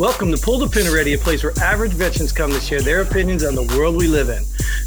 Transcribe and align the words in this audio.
Welcome 0.00 0.30
to 0.34 0.38
Pull 0.38 0.56
the 0.60 0.66
Pin 0.66 0.86
Already, 0.86 1.12
a 1.12 1.18
place 1.18 1.42
where 1.44 1.52
average 1.60 1.92
veterans 1.92 2.32
come 2.32 2.50
to 2.52 2.58
share 2.58 2.80
their 2.80 3.02
opinions 3.02 3.44
on 3.44 3.54
the 3.54 3.64
world 3.76 3.96
we 3.96 4.06
live 4.06 4.30
in. 4.30 4.42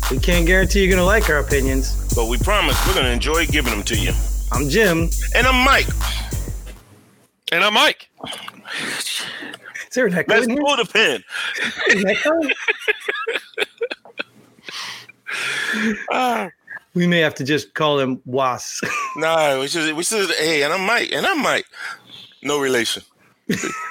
We 0.09 0.17
can't 0.17 0.47
guarantee 0.47 0.79
you're 0.79 0.89
going 0.89 0.97
to 0.99 1.05
like 1.05 1.29
our 1.29 1.37
opinions. 1.37 2.15
But 2.15 2.29
we 2.29 2.39
promise 2.39 2.75
we're 2.87 2.95
going 2.95 3.05
to 3.05 3.11
enjoy 3.11 3.45
giving 3.45 3.71
them 3.71 3.83
to 3.83 3.95
you. 3.95 4.11
I'm 4.51 4.67
Jim. 4.69 5.09
And 5.35 5.45
I'm 5.45 5.63
Mike. 5.63 5.85
And 7.51 7.63
I'm 7.63 7.75
Mike. 7.75 8.09
Is 8.97 9.25
there 9.93 10.07
an 10.07 10.15
echo 10.15 10.33
Let's 10.33 10.47
in 10.47 10.53
here? 10.53 10.61
pull 10.63 10.77
the 10.77 10.85
pin. 10.85 11.23
An 11.89 12.09
echo? 12.09 12.31
Ah, 16.11 16.49
We 16.95 17.05
may 17.05 17.19
have 17.19 17.35
to 17.35 17.43
just 17.43 17.75
call 17.75 17.99
him 17.99 18.19
Was. 18.25 18.81
nah, 19.17 19.59
we 19.59 19.67
should, 19.67 19.95
we 19.95 20.03
should, 20.03 20.31
hey, 20.31 20.63
and 20.63 20.73
I'm 20.73 20.87
Mike. 20.87 21.11
And 21.11 21.23
I'm 21.23 21.39
Mike. 21.39 21.67
No 22.41 22.59
relation. 22.59 23.03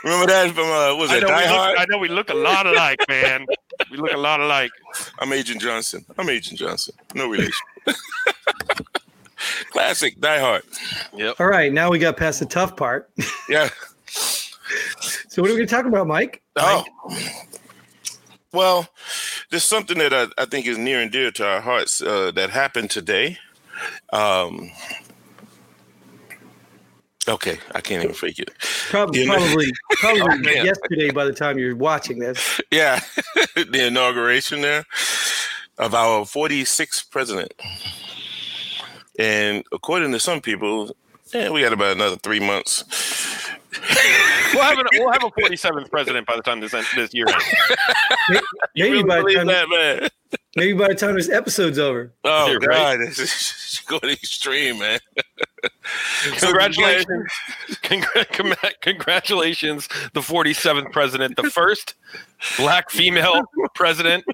Remember 0.04 0.26
that 0.26 0.50
from, 0.54 0.64
uh, 0.64 0.94
what 0.94 0.98
was 0.98 1.10
I 1.10 1.20
that, 1.20 1.28
know, 1.28 1.36
we 1.36 1.42
Die 1.42 1.68
look, 1.68 1.78
I 1.78 1.84
know 1.88 1.98
we 1.98 2.08
look 2.08 2.30
a 2.30 2.34
lot 2.34 2.66
alike, 2.66 3.00
man. 3.08 3.46
We 3.90 3.98
look 3.98 4.12
a 4.12 4.16
lot 4.16 4.40
alike. 4.40 4.70
I'm 5.18 5.32
Agent 5.32 5.60
Johnson. 5.60 6.04
I'm 6.16 6.28
Agent 6.30 6.58
Johnson. 6.58 6.94
No 7.14 7.28
relation. 7.28 7.52
Classic 9.70 10.18
Die 10.20 10.38
Hard. 10.38 10.62
Yep. 11.14 11.40
All 11.40 11.46
right, 11.48 11.72
now 11.72 11.90
we 11.90 11.98
got 11.98 12.16
past 12.16 12.40
the 12.40 12.46
tough 12.46 12.76
part. 12.76 13.10
Yeah. 13.48 13.68
So, 15.28 15.42
what 15.42 15.50
are 15.50 15.54
we 15.54 15.58
going 15.58 15.68
to 15.68 15.74
talk 15.74 15.86
about, 15.86 16.06
Mike? 16.06 16.42
Oh. 16.56 16.84
Well, 18.52 18.88
there's 19.50 19.64
something 19.64 19.98
that 19.98 20.12
I, 20.12 20.26
I 20.38 20.44
think 20.44 20.66
is 20.66 20.78
near 20.78 21.00
and 21.00 21.10
dear 21.10 21.30
to 21.32 21.46
our 21.46 21.60
hearts 21.60 22.00
uh, 22.02 22.30
that 22.32 22.50
happened 22.50 22.90
today. 22.90 23.38
Um, 24.12 24.70
okay, 27.28 27.58
I 27.74 27.80
can't 27.80 28.02
even 28.02 28.14
fake 28.14 28.38
it. 28.38 28.50
Probably, 28.90 29.20
You 29.20 29.26
know- 29.26 29.36
probably, 29.36 29.72
probably 29.92 30.20
Oh, 30.58 30.64
yesterday 30.64 31.10
by 31.10 31.24
the 31.24 31.32
time 31.32 31.58
you're 31.58 31.76
watching 31.76 32.18
this. 32.18 32.60
Yeah, 32.70 33.00
the 33.54 33.86
inauguration 33.86 34.60
there 34.60 34.84
of 35.78 35.94
our 35.94 36.24
46th 36.24 37.10
president. 37.10 37.52
And 39.18 39.62
according 39.72 40.12
to 40.12 40.20
some 40.20 40.40
people, 40.40 40.96
yeah, 41.34 41.50
we 41.50 41.60
got 41.60 41.72
about 41.72 41.96
another 41.96 42.16
three 42.16 42.40
months. 42.40 42.84
We'll 44.54 44.62
have, 44.62 44.78
an, 44.78 44.86
we'll 44.92 45.10
have 45.12 45.24
a 45.24 45.30
47th 45.30 45.90
president 45.90 46.26
by 46.26 46.36
the 46.36 46.42
time 46.42 46.60
this, 46.60 46.74
end, 46.74 46.86
this 46.94 47.12
year 47.14 47.26
ends. 47.28 47.44
You 48.74 48.84
Maybe 48.84 48.92
really 48.92 49.04
by 49.04 49.20
the 49.22 49.34
time, 49.34 49.46
that, 49.48 49.68
man? 49.68 50.08
maybe 50.56 50.72
by 50.74 50.88
the 50.88 50.94
time 50.94 51.14
this 51.14 51.28
episode's 51.28 51.78
over. 51.78 52.12
Oh 52.24 52.56
God, 52.58 52.68
right. 52.68 52.98
this 52.98 53.18
is 53.18 53.80
going 53.86 54.12
extreme, 54.12 54.78
man. 54.78 54.98
Congratulations. 56.38 57.28
Congra- 57.82 58.28
com- 58.32 58.70
congratulations, 58.80 59.88
the 60.12 60.20
47th 60.20 60.92
president, 60.92 61.36
the 61.36 61.44
first 61.50 61.94
black 62.56 62.90
female 62.90 63.42
president, 63.74 64.24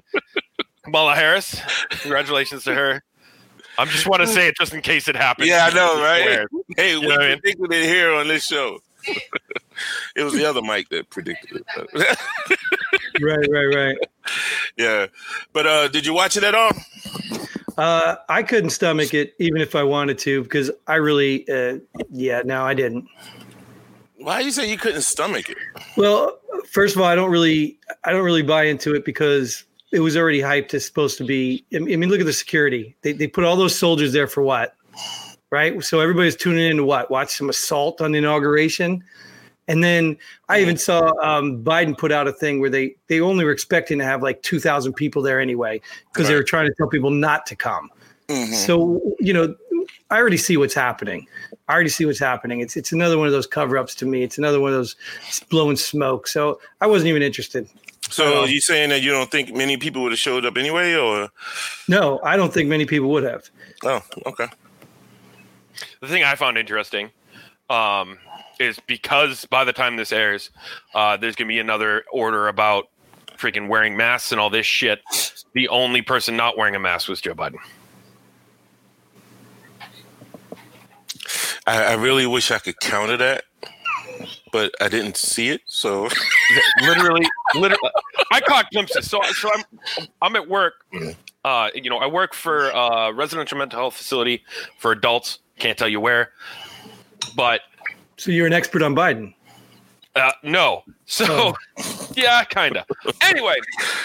Kamala 0.83 1.15
Harris. 1.15 1.61
Congratulations 1.89 2.63
to 2.65 2.73
her. 2.73 3.03
I 3.77 3.85
just 3.85 4.07
want 4.07 4.21
to 4.21 4.27
say 4.27 4.47
it 4.47 4.55
just 4.57 4.73
in 4.73 4.81
case 4.81 5.07
it 5.07 5.15
happens. 5.15 5.47
Yeah, 5.47 5.69
I 5.71 5.73
know, 5.73 6.01
right? 6.01 6.45
Hey, 6.75 6.95
we 6.95 7.01
know 7.03 7.09
what 7.09 7.21
I 7.21 7.29
mean? 7.29 7.39
predicted 7.39 7.71
it 7.71 7.85
here 7.85 8.11
on 8.13 8.27
this 8.27 8.45
show. 8.45 8.79
it 10.15 10.23
was 10.23 10.33
the 10.33 10.43
other 10.45 10.61
Mike 10.61 10.89
that 10.89 11.09
predicted 11.09 11.63
it. 11.65 12.17
Right, 13.21 13.47
right, 13.49 13.75
right. 13.75 13.97
yeah, 14.77 15.07
but 15.51 15.67
uh, 15.67 15.87
did 15.89 16.05
you 16.05 16.13
watch 16.13 16.37
it 16.37 16.43
at 16.43 16.55
all? 16.55 16.71
Uh, 17.79 18.17
I 18.27 18.43
couldn't 18.43 18.71
stomach 18.71 19.13
it, 19.13 19.35
even 19.39 19.61
if 19.61 19.73
I 19.73 19.83
wanted 19.83 20.17
to, 20.19 20.43
because 20.43 20.69
I 20.87 20.95
really, 20.95 21.49
uh, 21.49 21.77
yeah, 22.11 22.41
no, 22.43 22.63
I 22.63 22.73
didn't. 22.73 23.07
Why 24.17 24.41
you 24.41 24.51
say 24.51 24.69
you 24.69 24.77
couldn't 24.77 25.03
stomach 25.03 25.49
it? 25.49 25.57
Well, 25.95 26.39
first 26.69 26.97
of 26.97 27.01
all, 27.01 27.07
I 27.07 27.15
don't 27.15 27.31
really, 27.31 27.79
I 28.03 28.11
don't 28.11 28.25
really 28.25 28.41
buy 28.41 28.63
into 28.63 28.93
it 28.95 29.05
because 29.05 29.63
it 29.93 30.01
was 30.01 30.17
already 30.17 30.39
hyped. 30.39 30.73
It's 30.73 30.85
supposed 30.85 31.17
to 31.19 31.23
be. 31.23 31.65
I 31.73 31.79
mean, 31.79 32.09
look 32.09 32.19
at 32.19 32.25
the 32.25 32.33
security. 32.33 32.97
They 33.01 33.13
they 33.13 33.27
put 33.27 33.45
all 33.45 33.55
those 33.55 33.79
soldiers 33.79 34.11
there 34.11 34.27
for 34.27 34.43
what? 34.43 34.75
Right. 35.49 35.81
So 35.81 36.01
everybody's 36.01 36.35
tuning 36.35 36.69
in 36.69 36.77
to 36.77 36.83
what? 36.83 37.09
Watch 37.09 37.37
some 37.37 37.49
assault 37.49 38.01
on 38.01 38.11
the 38.11 38.17
inauguration. 38.17 39.05
And 39.69 39.83
then 39.83 40.17
I 40.49 40.59
even 40.61 40.77
saw 40.77 41.13
um, 41.21 41.63
Biden 41.63 41.95
put 41.97 42.11
out 42.11 42.27
a 42.27 42.33
thing 42.33 42.59
where 42.59 42.71
they 42.71 42.95
they 43.07 43.21
only 43.21 43.45
were 43.45 43.51
expecting 43.51 43.99
to 43.99 44.03
have 44.03 44.23
like 44.23 44.41
two 44.41 44.59
thousand 44.59 44.93
people 44.93 45.21
there 45.21 45.39
anyway 45.39 45.79
because 46.11 46.27
they 46.27 46.33
were 46.33 46.43
trying 46.43 46.67
to 46.67 46.73
tell 46.75 46.87
people 46.87 47.11
not 47.11 47.45
to 47.45 47.55
come. 47.55 47.89
Mhm. 48.27 48.53
So 48.53 48.99
you 49.19 49.31
know, 49.31 49.55
I 50.09 50.17
already 50.17 50.37
see 50.37 50.57
what's 50.57 50.73
happening. 50.73 51.27
I 51.67 51.73
already 51.73 51.89
see 51.91 52.03
what's 52.05 52.19
happening. 52.19 52.61
It's 52.61 52.75
it's 52.75 52.91
another 52.91 53.19
one 53.19 53.27
of 53.27 53.31
those 53.33 53.45
cover 53.45 53.77
ups 53.77 53.93
to 53.95 54.07
me. 54.07 54.23
It's 54.23 54.39
another 54.39 54.59
one 54.59 54.71
of 54.71 54.75
those 54.77 54.95
blowing 55.49 55.75
smoke. 55.77 56.27
So 56.27 56.59
I 56.81 56.87
wasn't 56.87 57.09
even 57.09 57.21
interested. 57.21 57.69
So 58.09 58.43
Um, 58.43 58.49
you 58.49 58.59
saying 58.59 58.89
that 58.89 59.03
you 59.03 59.11
don't 59.11 59.29
think 59.29 59.53
many 59.53 59.77
people 59.77 60.01
would 60.01 60.11
have 60.11 60.19
showed 60.19 60.45
up 60.45 60.57
anyway, 60.57 60.95
or 60.95 61.29
No, 61.87 62.19
I 62.23 62.37
don't 62.37 62.51
think 62.51 62.67
many 62.67 62.87
people 62.87 63.09
would 63.11 63.23
have. 63.23 63.47
oh, 63.83 64.01
okay, 64.25 64.47
The 65.99 66.07
thing 66.07 66.23
I 66.23 66.33
found 66.35 66.57
interesting 66.57 67.11
um, 67.69 68.17
is 68.59 68.79
because 68.87 69.45
by 69.45 69.63
the 69.63 69.73
time 69.73 69.95
this 69.95 70.11
airs, 70.11 70.51
uh, 70.93 71.17
there's 71.17 71.35
going 71.35 71.47
to 71.47 71.53
be 71.53 71.59
another 71.59 72.03
order 72.11 72.47
about 72.47 72.89
freaking 73.37 73.69
wearing 73.69 73.95
masks 73.95 74.31
and 74.31 74.39
all 74.39 74.49
this 74.49 74.65
shit. 74.65 75.01
The 75.53 75.69
only 75.69 76.01
person 76.01 76.35
not 76.35 76.57
wearing 76.57 76.75
a 76.75 76.79
mask 76.79 77.07
was 77.07 77.21
Joe 77.21 77.33
Biden. 77.33 77.57
I, 81.65 81.85
I 81.85 81.93
really 81.93 82.25
wish 82.25 82.51
I 82.51 82.59
could 82.59 82.79
counter 82.79 83.15
that, 83.17 83.45
but 84.51 84.73
I 84.81 84.89
didn't 84.89 85.17
see 85.17 85.49
it. 85.49 85.61
So 85.65 86.09
literally, 86.81 87.27
literally, 87.55 87.91
I 88.31 88.41
caught 88.41 88.69
glimpses. 88.71 89.09
So, 89.09 89.21
so 89.23 89.49
I'm, 89.53 90.07
I'm 90.21 90.35
at 90.35 90.47
work. 90.49 90.85
Uh, 91.45 91.69
you 91.73 91.89
know, 91.89 91.97
I 91.97 92.07
work 92.07 92.33
for 92.33 92.69
a 92.69 93.13
residential 93.13 93.57
mental 93.57 93.79
health 93.79 93.95
facility 93.95 94.43
for 94.77 94.91
adults. 94.91 95.39
Can't 95.57 95.77
tell 95.77 95.89
you 95.89 95.99
where, 95.99 96.31
but 97.35 97.61
So 98.19 98.31
you're 98.31 98.47
an 98.47 98.51
expert 98.51 98.81
on 98.81 98.93
Biden. 98.93 99.33
uh, 100.17 100.31
no. 100.43 100.83
So, 101.05 101.53
yeah, 102.15 102.43
kind 102.43 102.75
of. 102.75 102.85
Anyway, 103.21 103.55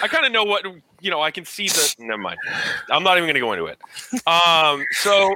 I 0.03 0.07
kind 0.07 0.25
of 0.25 0.31
know 0.31 0.45
what 0.45 0.65
you 1.01 1.11
know. 1.11 1.21
I 1.21 1.33
can 1.33 1.45
see 1.45 1.67
the. 1.67 1.95
Never 1.99 2.23
mind. 2.23 2.39
I'm 2.93 3.03
not 3.03 3.17
even 3.17 3.27
going 3.27 3.35
to 3.35 3.41
go 3.41 3.53
into 3.53 3.67
it. 3.67 3.81
Um. 4.29 4.85
So, 4.93 5.35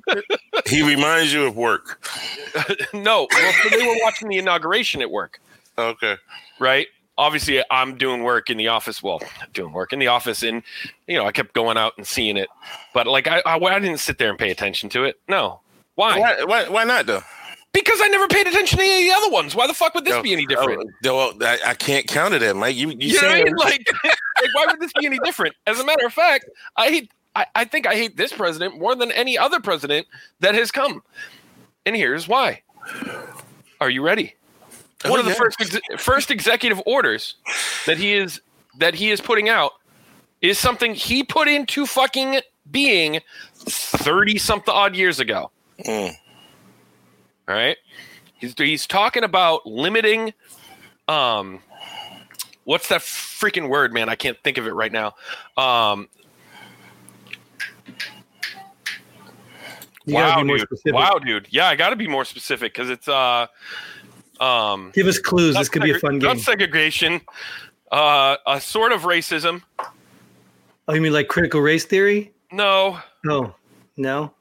he 0.66 0.80
reminds 0.82 1.34
you 1.34 1.44
of 1.44 1.54
work. 1.54 2.02
no. 2.94 3.28
Well, 3.30 3.52
so 3.62 3.68
they 3.68 3.86
were 3.86 3.96
watching 4.02 4.28
the 4.28 4.38
inauguration 4.38 5.02
at 5.02 5.10
work. 5.10 5.38
Okay. 5.76 6.16
right? 6.58 6.86
Obviously, 7.18 7.62
I'm 7.70 7.98
doing 7.98 8.22
work 8.22 8.48
in 8.48 8.56
the 8.56 8.68
office. 8.68 9.02
Well, 9.02 9.20
doing 9.52 9.74
work 9.74 9.92
in 9.92 9.98
the 9.98 10.06
office, 10.06 10.42
and 10.42 10.62
you 11.06 11.18
know, 11.18 11.26
I 11.26 11.32
kept 11.32 11.52
going 11.52 11.76
out 11.76 11.92
and 11.98 12.06
seeing 12.06 12.38
it, 12.38 12.48
but 12.94 13.06
like, 13.06 13.28
I 13.28 13.42
I, 13.44 13.58
I 13.58 13.78
didn't 13.78 14.00
sit 14.00 14.16
there 14.16 14.30
and 14.30 14.38
pay 14.38 14.50
attention 14.50 14.88
to 14.90 15.04
it. 15.04 15.20
No, 15.28 15.60
why? 15.96 16.18
Why, 16.18 16.44
why? 16.44 16.68
Why 16.70 16.84
not 16.84 17.04
though? 17.04 17.22
Because 17.72 17.98
I 18.02 18.08
never 18.08 18.28
paid 18.28 18.46
attention 18.46 18.78
to 18.78 18.84
any 18.84 19.08
of 19.08 19.14
the 19.14 19.16
other 19.18 19.32
ones. 19.32 19.54
Why 19.54 19.66
the 19.66 19.72
fuck 19.72 19.94
would 19.94 20.04
this 20.04 20.12
No, 20.14 20.22
be 20.22 20.32
any 20.34 20.44
different? 20.44 20.90
Oh, 21.06 21.32
no, 21.38 21.46
I, 21.46 21.58
I 21.68 21.74
can't 21.74 22.06
counter 22.06 22.38
that, 22.38 22.54
Mike. 22.54 22.76
You, 22.76 22.90
you, 22.90 22.96
you 22.98 23.22
know 23.22 23.28
what 23.28 23.36
I 23.40 23.44
mean? 23.44 23.56
Like, 23.56 23.86
like, 24.04 24.54
why 24.54 24.66
would 24.68 24.78
this 24.80 24.92
be 24.98 25.06
any 25.06 25.18
different? 25.24 25.54
As 25.66 25.80
a 25.80 25.84
matter 25.84 26.04
of 26.06 26.12
fact, 26.12 26.46
I 26.76 26.88
hate. 26.88 27.10
I, 27.34 27.46
I 27.54 27.64
think 27.64 27.86
I 27.86 27.94
hate 27.94 28.18
this 28.18 28.30
president 28.30 28.78
more 28.78 28.94
than 28.94 29.10
any 29.12 29.38
other 29.38 29.58
president 29.58 30.06
that 30.40 30.54
has 30.54 30.70
come, 30.70 31.02
and 31.86 31.96
here's 31.96 32.28
why. 32.28 32.60
Are 33.80 33.88
you 33.88 34.02
ready? 34.04 34.34
One 35.04 35.14
Oh, 35.14 35.20
of 35.20 35.24
the 35.24 35.30
yeah. 35.30 35.36
first 35.38 35.60
ex- 35.60 35.78
first 36.02 36.30
executive 36.30 36.82
orders 36.84 37.36
that 37.86 37.96
he 37.96 38.12
is 38.12 38.42
that 38.78 38.94
he 38.94 39.10
is 39.10 39.20
putting 39.22 39.48
out 39.48 39.72
is 40.42 40.58
something 40.58 40.94
he 40.94 41.24
put 41.24 41.48
into 41.48 41.86
fucking 41.86 42.40
being 42.70 43.20
thirty 43.54 44.36
something 44.36 44.72
odd 44.74 44.94
years 44.94 45.18
ago. 45.18 45.50
Mm. 45.86 46.12
All 47.48 47.54
right, 47.54 47.76
he's 48.38 48.54
he's 48.56 48.86
talking 48.86 49.24
about 49.24 49.66
limiting, 49.66 50.32
um, 51.08 51.58
what's 52.64 52.88
that 52.88 53.00
freaking 53.00 53.68
word, 53.68 53.92
man? 53.92 54.08
I 54.08 54.14
can't 54.14 54.38
think 54.44 54.58
of 54.58 54.66
it 54.66 54.72
right 54.74 54.92
now. 54.92 55.14
Um, 55.56 56.08
You 60.04 60.14
wow, 60.14 60.42
dude. 60.42 60.66
Wow, 60.86 61.18
dude. 61.24 61.46
Yeah, 61.50 61.68
I 61.68 61.76
got 61.76 61.90
to 61.90 61.96
be 61.96 62.08
more 62.08 62.24
specific 62.24 62.74
because 62.74 62.90
it's 62.90 63.06
uh, 63.06 63.46
um, 64.40 64.90
Give 64.94 65.06
us 65.06 65.18
clues. 65.20 65.54
This 65.54 65.68
could 65.68 65.82
be 65.82 65.92
a 65.92 65.98
fun 66.00 66.18
Not 66.18 66.34
game. 66.36 66.42
segregation, 66.42 67.20
uh, 67.92 68.36
a 68.44 68.60
sort 68.60 68.90
of 68.90 69.02
racism. 69.02 69.62
Oh, 70.88 70.94
you 70.94 71.00
mean 71.00 71.12
like 71.12 71.28
critical 71.28 71.60
race 71.60 71.84
theory? 71.84 72.32
No, 72.50 72.98
No, 73.24 73.54
no. 73.96 74.34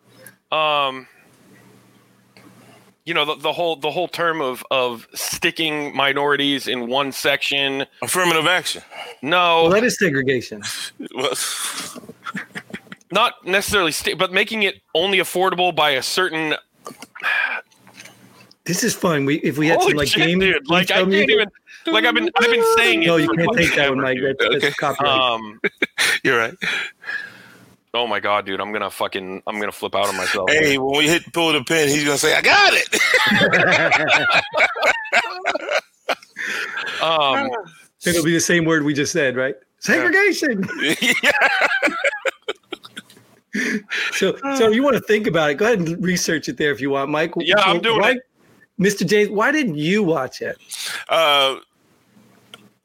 um, 0.51 1.07
you 3.05 3.13
know 3.13 3.25
the, 3.25 3.35
the 3.35 3.51
whole 3.53 3.75
the 3.75 3.91
whole 3.91 4.07
term 4.07 4.41
of 4.41 4.63
of 4.71 5.07
sticking 5.13 5.95
minorities 5.95 6.67
in 6.67 6.87
one 6.87 7.11
section. 7.11 7.85
Affirmative 8.01 8.45
action. 8.47 8.81
No, 9.21 9.63
Well, 9.63 9.71
that 9.71 9.83
is 9.83 9.97
segregation. 9.97 10.61
Well, 11.15 11.33
not 13.13 13.45
necessarily, 13.45 13.91
sti- 13.91 14.13
but 14.13 14.31
making 14.31 14.63
it 14.63 14.81
only 14.95 15.17
affordable 15.17 15.75
by 15.75 15.91
a 15.91 16.01
certain. 16.01 16.55
This 18.63 18.83
is 18.83 18.95
fun. 18.95 19.25
We 19.25 19.35
if 19.37 19.57
we 19.57 19.67
had 19.67 19.79
Holy 19.79 19.89
some 19.91 19.97
like 19.97 20.07
shit, 20.07 20.27
game 20.27 20.39
dude! 20.39 20.69
Like 20.69 20.91
I 20.91 20.99
can't 20.99 21.09
music. 21.09 21.29
even. 21.31 21.47
Like 21.87 22.05
I've 22.05 22.13
been 22.13 22.29
I've 22.37 22.51
been 22.51 22.63
saying 22.77 23.03
it. 23.03 23.07
No, 23.07 23.17
you 23.17 23.27
can't 23.29 23.57
take 23.57 23.75
that 23.75 23.89
one, 23.89 23.97
ever, 23.99 24.01
Mike. 24.07 24.17
dude. 24.17 24.37
That's, 24.39 24.55
Okay. 24.55 24.59
that's 24.59 24.75
copyright. 24.75 25.19
Um. 25.19 25.59
You're 26.23 26.37
right. 26.37 26.53
Oh 27.93 28.07
my 28.07 28.19
god, 28.19 28.45
dude! 28.45 28.61
I'm 28.61 28.71
gonna 28.71 28.89
fucking 28.89 29.43
I'm 29.45 29.59
gonna 29.59 29.71
flip 29.71 29.95
out 29.95 30.07
on 30.07 30.15
myself. 30.15 30.49
Hey, 30.49 30.77
when 30.77 30.97
we 30.97 31.07
hit 31.07 31.31
pull 31.33 31.51
the 31.51 31.63
pin, 31.63 31.89
he's 31.89 32.05
gonna 32.05 32.17
say, 32.17 32.35
"I 32.35 32.41
got 32.41 32.73
it." 32.73 32.87
Um. 37.01 37.49
It'll 38.05 38.23
be 38.23 38.33
the 38.33 38.39
same 38.39 38.65
word 38.65 38.83
we 38.83 38.93
just 38.95 39.11
said, 39.11 39.35
right? 39.35 39.55
Segregation. 39.79 40.67
yeah. 41.01 41.31
So, 44.13 44.37
so 44.55 44.69
you 44.71 44.83
want 44.83 44.95
to 44.95 45.01
think 45.01 45.27
about 45.27 45.51
it? 45.51 45.55
Go 45.55 45.65
ahead 45.65 45.79
and 45.79 46.03
research 46.03 46.49
it 46.49 46.57
there 46.57 46.71
if 46.71 46.81
you 46.81 46.89
want, 46.89 47.09
Mike. 47.09 47.33
Yeah, 47.37 47.59
I'm 47.59 47.81
doing 47.81 48.01
why, 48.01 48.11
it. 48.11 48.21
Mr. 48.79 49.07
James, 49.07 49.29
why 49.29 49.51
didn't 49.51 49.75
you 49.75 50.03
watch 50.03 50.41
it? 50.41 50.57
Uh, 51.09 51.57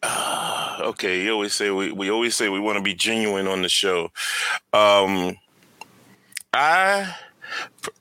okay, 0.81 1.23
you 1.23 1.33
always 1.33 1.55
say 1.55 1.71
we, 1.71 1.93
we 1.93 2.11
always 2.11 2.37
say 2.37 2.49
we 2.49 2.61
want 2.61 2.77
to 2.77 2.83
be 2.83 2.95
genuine 2.95 3.47
on 3.47 3.63
the 3.63 3.69
show. 3.69 4.11
Um, 4.73 5.37
I 6.53 7.15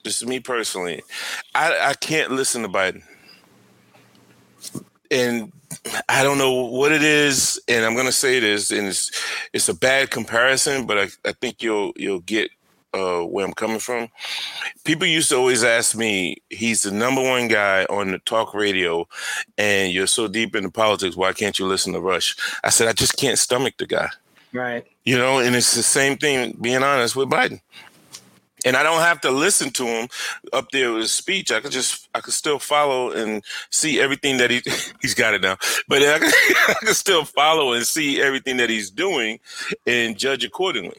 is 0.04 0.24
me 0.24 0.40
personally. 0.40 1.02
I 1.54 1.90
I 1.90 1.94
can't 1.94 2.32
listen 2.32 2.62
to 2.62 2.68
Biden, 2.68 3.02
and 5.10 5.52
I 6.08 6.22
don't 6.22 6.38
know 6.38 6.64
what 6.64 6.92
it 6.92 7.02
is. 7.02 7.60
And 7.68 7.84
I'm 7.84 7.94
gonna 7.94 8.12
say 8.12 8.40
this, 8.40 8.70
and 8.70 8.88
it's 8.88 9.10
it's 9.52 9.68
a 9.68 9.74
bad 9.74 10.10
comparison, 10.10 10.86
but 10.86 10.98
I, 10.98 11.08
I 11.24 11.32
think 11.32 11.62
you'll 11.62 11.92
you'll 11.96 12.20
get 12.20 12.50
uh, 12.96 13.24
where 13.24 13.44
I'm 13.44 13.52
coming 13.52 13.78
from. 13.78 14.08
People 14.84 15.06
used 15.06 15.28
to 15.28 15.36
always 15.36 15.62
ask 15.62 15.96
me, 15.96 16.38
he's 16.50 16.82
the 16.82 16.90
number 16.90 17.22
one 17.22 17.48
guy 17.48 17.84
on 17.84 18.10
the 18.10 18.18
talk 18.20 18.54
radio, 18.54 19.06
and 19.58 19.92
you're 19.92 20.06
so 20.06 20.28
deep 20.28 20.56
into 20.56 20.70
politics, 20.70 21.16
why 21.16 21.32
can't 21.32 21.58
you 21.58 21.66
listen 21.66 21.92
to 21.92 22.00
Rush? 22.00 22.36
I 22.64 22.70
said, 22.70 22.88
I 22.88 22.92
just 22.92 23.16
can't 23.16 23.38
stomach 23.38 23.74
the 23.78 23.86
guy. 23.86 24.08
Right. 24.52 24.86
You 25.04 25.18
know, 25.18 25.38
and 25.38 25.54
it's 25.54 25.74
the 25.74 25.82
same 25.82 26.16
thing, 26.16 26.56
being 26.60 26.82
honest, 26.82 27.14
with 27.14 27.28
Biden. 27.28 27.60
And 28.64 28.76
I 28.76 28.82
don't 28.82 29.00
have 29.00 29.20
to 29.20 29.30
listen 29.30 29.70
to 29.72 29.84
him 29.84 30.08
up 30.52 30.70
there 30.72 30.92
with 30.92 31.02
his 31.02 31.12
speech. 31.12 31.52
I 31.52 31.60
could 31.60 31.70
just, 31.70 32.08
I 32.14 32.20
could 32.20 32.32
still 32.32 32.58
follow 32.58 33.12
and 33.12 33.44
see 33.70 34.00
everything 34.00 34.38
that 34.38 34.50
he, 34.50 34.62
he's 35.02 35.14
got 35.14 35.34
it 35.34 35.42
now. 35.42 35.56
But 35.86 36.02
I 36.02 36.18
could, 36.20 36.34
I 36.68 36.74
could 36.80 36.96
still 36.96 37.24
follow 37.24 37.74
and 37.74 37.86
see 37.86 38.20
everything 38.20 38.56
that 38.56 38.70
he's 38.70 38.90
doing 38.90 39.38
and 39.86 40.18
judge 40.18 40.42
accordingly. 40.42 40.96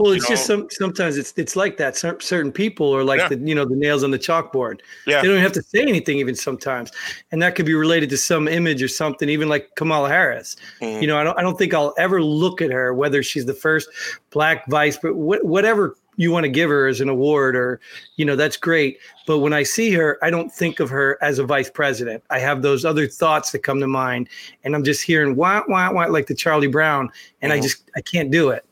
Well, 0.00 0.12
You 0.12 0.16
it's 0.16 0.28
just 0.28 0.46
some. 0.46 0.66
Sometimes 0.70 1.18
it's 1.18 1.34
it's 1.36 1.56
like 1.56 1.76
that. 1.76 1.94
Cer- 1.94 2.18
certain 2.20 2.50
people 2.52 2.96
are 2.96 3.04
like 3.04 3.20
Yeah. 3.20 3.28
the 3.28 3.38
you 3.38 3.54
know 3.54 3.66
the 3.66 3.76
nails 3.76 4.02
on 4.02 4.10
the 4.10 4.18
chalkboard. 4.18 4.80
Yeah. 5.06 5.20
They 5.20 5.28
don't 5.28 5.36
even 5.36 5.42
have 5.42 5.52
to 5.52 5.62
say 5.62 5.82
anything 5.82 6.16
even 6.18 6.34
sometimes, 6.34 6.90
and 7.32 7.42
that 7.42 7.54
could 7.54 7.66
be 7.66 7.74
related 7.74 8.08
to 8.10 8.16
some 8.16 8.48
image 8.48 8.82
or 8.82 8.88
something. 8.88 9.28
Even 9.28 9.50
like 9.50 9.74
Kamala 9.74 10.08
Harris. 10.08 10.56
Mhm. 10.80 11.02
You 11.02 11.06
know, 11.06 11.18
I 11.18 11.24
don't 11.24 11.38
I 11.38 11.42
don't 11.42 11.58
think 11.58 11.74
I'll 11.74 11.92
ever 11.98 12.22
look 12.22 12.62
at 12.62 12.70
her 12.72 12.94
whether 12.94 13.22
she's 13.22 13.44
the 13.44 13.52
first 13.52 13.90
black 14.30 14.66
vice, 14.70 14.96
but 14.96 15.10
wh- 15.12 15.44
whatever 15.44 15.96
you 16.16 16.30
want 16.32 16.44
to 16.44 16.50
give 16.50 16.68
her 16.70 16.86
as 16.86 17.00
an 17.00 17.08
award 17.10 17.54
or 17.54 17.78
you 18.16 18.24
know 18.24 18.36
that's 18.36 18.56
great. 18.56 18.98
But 19.26 19.40
when 19.40 19.52
I 19.52 19.62
see 19.64 19.92
her, 19.92 20.18
I 20.22 20.30
don't 20.30 20.50
think 20.50 20.80
of 20.80 20.88
her 20.88 21.18
as 21.20 21.38
a 21.38 21.44
vice 21.44 21.68
president. 21.68 22.22
I 22.30 22.38
have 22.38 22.62
those 22.62 22.86
other 22.86 23.06
thoughts 23.06 23.52
that 23.52 23.58
come 23.60 23.80
to 23.80 23.86
mind, 23.86 24.28
and 24.64 24.74
I'm 24.74 24.82
just 24.84 25.02
hearing 25.02 25.36
wah 25.36 25.62
wah 25.68 25.92
wah 25.92 26.06
like 26.06 26.26
the 26.26 26.34
Charlie 26.34 26.68
Brown, 26.68 27.10
and 27.42 27.52
I 27.52 27.58
Mhm. 27.58 27.62
just 27.64 27.90
I 27.96 28.00
can't 28.00 28.30
do 28.30 28.48
it. 28.48 28.64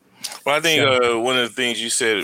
Well, 0.45 0.55
I 0.55 0.59
think 0.61 0.81
uh, 0.81 1.19
one 1.19 1.37
of 1.37 1.47
the 1.49 1.53
things 1.55 1.81
you 1.81 1.89
said 1.89 2.23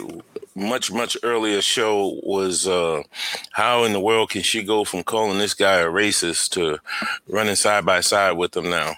much, 0.55 0.91
much 0.91 1.17
earlier 1.23 1.61
show 1.61 2.19
was 2.23 2.67
uh, 2.67 3.03
how 3.51 3.83
in 3.83 3.93
the 3.93 3.99
world 3.99 4.29
can 4.29 4.41
she 4.41 4.63
go 4.63 4.83
from 4.83 5.03
calling 5.03 5.37
this 5.37 5.53
guy 5.53 5.79
a 5.79 5.85
racist 5.87 6.49
to 6.51 6.79
running 7.27 7.55
side 7.55 7.85
by 7.85 7.99
side 8.01 8.33
with 8.33 8.55
him 8.55 8.69
now? 8.69 8.95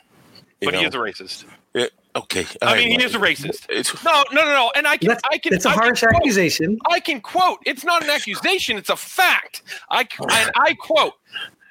You 0.62 0.72
But 0.72 0.76
he 0.76 0.86
is 0.86 0.94
a 0.94 0.98
racist. 0.98 1.46
Yeah, 1.74 1.88
okay. 2.16 2.46
I 2.62 2.76
mean, 2.78 3.00
he 3.00 3.06
is 3.06 3.14
a 3.16 3.20
racist. 3.20 3.66
It's, 3.70 4.04
No, 4.04 4.24
no, 4.32 4.42
no, 4.44 4.54
no. 4.54 4.72
And 4.76 4.88
I 4.88 4.98
can, 4.98 5.10
That's, 5.10 5.22
I 5.32 5.38
can. 5.38 5.52
that's 5.54 5.66
a 5.66 5.70
I 5.70 5.74
harsh 5.74 6.00
quote- 6.02 6.16
accusation. 6.16 6.80
I 6.90 7.00
can 7.00 7.22
quote. 7.22 7.60
It's 7.66 7.84
not 7.84 8.04
an 8.04 8.10
accusation. 8.10 8.78
It's 8.78 8.90
a 8.90 8.96
fact. 8.96 9.64
I 9.90 10.02
and 10.02 10.52
I 10.56 10.74
quote. 10.80 11.14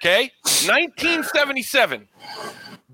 Okay, 0.02 0.30
1977. 0.66 2.06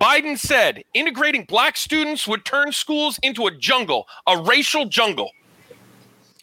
Biden 0.02 0.36
said 0.36 0.82
integrating 0.94 1.44
black 1.44 1.76
students 1.76 2.26
would 2.26 2.44
turn 2.44 2.72
schools 2.72 3.20
into 3.22 3.46
a 3.46 3.52
jungle, 3.52 4.08
a 4.26 4.36
racial 4.36 4.84
jungle. 4.84 5.30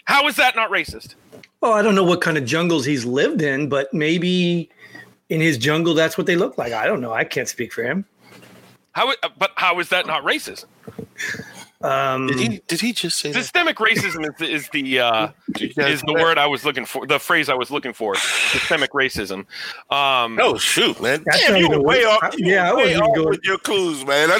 How 0.05 0.29
is 0.29 0.37
that 0.37 0.55
not 0.55 0.71
racist? 0.71 1.15
Well, 1.59 1.73
I 1.73 1.81
don't 1.81 1.93
know 1.93 2.05
what 2.05 2.21
kind 2.21 2.37
of 2.37 2.45
jungles 2.45 2.85
he's 2.85 3.03
lived 3.03 3.41
in, 3.41 3.67
but 3.67 3.93
maybe 3.93 4.69
in 5.27 5.41
his 5.41 5.57
jungle, 5.57 5.93
that's 5.93 6.17
what 6.17 6.25
they 6.25 6.37
look 6.37 6.57
like. 6.57 6.71
I 6.71 6.87
don't 6.87 7.01
know. 7.01 7.11
I 7.11 7.25
can't 7.25 7.49
speak 7.49 7.73
for 7.73 7.83
him. 7.83 8.05
How? 8.93 9.11
But 9.37 9.51
how 9.57 9.77
is 9.81 9.89
that 9.89 10.07
not 10.07 10.23
racist? 10.23 10.63
Um, 11.81 12.27
did 12.27 12.39
he? 12.39 12.61
Did 12.67 12.81
he 12.81 12.91
just 12.91 13.17
say 13.19 13.31
that? 13.31 13.39
Systemic 13.41 13.77
racism 13.77 14.25
is 14.27 14.33
the, 14.37 14.45
is 14.51 14.69
the 14.69 14.99
uh, 14.99 15.29
is 15.59 16.01
the 16.01 16.13
word 16.13 16.37
I 16.37 16.45
was 16.47 16.65
looking 16.65 16.85
for. 16.85 17.07
The 17.07 17.19
phrase 17.19 17.47
I 17.47 17.53
was 17.53 17.71
looking 17.71 17.93
for. 17.93 18.15
Systemic 18.15 18.91
racism. 18.91 19.45
Um, 19.89 20.37
Oh 20.41 20.57
shoot, 20.57 21.01
man! 21.01 21.23
That's 21.25 21.47
Damn, 21.47 21.55
you 21.57 21.69
were 21.69 21.81
way 21.81 22.03
off. 22.03 22.19
I- 22.21 22.31
you 22.37 22.51
yeah, 22.51 22.69
I 22.69 22.73
wasn't 22.73 22.91
even 22.91 23.01
off 23.03 23.15
going- 23.15 23.29
with 23.29 23.39
your 23.45 23.57
clues, 23.59 24.05
man. 24.05 24.29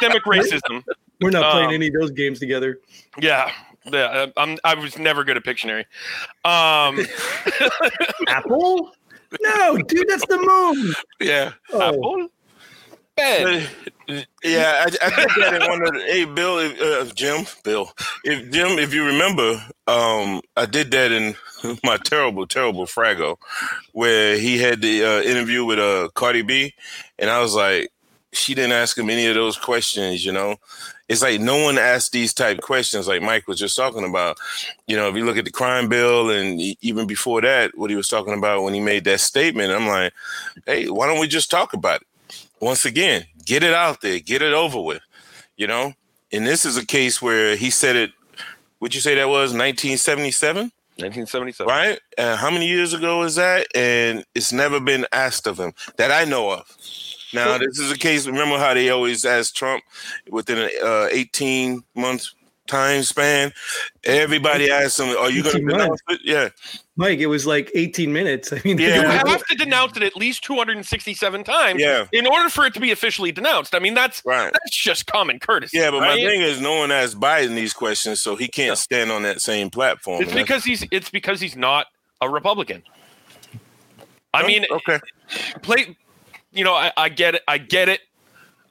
systemic 0.00 0.24
racism. 0.24 0.82
we're 1.20 1.30
not 1.30 1.52
playing 1.52 1.68
um, 1.68 1.74
any 1.74 1.86
of 1.88 1.94
those 1.94 2.10
games 2.10 2.38
together. 2.40 2.78
Yeah. 3.20 3.50
Yeah, 3.84 4.26
I'm. 4.36 4.58
I 4.64 4.74
was 4.74 4.96
never 4.96 5.24
good 5.24 5.36
at 5.36 5.42
Pictionary. 5.44 5.84
Um, 6.44 7.04
Apple? 8.28 8.92
No, 9.40 9.76
dude, 9.78 10.06
that's 10.08 10.26
the 10.26 10.38
moon. 10.38 10.94
yeah, 11.20 11.52
Oh, 11.72 11.80
apple, 11.80 12.28
bed. 13.16 13.68
yeah. 14.42 14.86
I, 14.86 15.06
I 15.06 15.10
did 15.10 15.30
that 15.38 15.62
in 15.62 15.70
one 15.70 15.82
of 15.82 15.94
the. 15.94 16.00
Hey, 16.00 16.24
Bill, 16.24 16.58
uh, 16.58 17.04
Jim, 17.14 17.46
Bill, 17.64 17.90
if 18.24 18.50
Jim, 18.50 18.78
if 18.78 18.92
you 18.94 19.04
remember, 19.04 19.62
um, 19.86 20.40
I 20.56 20.66
did 20.66 20.90
that 20.92 21.12
in 21.12 21.34
my 21.84 21.96
terrible, 21.98 22.46
terrible 22.46 22.86
Frago, 22.86 23.36
where 23.92 24.36
he 24.36 24.58
had 24.58 24.82
the 24.82 25.04
uh, 25.04 25.20
interview 25.22 25.64
with 25.64 25.78
uh, 25.78 26.08
Cardi 26.14 26.42
B, 26.42 26.74
and 27.18 27.30
I 27.30 27.40
was 27.40 27.54
like, 27.54 27.90
she 28.32 28.54
didn't 28.54 28.72
ask 28.72 28.96
him 28.96 29.10
any 29.10 29.26
of 29.26 29.34
those 29.34 29.58
questions, 29.58 30.24
you 30.24 30.32
know. 30.32 30.56
It's 31.08 31.20
like 31.20 31.40
no 31.40 31.62
one 31.62 31.76
asked 31.76 32.12
these 32.12 32.32
type 32.32 32.62
questions, 32.62 33.06
like 33.06 33.20
Mike 33.20 33.46
was 33.46 33.58
just 33.58 33.76
talking 33.76 34.04
about. 34.04 34.38
You 34.86 34.96
know, 34.96 35.10
if 35.10 35.16
you 35.16 35.26
look 35.26 35.36
at 35.36 35.44
the 35.44 35.50
crime 35.50 35.88
bill, 35.88 36.30
and 36.30 36.58
even 36.80 37.06
before 37.06 37.42
that, 37.42 37.76
what 37.76 37.90
he 37.90 37.96
was 37.96 38.08
talking 38.08 38.32
about 38.32 38.62
when 38.62 38.72
he 38.72 38.80
made 38.80 39.04
that 39.04 39.20
statement, 39.20 39.72
I'm 39.72 39.86
like, 39.86 40.14
hey, 40.64 40.88
why 40.88 41.06
don't 41.06 41.20
we 41.20 41.28
just 41.28 41.50
talk 41.50 41.74
about 41.74 42.00
it? 42.00 42.06
Once 42.62 42.84
again, 42.84 43.24
get 43.44 43.64
it 43.64 43.74
out 43.74 44.02
there, 44.02 44.20
get 44.20 44.40
it 44.40 44.52
over 44.52 44.80
with, 44.80 45.02
you 45.56 45.66
know. 45.66 45.92
And 46.32 46.46
this 46.46 46.64
is 46.64 46.76
a 46.76 46.86
case 46.86 47.20
where 47.20 47.56
he 47.56 47.70
said 47.70 47.96
it. 47.96 48.12
Would 48.78 48.94
you 48.94 49.00
say 49.00 49.16
that 49.16 49.26
was 49.26 49.52
1977? 49.52 50.70
1977. 50.96 51.66
right? 51.66 51.98
Uh, 52.16 52.36
how 52.36 52.50
many 52.50 52.68
years 52.68 52.92
ago 52.92 53.24
is 53.24 53.34
that? 53.34 53.66
And 53.74 54.24
it's 54.36 54.52
never 54.52 54.78
been 54.78 55.06
asked 55.12 55.48
of 55.48 55.58
him 55.58 55.72
that 55.96 56.12
I 56.12 56.24
know 56.24 56.52
of. 56.52 56.64
Now, 57.34 57.58
this 57.58 57.80
is 57.80 57.90
a 57.90 57.98
case. 57.98 58.28
Remember 58.28 58.58
how 58.58 58.74
they 58.74 58.90
always 58.90 59.24
ask 59.24 59.54
Trump 59.54 59.82
within 60.30 60.70
uh, 60.84 61.08
18 61.10 61.82
month 61.96 62.28
time 62.72 63.02
span? 63.02 63.52
Everybody 64.04 64.70
asked 64.70 64.98
him, 64.98 65.16
Are 65.16 65.30
you 65.30 65.42
going 65.42 65.56
to 65.56 65.60
denounce 65.60 65.88
months. 65.88 66.02
it? 66.08 66.20
Yeah. 66.24 66.48
Mike, 66.96 67.18
it 67.20 67.26
was 67.26 67.46
like 67.46 67.70
18 67.74 68.12
minutes. 68.12 68.52
I 68.52 68.60
mean, 68.64 68.78
Yeah. 68.78 69.02
You 69.02 69.30
have 69.30 69.44
to 69.46 69.54
denounce 69.56 69.96
it 69.96 70.02
at 70.02 70.16
least 70.16 70.42
267 70.44 71.44
times 71.44 71.80
Yeah. 71.80 72.06
in 72.12 72.26
order 72.26 72.48
for 72.48 72.64
it 72.66 72.74
to 72.74 72.80
be 72.80 72.90
officially 72.90 73.32
denounced. 73.32 73.74
I 73.74 73.78
mean, 73.78 73.94
that's 73.94 74.22
Right. 74.24 74.52
that's 74.52 74.76
just 74.76 75.06
common 75.06 75.38
courtesy. 75.38 75.78
Yeah, 75.78 75.90
but 75.90 76.00
my 76.00 76.08
right? 76.08 76.24
thing 76.26 76.40
is, 76.40 76.60
no 76.60 76.76
one 76.76 76.90
asked 76.90 77.20
Biden 77.20 77.54
these 77.54 77.72
questions, 77.72 78.20
so 78.20 78.36
he 78.36 78.48
can't 78.48 78.78
stand 78.78 79.12
on 79.12 79.22
that 79.22 79.40
same 79.40 79.70
platform. 79.70 80.22
it's 80.22 80.32
because 80.32 80.64
he's 80.64 80.84
it's 80.90 81.10
because 81.10 81.40
he's 81.40 81.56
not 81.56 81.86
a 82.20 82.28
Republican. 82.28 82.82
I 84.34 84.42
oh, 84.42 84.46
mean, 84.46 84.64
okay. 84.70 84.98
play 85.62 85.96
you 86.52 86.64
know 86.64 86.74
I, 86.74 86.92
I 86.96 87.08
get 87.08 87.34
it 87.34 87.42
i 87.48 87.58
get 87.58 87.88
it 87.88 88.00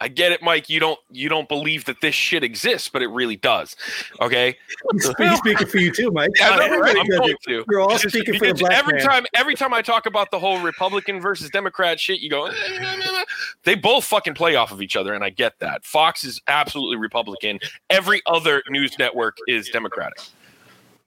i 0.02 0.08
get 0.10 0.32
it 0.34 0.42
mike 0.42 0.70
you 0.70 0.80
don't 0.80 1.00
you 1.10 1.30
don't 1.30 1.48
believe 1.48 1.86
that 1.86 2.02
this 2.02 2.14
shit 2.14 2.44
exists 2.44 2.90
but 2.90 3.02
it 3.02 3.08
really 3.08 3.38
does 3.38 3.76
okay? 4.20 4.58
He's 4.94 5.06
speaking, 5.10 5.36
speaking 5.38 5.68
for 5.68 5.78
you 5.78 5.92
too, 5.94 6.12
Mike. 6.12 6.32
I 6.42 6.58
know, 6.58 6.64
Everybody 6.66 7.00
i'm 7.00 7.08
going 7.08 7.36
to. 7.48 7.64
We're 7.68 7.80
all 7.80 7.88
Because- 7.88 8.12
speaking 8.12 8.34
for 8.34 8.48
the 8.48 8.54
because 8.54 8.60
black 8.62 8.74
every 8.74 8.94
man. 8.96 9.04
time 9.06 9.26
every 9.36 9.56
time 9.56 9.74
i 9.74 9.82
talk 9.82 10.06
about 10.08 10.32
the 10.32 10.40
whole 10.40 10.60
republican 10.62 11.22
versus 11.22 11.50
democrat 11.52 12.00
shit 12.00 12.20
you 12.20 12.30
go 12.30 12.48
"Eh, 12.48 13.24
they 13.64 13.76
both 13.76 14.04
fucking 14.04 14.34
play 14.34 14.56
off 14.56 14.72
of 14.72 14.82
each 14.82 14.96
other 14.96 15.14
and 15.14 15.24
i 15.24 15.30
get 15.30 15.60
that. 15.60 15.86
Fox 15.86 16.24
is 16.24 16.42
absolutely 16.48 16.98
republican. 16.98 17.60
Every 17.90 18.22
other 18.26 18.64
news 18.70 18.98
network 19.00 19.38
is 19.48 19.70
democratic. 19.70 20.20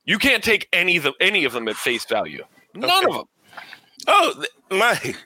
You 0.04 0.18
can't 0.18 0.42
take 0.44 0.68
any 0.72 0.96
of 0.98 1.02
the, 1.02 1.12
any 1.20 1.44
of 1.44 1.52
them 1.52 1.66
at 1.68 1.76
face 1.76 2.04
value. 2.04 2.44
None 2.74 2.90
Okay. 2.90 3.06
of 3.08 3.12
them 3.14 3.24
Oh, 4.06 4.34
th- 4.34 4.48
Mike, 4.70 5.16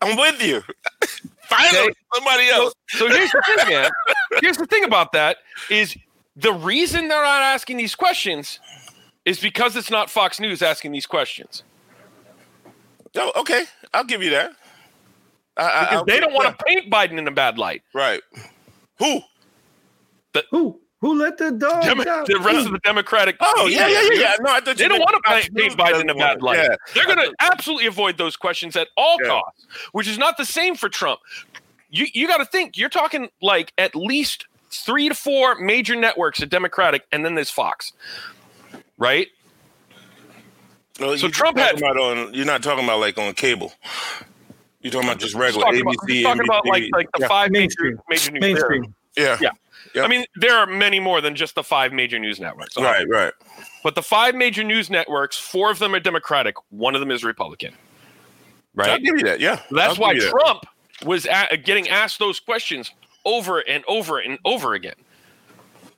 I'm 0.00 0.16
with 0.16 0.42
you. 0.42 0.62
Finally, 1.56 1.78
Okay. 1.88 1.94
somebody 2.14 2.48
So, 2.48 2.54
else. 2.64 2.74
so 2.88 3.08
here's 3.08 3.30
the 3.30 3.42
thing, 3.46 3.68
man. 3.68 3.90
Here's 4.40 4.56
the 4.56 4.66
thing 4.66 4.84
about 4.84 5.12
that 5.12 5.38
is 5.70 5.96
the 6.36 6.52
reason 6.52 7.08
they're 7.08 7.22
not 7.22 7.42
asking 7.42 7.76
these 7.76 7.94
questions 7.94 8.58
is 9.24 9.38
because 9.40 9.76
it's 9.76 9.90
not 9.90 10.10
Fox 10.10 10.40
News 10.40 10.62
asking 10.62 10.92
these 10.92 11.06
questions. 11.06 11.62
Oh, 13.16 13.32
okay, 13.36 13.64
I'll 13.92 14.04
give 14.04 14.22
you 14.22 14.30
that. 14.30 14.52
I, 15.56 15.62
I, 15.62 15.80
because 15.84 15.96
I'll- 15.98 16.04
they 16.04 16.20
don't 16.20 16.34
want 16.34 16.58
to 16.58 16.64
paint 16.64 16.90
Biden 16.90 17.18
in 17.18 17.28
a 17.28 17.30
bad 17.32 17.58
light. 17.58 17.82
Right. 17.94 18.20
Who? 18.98 19.20
But 20.32 20.46
who 20.50 20.80
who 21.04 21.14
let 21.18 21.36
the 21.36 21.50
dog 21.52 21.82
Dem- 21.82 22.00
out? 22.00 22.26
the 22.26 22.38
rest 22.40 22.64
of 22.66 22.72
the 22.72 22.78
Democratic. 22.78 23.36
Oh 23.40 23.66
yeah, 23.66 23.86
yeah, 23.88 24.02
yeah, 24.10 24.20
yeah. 24.20 24.32
No, 24.40 24.50
I 24.52 24.60
thought 24.60 24.76
They 24.78 24.88
don't 24.88 24.98
want 25.00 25.10
to 25.22 25.30
Fox 25.30 25.48
paint, 25.50 25.56
paint 25.56 25.76
Biden 25.76 26.00
in 26.00 26.08
a 26.10 26.14
bad 26.14 26.40
light. 26.42 26.56
Yeah. 26.56 26.76
They're 26.94 27.04
going 27.04 27.18
to 27.18 27.32
absolutely 27.40 27.86
avoid 27.86 28.16
those 28.16 28.36
questions 28.36 28.74
at 28.76 28.88
all 28.96 29.18
Yeah. 29.22 29.28
costs, 29.28 29.66
which 29.92 30.08
is 30.08 30.16
not 30.16 30.36
the 30.38 30.46
same 30.46 30.74
for 30.76 30.88
Trump. 30.88 31.20
You 31.90 32.06
you 32.14 32.26
got 32.26 32.38
to 32.38 32.46
think 32.46 32.78
you're 32.78 32.88
talking 32.88 33.28
like 33.42 33.72
at 33.76 33.94
least 33.94 34.46
three 34.70 35.08
to 35.10 35.14
four 35.14 35.56
major 35.56 35.94
networks 35.94 36.42
at 36.42 36.48
Democratic, 36.48 37.02
and 37.12 37.24
then 37.24 37.34
there's 37.34 37.50
Fox, 37.50 37.92
right? 38.98 39.28
No, 41.00 41.14
So 41.16 41.26
you're 41.26 41.30
Trump 41.30 41.58
had- 41.58 41.76
about 41.78 41.96
on. 41.98 42.32
You're 42.34 42.46
not 42.46 42.62
talking 42.62 42.84
about 42.84 43.00
like 43.00 43.18
on 43.18 43.34
cable. 43.34 43.72
You're 44.80 44.92
talking 44.92 45.08
about 45.08 45.18
just 45.18 45.32
Just 45.32 45.40
regular 45.40 45.64
talking 45.66 45.80
about, 45.80 45.94
ABC. 45.96 46.08
just 46.08 46.24
talking 46.24 46.44
about 46.44 46.66
like 46.66 46.82
NBC. 46.84 46.90
like 46.92 47.06
the 47.14 47.20
yeah. 47.22 47.28
five 47.28 47.50
Mainstream. 47.50 47.98
major 48.08 48.30
major 48.32 48.32
news 48.32 48.40
mainstream. 48.40 48.94
yeah. 49.16 49.38
Yeah. 49.40 49.50
Yep. 49.94 50.04
I 50.04 50.08
mean, 50.08 50.24
there 50.36 50.56
are 50.56 50.66
many 50.66 50.98
more 50.98 51.20
than 51.20 51.36
just 51.36 51.54
the 51.54 51.62
five 51.62 51.92
major 51.92 52.18
news 52.18 52.40
networks. 52.40 52.76
Right, 52.76 53.06
right. 53.08 53.32
But 53.82 53.94
the 53.94 54.02
five 54.02 54.34
major 54.34 54.64
news 54.64 54.90
networks, 54.90 55.38
four 55.38 55.70
of 55.70 55.78
them 55.78 55.94
are 55.94 56.00
Democratic, 56.00 56.56
one 56.70 56.94
of 56.94 57.00
them 57.00 57.10
is 57.10 57.22
Republican. 57.22 57.74
Right. 58.74 58.90
I'll 58.90 58.98
give 58.98 59.16
you 59.18 59.24
that. 59.24 59.40
Yeah. 59.40 59.60
That's 59.70 59.94
I'll 59.94 60.00
why 60.00 60.12
you 60.12 60.22
that. 60.22 60.30
Trump 60.30 60.64
was 61.04 61.26
a 61.26 61.56
getting 61.56 61.88
asked 61.88 62.18
those 62.18 62.40
questions 62.40 62.90
over 63.24 63.60
and 63.60 63.84
over 63.86 64.18
and 64.18 64.38
over 64.44 64.74
again. 64.74 64.94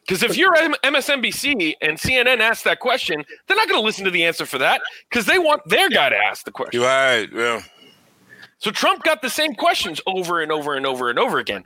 Because 0.07 0.23
if 0.23 0.37
you're 0.37 0.55
MSNBC 0.55 1.75
and 1.81 1.99
CNN 1.99 2.39
asks 2.39 2.63
that 2.63 2.79
question, 2.79 3.25
they're 3.47 3.57
not 3.57 3.69
going 3.69 3.81
to 3.81 3.85
listen 3.85 4.05
to 4.05 4.11
the 4.11 4.25
answer 4.25 4.47
for 4.47 4.59
that 4.59 4.81
because 5.09 5.27
they 5.27 5.39
want 5.39 5.63
their 5.67 5.89
guy 5.91 6.11
to 6.11 6.17
ask 6.17 6.45
the 6.45 6.53
question. 6.53 6.81
Right. 6.81 7.29
Yeah. 7.33 7.63
So 8.59 8.71
Trump 8.71 9.03
got 9.03 9.21
the 9.21 9.31
same 9.31 9.55
questions 9.55 10.01
over 10.07 10.41
and 10.43 10.53
over 10.53 10.75
and 10.75 10.87
over 10.87 11.11
and 11.11 11.19
over 11.19 11.39
again. 11.39 11.65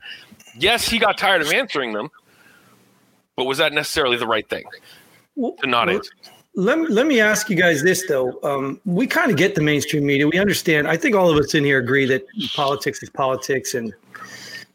Yes, 0.59 0.89
he 0.89 0.99
got 0.99 1.19
tired 1.19 1.43
of 1.43 1.53
answering 1.53 1.93
them, 1.93 2.11
but 3.41 3.47
was 3.47 3.57
that 3.57 3.73
necessarily 3.73 4.19
the 4.19 4.27
right 4.27 4.47
thing 4.51 4.65
to 5.35 5.67
not 5.67 5.87
well, 5.87 5.97
answer? 5.97 6.13
Let 6.57 6.79
me, 6.79 6.89
let 6.89 7.07
me 7.07 7.23
ask 7.23 7.49
you 7.49 7.57
guys 7.57 7.83
this 7.83 8.07
though. 8.07 8.39
Um, 8.43 8.79
we 8.85 9.07
kind 9.07 9.31
of 9.31 9.39
get 9.39 9.55
the 9.55 9.63
mainstream 9.63 10.05
media. 10.05 10.29
We 10.29 10.39
understand. 10.39 10.87
I 10.87 10.99
think 10.99 11.17
all 11.17 11.31
of 11.31 11.39
us 11.39 11.55
in 11.55 11.65
here 11.65 11.79
agree 11.79 12.05
that 12.05 12.23
politics 12.55 13.03
is 13.03 13.09
politics, 13.09 13.73
and 13.73 13.95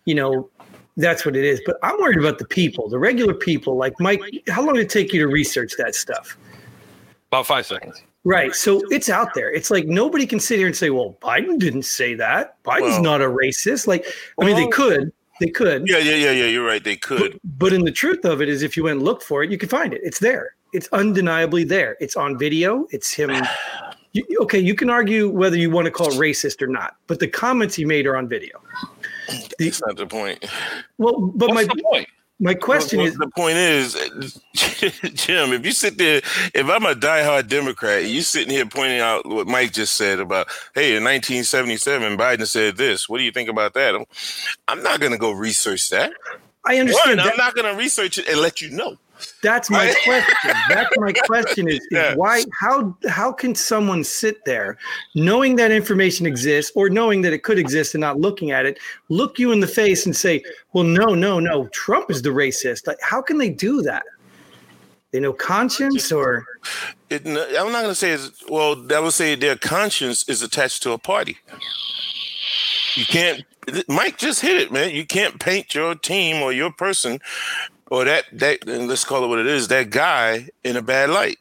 you 0.06 0.16
know 0.16 0.50
that's 0.98 1.28
what 1.28 1.36
it 1.36 1.46
is. 1.46 1.62
But 1.64 1.78
I'm 1.84 1.96
worried 2.00 2.18
about 2.18 2.40
the 2.40 2.46
people, 2.46 2.90
the 2.90 2.98
regular 2.98 3.36
people. 3.36 3.78
Like 3.78 3.94
Mike, 4.00 4.24
how 4.48 4.64
long 4.64 4.74
did 4.74 4.86
it 4.86 4.90
take 4.90 5.14
you 5.14 5.20
to 5.20 5.28
research 5.28 5.74
that 5.78 5.94
stuff? 5.94 6.36
About 7.28 7.46
five 7.46 7.68
seconds. 7.68 8.02
Right. 8.24 8.56
So 8.56 8.82
it's 8.90 9.10
out 9.10 9.36
there. 9.36 9.54
It's 9.54 9.70
like 9.70 9.86
nobody 9.86 10.26
can 10.26 10.40
sit 10.40 10.58
here 10.58 10.66
and 10.66 10.76
say, 10.76 10.90
"Well, 10.90 11.20
Biden 11.22 11.60
didn't 11.60 11.86
say 11.86 12.16
that. 12.16 12.64
Biden's 12.64 12.94
Well- 12.94 13.04
not 13.04 13.22
a 13.22 13.26
racist." 13.26 13.86
Like, 13.86 14.08
I 14.42 14.46
mean, 14.46 14.56
they 14.56 14.68
could, 14.70 15.14
they 15.40 15.48
could. 15.48 15.88
Yeah, 15.88 15.98
yeah, 15.98 16.16
yeah, 16.16 16.32
yeah. 16.32 16.46
You're 16.46 16.66
right. 16.66 16.84
They 16.84 16.96
could. 16.96 17.40
But 17.44 17.74
in 17.74 17.84
the 17.84 17.92
truth 17.92 18.26
of 18.26 18.42
it 18.42 18.50
is, 18.50 18.62
if 18.64 18.78
you 18.78 18.84
went 18.84 18.98
and 18.98 19.06
looked 19.06 19.24
for 19.24 19.44
it, 19.44 19.52
you 19.52 19.58
could 19.58 19.70
find 19.70 19.94
it. 19.94 20.02
It's 20.04 20.20
there. 20.20 20.56
It's 20.74 20.88
undeniably 20.92 21.64
there. 21.64 21.98
It's 22.00 22.16
on 22.16 22.38
video. 22.38 22.88
It's 22.92 23.12
him. 23.14 23.32
You, 24.14 24.24
okay, 24.44 24.60
you 24.60 24.76
can 24.76 24.90
argue 24.90 25.30
whether 25.30 25.58
you 25.58 25.70
want 25.70 25.88
to 25.88 25.92
call 25.92 26.08
it 26.08 26.14
racist 26.14 26.62
or 26.62 26.68
not, 26.68 26.96
but 27.08 27.20
the 27.20 27.28
comments 27.28 27.76
he 27.76 27.84
made 27.84 28.06
are 28.08 28.16
on 28.16 28.30
video. 28.30 28.62
The, 29.28 29.66
That's 29.66 29.82
not 29.86 29.98
the 29.98 30.08
point. 30.08 30.46
well, 30.98 31.20
but 31.20 31.50
What's 31.50 31.68
my 31.68 31.76
the 31.76 31.84
point? 31.84 32.08
My 32.40 32.54
question 32.56 33.00
Well, 33.00 33.08
is, 33.08 33.16
the 33.18 33.30
point 33.36 33.58
is, 33.58 33.94
Jim, 35.14 35.54
if 35.54 35.66
you 35.66 35.72
sit 35.72 35.98
there, 35.98 36.18
if 36.54 36.68
I'm 36.70 36.86
a 36.86 36.96
diehard 36.96 37.48
Democrat, 37.48 38.06
you 38.06 38.22
sitting 38.22 38.52
here 38.52 38.66
pointing 38.66 39.00
out 39.00 39.28
what 39.28 39.48
Mike 39.48 39.74
just 39.74 39.96
said 39.96 40.20
about, 40.20 40.48
hey, 40.76 40.98
in 40.98 41.04
1977, 41.04 42.18
Biden 42.18 42.48
said 42.48 42.78
this. 42.78 43.10
What 43.10 43.20
do 43.20 43.24
you 43.24 43.32
think 43.32 43.50
about 43.50 43.74
that? 43.76 43.96
I'm, 43.96 44.06
I'm 44.68 44.84
not 44.84 45.00
going 45.00 45.14
to 45.14 45.18
go 45.20 45.32
research 45.32 45.90
that. 45.92 46.14
I 46.66 46.78
One, 46.78 46.82
understand 46.82 47.22
I'm 47.22 47.38
not 47.38 47.56
going 47.56 47.72
to 47.74 47.80
research 47.80 48.18
it 48.20 48.28
and 48.30 48.40
let 48.42 48.62
you 48.62 48.72
know. 48.72 48.98
That's 49.42 49.70
my 49.70 49.94
question. 50.04 50.52
That's 50.70 50.90
my 50.98 51.14
question 51.26 51.68
is, 51.68 51.76
is 51.76 51.88
Yeah. 51.92 52.16
why 52.16 52.44
how 52.60 52.98
how 53.08 53.32
can 53.32 53.56
someone 53.56 54.04
sit 54.04 54.44
there 54.46 54.78
knowing 55.14 55.56
that 55.58 55.72
information 55.72 56.26
exists 56.26 56.72
or 56.76 56.90
knowing 56.90 57.22
that 57.22 57.34
it 57.34 57.44
could 57.44 57.60
exist 57.60 57.96
and 57.96 58.02
not 58.02 58.20
looking 58.20 58.52
at 58.52 58.66
it, 58.66 58.80
look 59.10 59.40
you 59.40 59.52
in 59.52 59.60
the 59.60 59.68
face 59.68 60.06
and 60.06 60.16
say, 60.16 60.44
"Well, 60.74 60.84
no, 60.84 61.16
no, 61.16 61.40
no, 61.40 61.68
Trump 61.68 62.12
is 62.12 62.22
the 62.22 62.30
racist." 62.30 62.88
Like 62.88 62.98
how 63.02 63.22
can 63.22 63.38
they 63.38 63.50
do 63.50 63.82
that? 63.84 64.04
They 65.12 65.22
know 65.22 65.34
conscience 65.34 66.12
or 66.12 66.46
It, 67.10 67.26
I'm 67.26 67.72
not 67.72 67.84
going 67.84 67.86
to 67.86 67.96
say 67.96 68.12
it's, 68.12 68.44
well, 68.50 68.76
I 68.94 69.00
would 69.00 69.14
say 69.14 69.36
their 69.36 69.56
conscience 69.56 70.28
is 70.28 70.42
attached 70.42 70.84
to 70.84 70.92
a 70.92 70.98
party. 70.98 71.38
You 72.96 73.06
can't, 73.06 73.46
Mike 73.88 74.18
just 74.18 74.42
hit 74.42 74.60
it, 74.60 74.72
man. 74.74 74.94
You 74.94 75.06
can't 75.06 75.40
paint 75.40 75.74
your 75.74 75.96
team 75.96 76.42
or 76.42 76.52
your 76.52 76.72
person 76.72 77.20
or 77.92 78.06
that, 78.06 78.26
that, 78.32 78.68
and 78.68 78.88
let's 78.88 79.04
call 79.04 79.24
it 79.24 79.28
what 79.28 79.40
it 79.40 79.48
is, 79.48 79.68
that 79.68 79.90
guy 79.90 80.50
in 80.64 80.76
a 80.76 80.82
bad 80.82 81.10
light. 81.10 81.38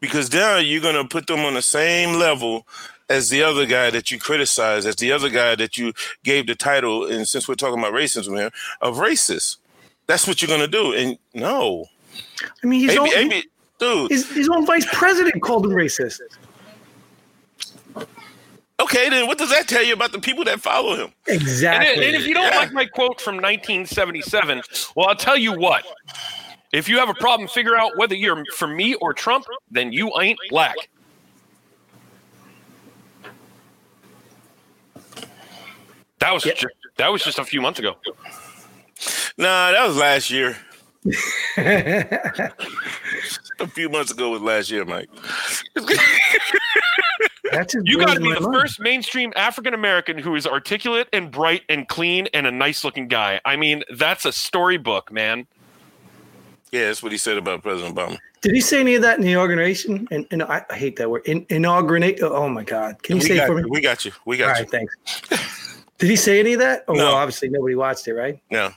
Because 0.00 0.32
now 0.32 0.58
you're 0.58 0.82
going 0.82 0.94
to 0.94 1.08
put 1.08 1.26
them 1.26 1.40
on 1.40 1.54
the 1.54 1.62
same 1.62 2.18
level 2.18 2.66
as 3.08 3.28
the 3.28 3.42
other 3.42 3.66
guy 3.66 3.90
that 3.90 4.10
you 4.10 4.18
criticize, 4.18 4.86
as 4.86 4.96
the 4.96 5.12
other 5.12 5.28
guy 5.28 5.54
that 5.54 5.76
you 5.76 5.92
gave 6.22 6.46
the 6.46 6.54
title, 6.54 7.04
and 7.04 7.26
since 7.26 7.48
we're 7.48 7.54
talking 7.54 7.78
about 7.78 7.92
racism 7.92 8.36
here, 8.36 8.50
of 8.80 8.96
racist. 8.96 9.58
That's 10.06 10.26
what 10.26 10.42
you're 10.42 10.48
going 10.48 10.60
to 10.60 10.68
do. 10.68 10.92
And 10.92 11.18
no, 11.32 11.86
I 12.62 12.66
mean, 12.66 12.80
he's 12.80 12.96
own, 12.96 13.08
Amy, 13.14 13.44
dude. 13.78 14.10
his, 14.10 14.30
his 14.30 14.48
own 14.48 14.66
vice 14.66 14.86
president 14.92 15.42
called 15.42 15.64
him 15.64 15.72
racist. 15.72 16.20
Okay, 18.80 19.08
then 19.08 19.26
what 19.28 19.38
does 19.38 19.50
that 19.50 19.68
tell 19.68 19.84
you 19.84 19.92
about 19.94 20.10
the 20.12 20.18
people 20.18 20.44
that 20.44 20.60
follow 20.60 20.96
him? 20.96 21.12
Exactly. 21.28 22.06
and 22.06 22.16
if 22.16 22.26
you 22.26 22.34
don't 22.34 22.52
Yeah. 22.52 22.58
like 22.58 22.72
my 22.72 22.84
quote 22.86 23.20
from 23.20 23.36
1977, 23.36 24.62
well, 24.96 25.08
I'll 25.08 25.14
tell 25.14 25.36
you 25.36 25.52
what. 25.52 25.84
If 26.72 26.88
you 26.88 26.98
have 26.98 27.08
a 27.08 27.14
problem, 27.14 27.48
figure 27.48 27.76
out 27.76 27.96
whether 27.96 28.16
you're 28.16 28.42
for 28.56 28.66
me 28.66 28.94
or 28.96 29.14
Trump, 29.14 29.46
then 29.70 29.92
you 29.92 30.10
ain't 30.20 30.38
black. 30.50 30.74
That 36.18 36.32
was 36.32 36.44
Yeah. 36.44 36.54
ju- 36.54 36.68
that 36.96 37.12
was 37.12 37.22
just 37.22 37.38
a 37.38 37.44
few 37.44 37.60
months 37.60 37.78
ago. 37.78 37.96
Nah, 39.36 39.72
that 39.72 39.86
was 39.86 39.96
last 39.96 40.30
year. 40.30 40.56
A 43.60 43.66
few 43.68 43.88
months 43.90 44.10
ago 44.10 44.30
was 44.30 44.40
last 44.40 44.70
year, 44.70 44.84
Mike. 44.84 45.08
That's 47.56 47.74
You 47.84 47.98
got 47.98 48.14
to 48.14 48.20
be 48.20 48.32
the 48.32 48.40
mind. 48.40 48.54
first 48.54 48.80
mainstream 48.80 49.32
African 49.36 49.74
American 49.74 50.18
who 50.18 50.34
is 50.34 50.46
articulate 50.46 51.08
and 51.12 51.30
bright 51.30 51.62
and 51.68 51.88
clean 51.88 52.28
and 52.34 52.46
a 52.46 52.50
nice 52.50 52.84
looking 52.84 53.08
guy. 53.08 53.40
I 53.44 53.56
mean, 53.56 53.82
that's 53.94 54.24
a 54.24 54.32
storybook, 54.32 55.10
man. 55.12 55.46
Yeah, 56.72 56.86
that's 56.86 57.02
what 57.02 57.12
he 57.12 57.18
said 57.18 57.36
about 57.38 57.62
President 57.62 57.94
Obama. 57.94 58.18
Did 58.40 58.52
he 58.52 58.60
say 58.60 58.80
any 58.80 58.94
of 58.96 59.02
that 59.02 59.16
in 59.18 59.24
the 59.24 59.30
inauguration? 59.32 60.06
And, 60.10 60.26
and 60.30 60.42
I, 60.42 60.62
I 60.68 60.74
hate 60.74 60.96
that 60.96 61.08
word. 61.10 61.22
In, 61.24 61.46
inaugurate. 61.48 62.18
Oh, 62.20 62.34
oh 62.34 62.48
my 62.48 62.64
God! 62.64 63.02
Can 63.02 63.16
you 63.16 63.22
we 63.22 63.28
say 63.28 63.34
it 63.34 63.38
got 63.38 63.46
for 63.46 63.54
me? 63.54 63.62
you. 63.62 63.68
We 63.70 63.80
got 63.80 64.04
you. 64.04 64.12
We 64.26 64.42
All 64.42 64.48
got 64.48 64.52
right, 64.54 64.64
you. 64.64 64.86
thanks. 65.28 65.82
Did 65.98 66.10
he 66.10 66.16
say 66.16 66.40
any 66.40 66.54
of 66.54 66.60
that? 66.60 66.84
Oh, 66.88 66.92
No. 66.94 67.04
well, 67.04 67.14
obviously 67.14 67.48
nobody 67.48 67.74
watched 67.76 68.08
it, 68.08 68.14
right? 68.14 68.38
No. 68.50 68.72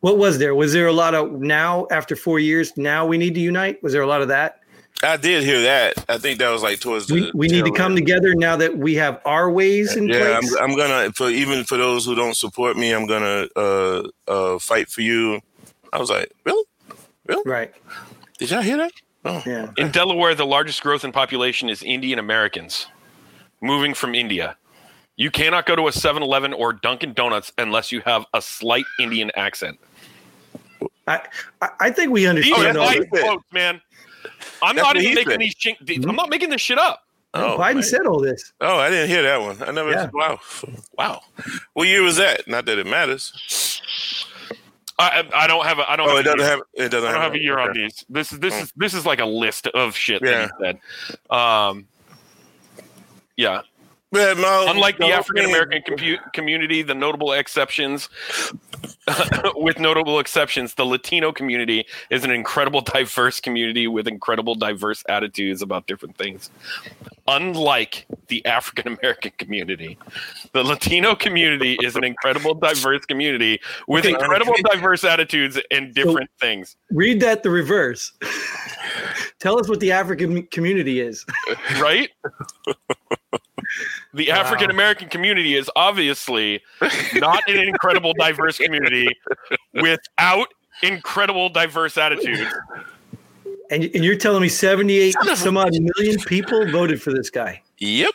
What 0.00 0.18
was 0.18 0.38
there? 0.38 0.54
Was 0.54 0.72
there 0.74 0.88
a 0.88 0.92
lot 0.92 1.14
of 1.14 1.32
now 1.40 1.86
after 1.90 2.14
four 2.16 2.38
years? 2.38 2.76
Now 2.76 3.06
we 3.06 3.16
need 3.16 3.34
to 3.36 3.40
unite. 3.40 3.82
Was 3.82 3.92
there 3.94 4.02
a 4.02 4.06
lot 4.06 4.20
of 4.20 4.28
that? 4.28 4.60
I 5.04 5.16
did 5.16 5.44
hear 5.44 5.62
that. 5.62 6.04
I 6.08 6.18
think 6.18 6.38
that 6.38 6.50
was 6.50 6.62
like 6.62 6.80
towards 6.80 7.06
the 7.06 7.14
We, 7.14 7.32
we 7.34 7.48
need 7.48 7.64
to 7.64 7.72
come 7.72 7.92
end. 7.92 7.98
together 7.98 8.34
now 8.34 8.56
that 8.56 8.76
we 8.76 8.94
have 8.94 9.20
our 9.24 9.50
ways 9.50 9.96
in 9.96 10.08
Yeah, 10.08 10.38
place. 10.38 10.56
I'm, 10.60 10.70
I'm 10.70 10.76
gonna 10.76 11.12
for 11.12 11.28
even 11.28 11.64
for 11.64 11.76
those 11.76 12.04
who 12.04 12.14
don't 12.14 12.36
support 12.36 12.76
me, 12.76 12.92
I'm 12.92 13.06
gonna 13.06 13.46
uh 13.56 14.02
uh 14.26 14.58
fight 14.58 14.88
for 14.88 15.02
you. 15.02 15.40
I 15.92 15.98
was 15.98 16.10
like, 16.10 16.32
really? 16.44 16.64
Really, 17.26 17.42
right. 17.46 17.72
Did 18.38 18.50
y'all 18.50 18.62
hear 18.62 18.76
that? 18.78 18.92
Oh, 19.24 19.42
Yeah. 19.46 19.70
In 19.76 19.90
Delaware, 19.90 20.34
the 20.34 20.44
largest 20.44 20.82
growth 20.82 21.04
in 21.04 21.12
population 21.12 21.68
is 21.70 21.82
Indian 21.82 22.18
Americans 22.18 22.86
moving 23.62 23.94
from 23.94 24.14
India. 24.14 24.56
You 25.16 25.30
cannot 25.30 25.64
go 25.64 25.76
to 25.76 25.86
a 25.88 25.92
7 25.92 26.22
Eleven 26.22 26.52
or 26.52 26.72
Dunkin' 26.72 27.14
Donuts 27.14 27.52
unless 27.56 27.92
you 27.92 28.00
have 28.00 28.26
a 28.34 28.42
slight 28.42 28.84
Indian 28.98 29.30
accent. 29.36 29.78
I, 31.06 31.20
I, 31.62 31.68
I 31.80 31.90
think 31.90 32.10
we 32.10 32.22
These 32.22 32.30
understand 32.30 32.76
are 32.76 32.80
all 32.80 32.86
my 32.86 32.94
this. 33.12 33.22
quotes, 33.22 33.44
man. 33.52 33.80
I'm 34.62 34.76
That's 34.76 34.86
not 34.86 34.96
even 34.96 35.14
making 35.14 35.38
these. 35.38 35.54
Chink, 35.54 35.76
these 35.80 36.04
I'm 36.04 36.16
not 36.16 36.30
making 36.30 36.50
this 36.50 36.60
shit 36.60 36.78
up. 36.78 37.02
oh, 37.34 37.56
Biden 37.58 37.74
man. 37.74 37.82
said 37.82 38.06
all 38.06 38.20
this. 38.20 38.52
Oh, 38.60 38.78
I 38.78 38.90
didn't 38.90 39.08
hear 39.08 39.22
that 39.22 39.40
one. 39.40 39.62
I 39.62 39.70
never. 39.72 39.90
Yeah. 39.90 40.10
Wow, 40.12 40.38
wow. 40.96 41.20
What 41.74 41.88
year 41.88 42.02
was 42.02 42.16
that? 42.16 42.46
Not 42.48 42.64
that 42.66 42.78
it 42.78 42.86
matters. 42.86 43.80
I, 44.98 45.24
I 45.32 45.44
I 45.44 45.46
don't 45.46 45.64
have 45.66 45.78
a. 45.80 45.90
I 45.90 45.96
don't. 45.96 46.08
Oh, 46.08 46.16
have 46.16 46.18
it 46.18 46.20
a 46.20 46.24
doesn't 46.36 46.40
year. 46.40 46.48
have. 46.48 46.60
It 46.74 46.88
doesn't 46.90 47.08
I 47.08 47.12
don't 47.12 47.20
have, 47.22 47.32
have 47.32 47.40
a 47.40 47.42
year 47.42 47.58
on 47.58 47.72
these. 47.74 48.04
This 48.08 48.32
is 48.32 48.38
this 48.38 48.54
is 48.54 48.72
this 48.76 48.94
is 48.94 49.04
like 49.04 49.18
a 49.20 49.24
list 49.26 49.66
of 49.68 49.96
shit 49.96 50.22
Yeah. 50.22 50.48
that 50.60 50.76
he 51.08 51.14
said. 51.30 51.36
Um, 51.36 51.86
yeah. 53.36 53.62
Yeah, 54.12 54.32
no, 54.34 54.66
Unlike 54.68 54.98
the 54.98 55.06
African 55.06 55.46
American 55.46 55.82
compu- 55.82 56.32
community, 56.32 56.82
the 56.82 56.94
notable 56.94 57.32
exceptions 57.32 58.08
with 59.56 59.78
notable 59.78 60.18
exceptions, 60.18 60.74
the 60.74 60.84
Latino 60.84 61.32
community 61.32 61.86
is 62.10 62.24
an 62.24 62.30
incredible 62.30 62.80
diverse 62.94 63.40
community 63.40 63.86
with 63.86 64.06
incredible 64.08 64.54
diverse 64.54 65.04
attitudes 65.08 65.62
about 65.62 65.86
different 65.86 66.16
things. 66.16 66.50
Unlike 67.26 68.06
the 68.28 68.44
African 68.46 68.98
American 68.98 69.32
community, 69.38 69.98
the 70.52 70.62
Latino 70.62 71.14
community 71.14 71.76
is 71.82 71.96
an 71.96 72.04
incredible 72.04 72.54
diverse 72.54 73.04
community 73.06 73.60
with 73.88 74.04
Okay. 74.04 74.12
incredible 74.14 74.54
diverse 74.70 75.04
attitudes 75.04 75.58
and 75.70 75.94
different 75.94 76.28
things. 76.40 76.76
Read 76.90 77.20
that 77.20 77.42
the 77.42 77.50
reverse. 77.50 78.12
Tell 79.40 79.58
us 79.58 79.68
what 79.68 79.80
the 79.80 79.92
African 79.92 80.46
community 80.48 81.00
is. 81.00 81.24
right? 81.78 82.10
the 84.14 84.30
African 84.30 84.70
American 84.70 85.08
community 85.08 85.54
is 85.54 85.70
obviously 85.76 86.62
not 87.14 87.42
an 87.48 87.56
incredible 87.56 88.12
diverse 88.18 88.58
community 88.58 89.08
without 89.74 90.48
incredible 90.82 91.48
diverse 91.48 91.96
attitudes. 91.96 92.52
And, 93.70 93.84
and 93.94 94.04
you're 94.04 94.16
telling 94.16 94.42
me 94.42 94.48
78 94.48 95.14
some 95.34 95.56
odd 95.56 95.72
million 95.72 96.20
people 96.20 96.70
voted 96.70 97.00
for 97.00 97.12
this 97.12 97.30
guy. 97.30 97.62
Yep. 97.78 98.12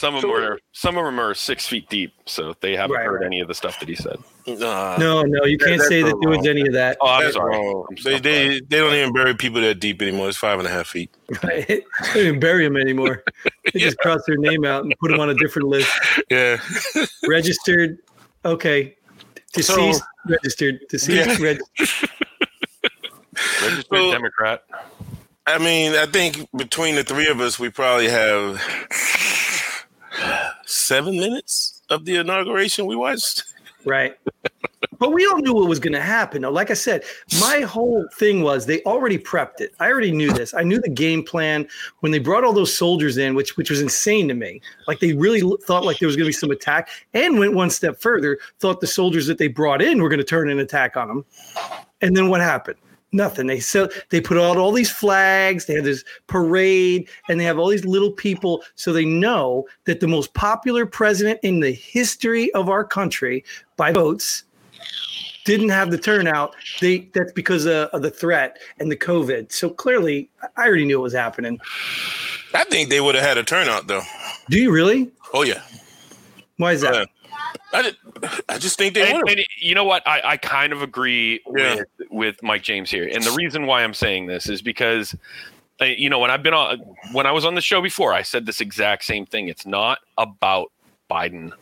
Some 0.00 0.14
of 0.14 0.22
them 0.22 0.30
are 0.30 0.58
some 0.72 0.96
of 0.96 1.04
them 1.04 1.20
are 1.20 1.34
six 1.34 1.66
feet 1.66 1.88
deep, 1.90 2.14
so 2.24 2.54
they 2.62 2.74
haven't 2.74 2.96
Right, 2.96 3.04
heard 3.04 3.20
right. 3.20 3.26
any 3.26 3.40
of 3.40 3.48
the 3.48 3.54
stuff 3.54 3.78
that 3.80 3.88
he 3.88 3.94
said. 3.94 4.16
Uh, 4.48 4.96
No, 4.98 5.20
no, 5.22 5.44
you 5.44 5.58
can't 5.58 5.82
say 5.82 6.00
that 6.02 6.10
so 6.10 6.20
doing 6.20 6.38
wrong. 6.38 6.46
any 6.48 6.62
of 6.62 6.72
that. 6.72 6.96
Oh, 7.02 7.06
I'm 7.06 7.22
that's 7.24 7.34
sorry. 7.34 7.54
wrong. 7.58 7.86
They, 8.02 8.18
they 8.18 8.60
they 8.60 8.78
don't 8.78 8.94
even 8.94 9.12
bury 9.12 9.34
people 9.34 9.60
that 9.60 9.78
deep 9.78 10.00
anymore. 10.00 10.28
It's 10.30 10.38
five 10.38 10.58
and 10.58 10.66
a 10.66 10.70
half 10.70 10.86
feet. 10.86 11.10
Right? 11.42 11.66
They 11.68 11.82
don't 12.14 12.16
even 12.16 12.40
bury 12.40 12.64
them 12.64 12.78
anymore. 12.78 13.22
They 13.74 13.80
just 13.80 13.98
cross 14.02 14.22
their 14.26 14.38
name 14.38 14.64
out 14.64 14.84
and 14.84 14.94
put 15.00 15.10
them 15.10 15.20
on 15.20 15.28
a 15.28 15.34
different 15.34 15.68
list. 15.68 15.92
Yeah. 16.30 16.56
Registered. 17.28 17.98
Okay. 18.46 18.96
Deceased. 19.52 20.02
registered. 20.26 20.80
Deceased. 20.88 21.28
Yeah. 21.40 21.44
Registered. 21.44 21.60
Registered 23.62 23.84
So- 23.92 24.10
Democrat. 24.12 24.64
I 25.46 25.58
mean, 25.58 25.94
I 25.96 26.06
think 26.06 26.46
between 26.56 26.94
the 26.94 27.02
three 27.02 27.26
of 27.26 27.40
us, 27.40 27.58
we 27.58 27.70
probably 27.70 28.08
have 28.08 28.60
seven 30.66 31.16
minutes 31.16 31.82
of 31.90 32.04
the 32.04 32.16
inauguration 32.16 32.86
we 32.86 32.96
watched. 32.96 33.44
Right. 33.84 34.16
But 34.98 35.14
we 35.14 35.26
all 35.26 35.38
knew 35.38 35.54
what 35.54 35.66
was 35.66 35.80
going 35.80 35.94
to 35.94 36.00
happen. 36.00 36.42
Though. 36.42 36.50
Like 36.50 36.70
I 36.70 36.74
said, 36.74 37.02
my 37.40 37.60
whole 37.60 38.06
thing 38.16 38.42
was 38.42 38.66
they 38.66 38.82
already 38.82 39.16
prepped 39.16 39.60
it. 39.60 39.72
I 39.80 39.90
already 39.90 40.12
knew 40.12 40.30
this. 40.30 40.52
I 40.52 40.62
knew 40.62 40.78
the 40.78 40.90
game 40.90 41.22
plan 41.22 41.66
when 42.00 42.12
they 42.12 42.18
brought 42.18 42.44
all 42.44 42.52
those 42.52 42.74
soldiers 42.74 43.16
in, 43.16 43.34
which 43.34 43.56
which 43.56 43.70
was 43.70 43.80
insane 43.80 44.28
to 44.28 44.34
me. 44.34 44.60
Like 44.86 45.00
they 45.00 45.14
really 45.14 45.40
thought 45.64 45.84
like 45.84 45.98
there 45.98 46.06
was 46.06 46.16
going 46.16 46.26
to 46.26 46.28
be 46.28 46.34
some 46.34 46.50
attack, 46.50 46.90
and 47.14 47.38
went 47.38 47.54
one 47.54 47.70
step 47.70 47.98
further, 47.98 48.38
thought 48.58 48.80
the 48.80 48.86
soldiers 48.86 49.26
that 49.26 49.38
they 49.38 49.48
brought 49.48 49.80
in 49.80 50.02
were 50.02 50.10
going 50.10 50.18
to 50.18 50.24
turn 50.24 50.50
an 50.50 50.58
attack 50.58 50.98
on 50.98 51.08
them. 51.08 51.24
And 52.02 52.14
then 52.14 52.28
what 52.28 52.42
happened? 52.42 52.78
Nothing. 53.12 53.48
They 53.48 53.58
so 53.58 53.88
they 54.10 54.20
put 54.20 54.38
out 54.38 54.56
all 54.56 54.70
these 54.70 54.90
flags. 54.90 55.66
They 55.66 55.74
have 55.74 55.84
this 55.84 56.04
parade, 56.28 57.08
and 57.28 57.40
they 57.40 57.44
have 57.44 57.58
all 57.58 57.68
these 57.68 57.84
little 57.84 58.12
people, 58.12 58.62
so 58.76 58.92
they 58.92 59.04
know 59.04 59.66
that 59.84 59.98
the 59.98 60.06
most 60.06 60.32
popular 60.34 60.86
president 60.86 61.40
in 61.42 61.58
the 61.60 61.72
history 61.72 62.52
of 62.54 62.68
our 62.68 62.84
country 62.84 63.44
by 63.76 63.92
votes 63.92 64.44
didn't 65.44 65.70
have 65.70 65.90
the 65.90 65.98
turnout. 65.98 66.54
They 66.80 67.08
that's 67.12 67.32
because 67.32 67.66
of, 67.66 67.88
of 67.88 68.02
the 68.02 68.10
threat 68.10 68.58
and 68.78 68.92
the 68.92 68.96
COVID. 68.96 69.50
So 69.50 69.70
clearly, 69.70 70.30
I 70.56 70.66
already 70.66 70.84
knew 70.84 71.00
it 71.00 71.02
was 71.02 71.14
happening. 71.14 71.58
I 72.54 72.64
think 72.64 72.90
they 72.90 73.00
would 73.00 73.16
have 73.16 73.24
had 73.24 73.38
a 73.38 73.42
turnout 73.42 73.88
though. 73.88 74.02
Do 74.48 74.58
you 74.60 74.70
really? 74.70 75.10
Oh 75.34 75.42
yeah. 75.42 75.62
Why 76.58 76.72
is 76.72 76.82
that? 76.82 77.08
Yeah. 77.72 77.78
I, 77.78 77.82
did, 77.82 77.96
I 78.48 78.58
just 78.58 78.78
think 78.78 78.94
they 78.94 79.10
And, 79.10 79.22
would 79.22 79.30
and 79.38 79.46
you 79.58 79.74
know 79.74 79.84
what? 79.84 80.06
I, 80.06 80.20
I 80.24 80.36
kind 80.36 80.72
of 80.72 80.82
agree 80.82 81.40
Yeah. 81.56 81.76
with, 81.76 81.86
with 82.10 82.42
Mike 82.42 82.62
James 82.62 82.90
here. 82.90 83.08
And 83.12 83.22
the 83.22 83.32
reason 83.32 83.66
why 83.66 83.82
I'm 83.82 83.94
saying 83.94 84.26
this 84.26 84.48
is 84.48 84.62
because, 84.62 85.14
uh, 85.80 85.84
you 85.84 86.10
know, 86.10 86.18
when 86.18 86.30
I've 86.30 86.42
been 86.42 86.54
on, 86.54 86.78
when 87.12 87.26
I 87.26 87.32
was 87.32 87.44
on 87.44 87.54
the 87.54 87.60
show 87.60 87.80
before, 87.80 88.12
I 88.12 88.22
said 88.22 88.46
this 88.46 88.60
exact 88.60 89.04
same 89.04 89.26
thing. 89.26 89.48
It's 89.48 89.66
not 89.66 89.98
about 90.18 90.72
Biden. 91.10 91.52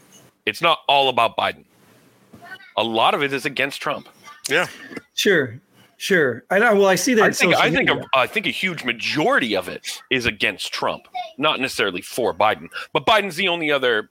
It's 0.47 0.63
not 0.63 0.81
all 0.89 1.09
about 1.09 1.37
Biden. 1.37 1.65
A 2.77 2.83
lot 2.83 3.15
of 3.15 3.23
it 3.23 3.33
is 3.33 3.45
against 3.45 3.81
Trump. 3.83 4.09
Yeah. 4.49 4.67
Sure, 5.15 5.61
sure. 5.99 6.45
I 6.51 6.59
know. 6.59 6.75
Well, 6.75 6.87
I 6.87 6.95
see 6.95 7.13
that. 7.15 7.25
I 7.25 7.31
think 7.33 7.55
I 7.55 7.71
think 7.71 7.89
media. 7.89 8.07
a, 8.15 8.19
I 8.19 8.27
think 8.27 8.47
a 8.47 8.51
huge 8.51 8.85
majority 8.85 9.55
of 9.57 9.69
it 9.69 10.01
is 10.11 10.27
against 10.27 10.73
Trump, 10.73 11.09
not 11.39 11.61
necessarily 11.61 12.01
for 12.03 12.33
Biden. 12.33 12.69
But 12.93 13.05
Biden's 13.05 13.37
the 13.37 13.49
only 13.49 13.71
other, 13.71 14.11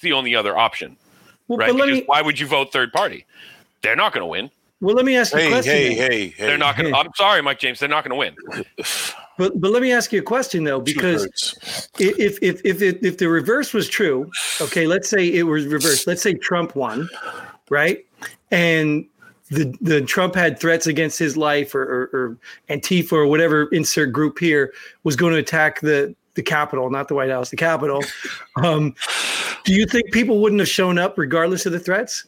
the 0.00 0.12
only 0.12 0.34
other 0.34 0.56
option, 0.56 0.96
well, 1.48 1.58
right? 1.58 1.72
Because 1.74 1.90
me 1.90 2.02
why 2.06 2.22
would 2.22 2.38
you 2.38 2.46
vote 2.46 2.72
third 2.72 2.92
party? 2.92 3.24
They're 3.82 3.96
not 3.96 4.12
going 4.12 4.22
to 4.22 4.26
win. 4.26 4.50
well 4.80 4.94
let 4.94 5.04
me 5.04 5.16
ask 5.16 5.32
you 5.32 5.38
a 5.38 5.42
Hey, 5.42 5.50
question. 5.50 5.72
hey, 5.72 5.88
then. 5.94 6.10
hey, 6.10 6.28
hey. 6.28 6.46
They're 6.46 6.58
not 6.58 6.76
going 6.76 6.92
to. 6.92 6.98
I'm 6.98 7.08
sorry, 7.16 7.42
Mike 7.42 7.58
James. 7.58 7.78
They're 7.80 7.88
not 7.88 8.04
going 8.04 8.10
to 8.10 8.16
win. 8.16 8.64
But 9.38 9.58
but 9.58 9.70
let 9.70 9.80
me 9.80 9.90
ask 9.90 10.12
you 10.12 10.18
a 10.18 10.22
question 10.22 10.64
though, 10.64 10.80
because 10.80 11.24
if 11.98 12.38
if 12.42 12.60
if 12.64 12.82
if, 12.82 13.02
if 13.02 13.16
the 13.18 13.28
reverse 13.28 13.72
was 13.72 13.88
true, 13.88 14.30
okay, 14.60 14.86
let's 14.86 15.08
say 15.08 15.26
it 15.26 15.44
was 15.44 15.66
reversed. 15.66 16.06
Let's 16.06 16.20
say 16.20 16.34
Trump 16.34 16.76
won, 16.76 17.08
right? 17.70 18.04
And 18.50 19.06
the 19.50 19.74
the 19.80 20.02
Trump 20.02 20.34
had 20.34 20.60
threats 20.60 20.86
against 20.86 21.18
his 21.18 21.36
life, 21.38 21.74
or, 21.74 21.82
or, 21.82 22.10
or 22.12 22.36
Antifa 22.68 23.12
or 23.12 23.26
whatever 23.26 23.68
insert 23.72 24.12
group 24.12 24.38
here 24.38 24.72
was 25.04 25.16
going 25.16 25.32
to 25.32 25.38
attack 25.38 25.80
the 25.80 26.14
the 26.34 26.42
Capitol, 26.42 26.90
not 26.90 27.08
the 27.08 27.14
White 27.14 27.30
House, 27.30 27.50
the 27.50 27.56
Capitol. 27.56 28.02
Um, 28.56 28.94
do 29.64 29.74
you 29.74 29.86
think 29.86 30.12
people 30.12 30.40
wouldn't 30.40 30.60
have 30.60 30.68
shown 30.68 30.98
up 30.98 31.18
regardless 31.18 31.66
of 31.66 31.72
the 31.72 31.80
threats? 31.80 32.26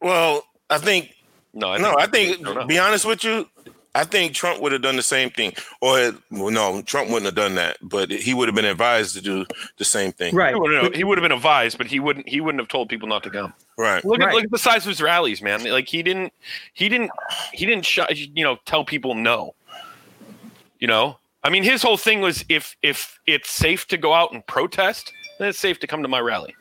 Well, 0.00 0.44
I 0.70 0.78
think 0.78 1.14
No, 1.54 1.72
I 1.72 1.78
no. 1.78 1.96
I 1.98 2.06
think 2.06 2.40
no, 2.40 2.52
no. 2.52 2.66
be 2.66 2.78
honest 2.78 3.04
with 3.04 3.24
you. 3.24 3.48
I 3.94 4.04
think 4.04 4.34
Trump 4.34 4.60
would 4.60 4.72
have 4.72 4.82
done 4.82 4.96
the 4.96 5.02
same 5.02 5.30
thing, 5.30 5.54
or 5.80 6.12
well, 6.30 6.50
no, 6.50 6.82
Trump 6.82 7.08
wouldn't 7.08 7.24
have 7.24 7.34
done 7.34 7.54
that, 7.54 7.78
but 7.80 8.10
he 8.10 8.34
would 8.34 8.46
have 8.46 8.54
been 8.54 8.66
advised 8.66 9.14
to 9.14 9.22
do 9.22 9.46
the 9.78 9.86
same 9.86 10.12
thing. 10.12 10.34
Right. 10.34 10.52
He 10.54 10.60
would, 10.60 10.74
have, 10.74 10.94
he 10.94 11.02
would 11.02 11.16
have 11.16 11.22
been 11.22 11.32
advised, 11.32 11.78
but 11.78 11.86
he 11.86 11.98
wouldn't. 11.98 12.28
He 12.28 12.42
wouldn't 12.42 12.60
have 12.60 12.68
told 12.68 12.90
people 12.90 13.08
not 13.08 13.22
to 13.22 13.30
come. 13.30 13.54
Right. 13.78 14.04
Look 14.04 14.20
at 14.20 14.26
Right. 14.26 14.34
look 14.34 14.44
at 14.44 14.50
the 14.50 14.58
size 14.58 14.84
of 14.84 14.90
his 14.90 15.00
rallies, 15.00 15.40
man. 15.40 15.64
Like 15.64 15.88
he 15.88 16.02
didn't, 16.02 16.34
he 16.74 16.90
didn't, 16.90 17.10
he 17.54 17.64
didn't, 17.64 17.86
sh- 17.86 18.00
you 18.34 18.44
know, 18.44 18.58
tell 18.66 18.84
people 18.84 19.14
no. 19.14 19.54
You 20.78 20.88
know, 20.88 21.16
I 21.46 21.48
mean, 21.48 21.62
his 21.62 21.80
whole 21.80 21.96
thing 21.96 22.20
was 22.20 22.44
if 22.48 22.74
if 22.82 23.20
it's 23.24 23.48
safe 23.48 23.86
to 23.88 23.96
go 23.96 24.12
out 24.12 24.32
and 24.32 24.44
protest, 24.48 25.12
then 25.38 25.48
it's 25.48 25.60
safe 25.60 25.78
to 25.78 25.86
come 25.86 26.02
to 26.02 26.08
my 26.08 26.18
rally. 26.18 26.56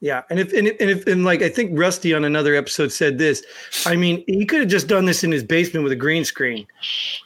Yeah, 0.00 0.24
and 0.28 0.38
if 0.38 0.52
and 0.52 0.68
if, 0.68 0.78
and 0.78 0.90
if 0.90 1.06
and 1.06 1.24
like 1.24 1.40
I 1.40 1.48
think 1.48 1.70
Rusty 1.72 2.12
on 2.12 2.26
another 2.26 2.54
episode 2.54 2.92
said 2.92 3.16
this. 3.16 3.42
I 3.86 3.96
mean, 3.96 4.22
he 4.26 4.44
could 4.44 4.60
have 4.60 4.68
just 4.68 4.88
done 4.88 5.06
this 5.06 5.24
in 5.24 5.32
his 5.32 5.42
basement 5.42 5.84
with 5.84 5.92
a 5.92 5.96
green 5.96 6.22
screen, 6.22 6.66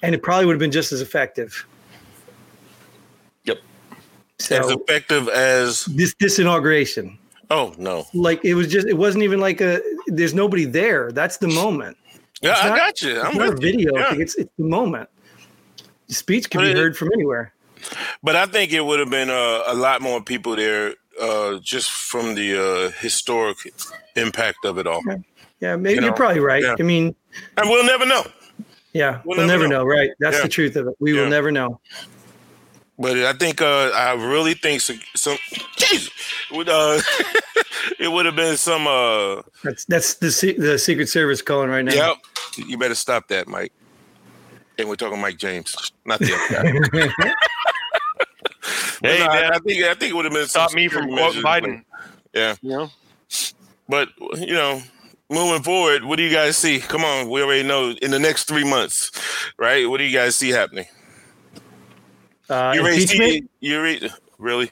and 0.04 0.14
it 0.14 0.22
probably 0.22 0.46
would 0.46 0.52
have 0.52 0.60
been 0.60 0.70
just 0.70 0.92
as 0.92 1.00
effective. 1.00 1.66
Yep. 3.42 3.58
As 4.50 4.70
effective 4.70 5.28
as 5.30 5.86
this 5.86 6.14
this 6.20 6.38
inauguration, 6.38 7.18
oh 7.50 7.74
no. 7.76 8.06
like 8.14 8.44
it 8.44 8.54
was 8.54 8.68
just 8.68 8.86
it 8.86 8.96
wasn't 8.96 9.24
even 9.24 9.40
like 9.40 9.60
a 9.60 9.80
there's 10.06 10.32
nobody 10.32 10.64
there. 10.64 11.10
That's 11.10 11.38
the 11.38 11.48
moment. 11.48 11.96
Yeah, 12.40 12.52
It's 12.52 12.62
I 12.62 12.68
not- 12.68 12.78
got 12.78 13.02
you. 13.02 13.20
I'm 13.20 13.26
It's 13.26 13.36
not 13.36 13.48
a 13.48 13.50
with 13.50 13.62
you. 13.64 13.72
video. 13.72 13.96
Yeah. 13.98 14.14
It's 14.14 14.36
it's 14.36 14.52
the 14.56 14.64
moment. 14.64 15.08
Speech 16.10 16.50
can 16.50 16.60
be 16.60 16.72
heard 16.72 16.96
from 16.96 17.10
anywhere. 17.14 17.52
But 18.22 18.36
I 18.36 18.46
think 18.46 18.72
it 18.72 18.82
would 18.84 18.98
have 19.00 19.10
been 19.10 19.30
uh, 19.30 19.62
a 19.66 19.74
lot 19.74 20.02
more 20.02 20.20
people 20.22 20.54
there 20.56 20.94
uh, 21.20 21.58
just 21.60 21.90
from 21.90 22.34
the 22.34 22.56
uh, 22.56 22.90
historic 23.00 23.56
impact 24.16 24.64
of 24.64 24.78
it 24.78 24.86
all. 24.86 25.02
Yeah, 25.60 25.76
maybe 25.76 25.90
You 25.90 25.94
you 25.96 26.00
know, 26.02 26.08
are 26.08 26.12
probably 26.16 26.40
right. 26.40 26.62
yeah. 26.62 26.74
I 26.78 26.82
mean, 26.82 27.14
And 27.56 27.68
we'll 27.70 27.84
never 27.86 28.04
know. 28.06 28.24
yeah, 28.92 29.20
We'll 29.24 29.38
we'll, 29.38 29.46
never 29.46 29.62
never 29.62 29.68
know. 29.68 29.78
know. 29.80 29.84
Right? 29.84 30.10
That's 30.20 30.36
Yeah. 30.38 30.42
the 30.42 30.48
truth 30.48 30.76
of 30.76 30.88
it. 30.88 30.94
We 31.00 31.14
Yeah. 31.14 31.22
will 31.22 31.30
never 31.30 31.50
know. 31.50 31.80
But 32.98 33.16
I 33.16 33.32
think 33.32 33.62
uh, 33.62 33.90
I 33.94 34.12
really 34.12 34.52
think 34.54 34.82
some, 34.82 35.00
some 35.16 35.38
Jesus, 35.78 36.10
would, 36.52 36.68
uh, 36.68 37.00
it 37.98 38.08
would 38.12 38.26
have 38.26 38.36
been 38.36 38.58
some. 38.58 38.86
Uh, 38.86 39.40
That's 39.64 39.86
that's 39.86 40.14
the 40.14 40.54
the 40.58 40.78
Secret 40.78 41.08
Service 41.08 41.40
calling 41.40 41.70
right 41.70 41.84
now. 41.84 41.94
yep, 41.94 42.16
you 42.58 42.76
better 42.76 42.94
stop 42.94 43.26
that, 43.28 43.48
Mike. 43.48 43.72
And 44.80 44.88
we're 44.88 44.96
talking 44.96 45.20
Mike 45.20 45.36
James, 45.38 45.92
not 46.04 46.18
the 46.20 46.34
other 46.34 47.08
guy. 47.08 47.34
Hey, 49.02 49.18
no, 49.20 49.26
I- 49.26 49.40
man, 49.40 49.52
I 49.54 49.58
think 49.60 49.82
I 49.82 49.94
think 49.94 50.10
it 50.10 50.14
would 50.14 50.26
have 50.26 50.34
been 50.34 50.46
some 50.46 50.68
stop 50.68 50.74
me 50.74 50.86
from 50.88 51.04
security 51.08 51.40
quoting 51.40 51.42
Biden. 51.42 51.84
but- 51.90 52.38
Yeah, 52.38 52.54
You 52.60 52.70
know, 52.70 52.90
but 53.88 54.08
you 54.36 54.52
know, 54.52 54.82
moving 55.30 55.62
forward, 55.62 56.04
what 56.04 56.16
do 56.16 56.22
you 56.22 56.30
guys 56.30 56.56
see? 56.58 56.80
Come 56.80 57.02
on, 57.04 57.30
we 57.30 57.42
already 57.42 57.66
know 57.66 57.90
in 58.02 58.10
the 58.10 58.18
next 58.18 58.44
three 58.44 58.62
months, 58.64 59.10
right? 59.58 59.88
What 59.88 59.98
do 59.98 60.04
you 60.04 60.12
guys 60.16 60.36
see 60.36 60.50
happening? 60.50 60.84
Uh, 62.50 62.72
You 62.74 62.82
already 62.82 63.02
impeachment. 63.02 63.30
see? 63.30 63.44
You 63.60 63.78
already 63.78 64.10
really? 64.38 64.70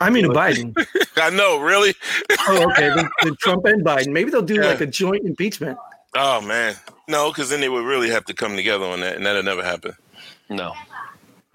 I 0.00 0.10
mean, 0.10 0.26
Biden. 0.26 0.74
I 1.16 1.30
know, 1.30 1.58
really. 1.60 1.94
Oh, 2.48 2.70
okay. 2.70 2.90
Then, 2.94 3.08
then 3.22 3.36
Trump 3.40 3.64
and 3.64 3.82
Biden. 3.84 4.08
Maybe 4.12 4.30
they'll 4.30 4.42
do 4.42 4.56
Yeah. 4.56 4.66
like 4.66 4.80
a 4.82 4.86
joint 4.86 5.24
impeachment. 5.24 5.78
Oh 6.16 6.40
man, 6.40 6.76
no, 7.08 7.30
because 7.30 7.50
then 7.50 7.60
they 7.60 7.68
would 7.68 7.84
really 7.84 8.10
have 8.10 8.24
to 8.26 8.34
come 8.34 8.54
together 8.56 8.84
on 8.84 9.00
that, 9.00 9.16
and 9.16 9.26
that'll 9.26 9.42
never 9.42 9.62
happen. 9.64 9.92
no. 10.48 10.72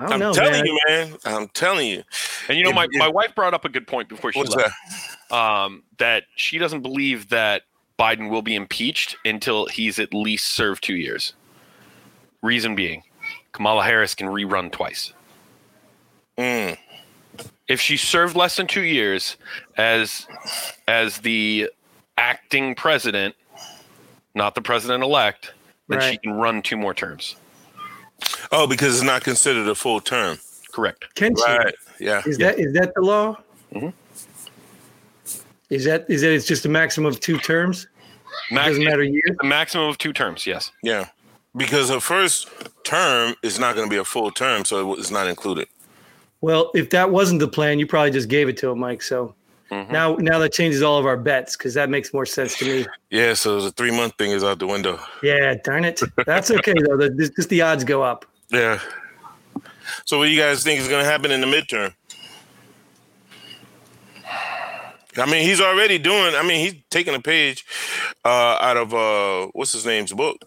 I 0.02 0.04
don't 0.04 0.14
I'm 0.14 0.20
know, 0.20 0.34
telling 0.34 0.52
man. 0.54 0.66
you, 0.66 0.80
man. 0.88 1.16
I'm 1.26 1.48
telling 1.50 1.88
you. 1.90 2.04
And 2.48 2.58
you 2.58 2.64
know, 2.64 2.70
If- 2.70 2.76
my, 2.78 2.84
if- 2.86 2.98
my 3.00 3.10
wife 3.10 3.36
brought 3.36 3.54
up 3.54 3.66
a 3.66 3.70
good 3.70 3.86
point 3.86 4.08
before 4.08 4.32
she 4.32 4.40
What's 4.40 4.56
left. 4.56 4.74
that? 5.30 5.36
Um, 5.38 5.84
that 5.98 6.24
she 6.38 6.58
doesn't 6.58 6.84
believe 6.84 7.28
that 7.30 7.64
Biden 8.00 8.30
will 8.30 8.42
be 8.42 8.56
impeached 8.56 9.18
until 9.26 9.66
he's 9.66 10.00
at 10.00 10.14
least 10.14 10.48
served 10.48 10.86
two 10.86 10.96
years. 10.96 11.34
Reason 12.42 12.76
being, 12.76 13.04
Kamala 13.52 13.84
Harris 13.84 14.16
can 14.16 14.28
rerun 14.28 14.72
twice. 14.72 15.12
Mm. 16.38 16.78
If 17.68 17.82
she 17.82 17.98
served 17.98 18.38
less 18.38 18.56
than 18.56 18.68
two 18.68 18.84
years 18.84 19.36
as 19.78 20.28
as 20.88 21.18
the 21.18 21.70
acting 22.18 22.74
president, 22.74 23.36
not 24.40 24.56
the 24.56 24.62
president 24.62 25.04
elect, 25.04 25.54
then 25.88 26.02
she 26.02 26.18
can 26.18 26.34
run 26.34 26.64
two 26.64 26.78
more 26.78 26.96
terms. 26.96 27.36
Oh, 28.52 28.66
because 28.66 28.96
it's 28.96 29.04
not 29.04 29.24
considered 29.24 29.68
a 29.68 29.76
full 29.76 30.00
term. 30.02 30.40
Correct. 30.72 31.14
Can 31.14 31.36
she? 31.36 31.44
Right. 31.44 31.76
Yeah. 32.00 32.24
Is 32.26 32.38
that 32.40 32.58
is 32.58 32.74
that 32.74 32.94
the 32.96 33.02
law? 33.02 33.38
Mm-hmm. 33.74 33.90
Is 35.70 35.86
that 35.86 36.06
is 36.10 36.22
that 36.22 36.32
it's 36.32 36.48
just 36.48 36.66
a 36.66 36.70
maximum 36.70 37.08
of 37.12 37.20
two 37.20 37.38
terms? 37.38 37.88
Max, 38.52 38.70
Doesn't 38.70 38.84
matter 38.86 39.04
years. 39.04 39.36
a 39.42 39.46
maximum 39.46 39.88
of 39.88 39.98
two 39.98 40.14
terms. 40.14 40.48
Yes. 40.48 40.72
Yeah. 40.82 41.10
Because 41.56 41.90
her 41.90 42.00
first 42.00 42.48
term 42.84 43.36
is 43.44 43.60
not 43.60 43.76
going 43.76 43.88
to 43.88 43.90
be 43.94 43.98
a 43.98 44.06
full 44.06 44.32
term, 44.32 44.66
so 44.66 44.94
it's 44.94 45.12
not 45.12 45.28
included. 45.28 45.68
Well, 46.42 46.72
if 46.74 46.92
that 46.92 47.12
wasn't 47.12 47.42
the 47.42 47.48
plan, 47.48 47.80
you 47.80 47.88
probably 47.88 48.12
just 48.12 48.30
gave 48.30 48.48
it 48.48 48.56
to 48.58 48.70
him, 48.70 48.80
Mike. 48.80 49.02
So 49.02 49.36
Mhm. 49.72 49.92
now 49.92 50.16
now 50.16 50.40
that 50.40 50.52
changes 50.52 50.82
all 50.82 50.98
of 50.98 51.06
our 51.06 51.18
bets 51.18 51.56
because 51.56 51.74
that 51.76 51.90
makes 51.90 52.14
more 52.14 52.26
sense 52.26 52.58
to 52.58 52.66
me. 52.66 52.86
Yeah, 53.12 53.34
so 53.34 53.60
the 53.62 53.72
three 53.72 53.92
month 53.92 54.16
thing 54.18 54.32
is 54.32 54.44
out 54.44 54.60
the 54.60 54.68
window. 54.68 55.00
Yeah, 55.24 55.56
darn 55.64 55.84
it. 55.86 56.00
That's 56.26 56.52
okay 56.52 56.74
though. 56.74 56.98
The, 56.98 57.10
just 57.36 57.50
the 57.50 57.62
odds 57.62 57.84
go 57.84 58.04
up. 58.04 58.26
Yeah. 58.52 58.80
So 60.06 60.18
what 60.20 60.26
do 60.26 60.32
you 60.32 60.40
guys 60.40 60.64
think 60.64 60.80
is 60.80 60.88
going 60.88 61.04
to 61.04 61.10
happen 61.10 61.32
in 61.32 61.42
the 61.42 61.48
midterm? 61.48 61.94
I 65.18 65.26
mean, 65.26 65.44
he's 65.44 65.60
already 65.60 65.98
doing. 65.98 66.36
I 66.36 66.44
mean, 66.44 66.60
he's 66.60 66.82
taking 66.90 67.16
a 67.16 67.20
page 67.20 67.66
uh, 68.24 68.58
out 68.62 68.78
of 68.78 68.94
uh, 68.94 69.48
what's 69.54 69.74
his 69.74 69.86
name's 69.86 70.14
book, 70.14 70.38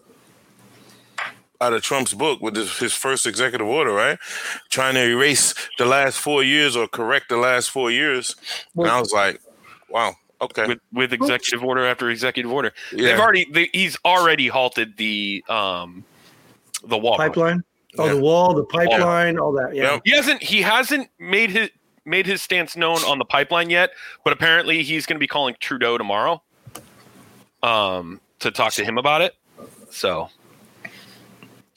out 1.63 1.73
of 1.73 1.81
Trump's 1.81 2.13
book 2.13 2.41
with 2.41 2.55
his, 2.55 2.77
his 2.77 2.93
first 2.93 3.25
executive 3.25 3.67
order, 3.67 3.91
right? 3.93 4.19
Trying 4.69 4.95
to 4.95 5.01
erase 5.09 5.53
the 5.77 5.85
last 5.85 6.17
four 6.19 6.43
years 6.43 6.75
or 6.75 6.87
correct 6.87 7.29
the 7.29 7.37
last 7.37 7.69
four 7.71 7.89
years. 7.91 8.35
and 8.75 8.87
I 8.87 8.99
was 8.99 9.11
like, 9.13 9.41
wow, 9.89 10.15
okay, 10.41 10.67
With 10.67 10.79
with 10.91 11.13
executive 11.13 11.63
order 11.63 11.85
after 11.85 12.09
executive 12.09 12.51
order, 12.51 12.73
Yeah. 12.91 13.11
they've 13.11 13.19
already 13.19 13.45
they, 13.51 13.69
he's 13.73 13.97
already 14.03 14.47
halted 14.47 14.97
the 14.97 15.43
um 15.49 16.03
the 16.85 16.97
wall. 16.97 17.17
Pipeline. 17.17 17.63
Oh, 17.97 18.05
Yeah. 18.07 18.13
the 18.13 18.19
wall, 18.21 18.53
the 18.53 18.65
pipeline, 18.65 19.37
all 19.39 19.51
that. 19.53 19.73
Yeah. 19.75 19.93
Yep. 19.93 20.01
He 20.05 20.11
hasn't 20.11 20.43
he 20.43 20.61
hasn't 20.61 21.09
made 21.19 21.49
his 21.51 21.69
made 22.05 22.25
his 22.25 22.41
stance 22.41 22.75
known 22.75 22.97
on 23.05 23.17
the 23.19 23.25
pipeline 23.25 23.69
yet, 23.69 23.91
but 24.25 24.33
apparently 24.33 24.83
he's 24.83 25.05
going 25.05 25.15
to 25.15 25.19
be 25.19 25.27
calling 25.27 25.55
Trudeau 25.61 25.97
tomorrow 25.97 26.41
um 27.61 28.19
to 28.39 28.51
talk 28.51 28.73
to 28.73 28.83
him 28.83 28.97
about 28.97 29.21
it. 29.21 29.35
So 29.89 30.29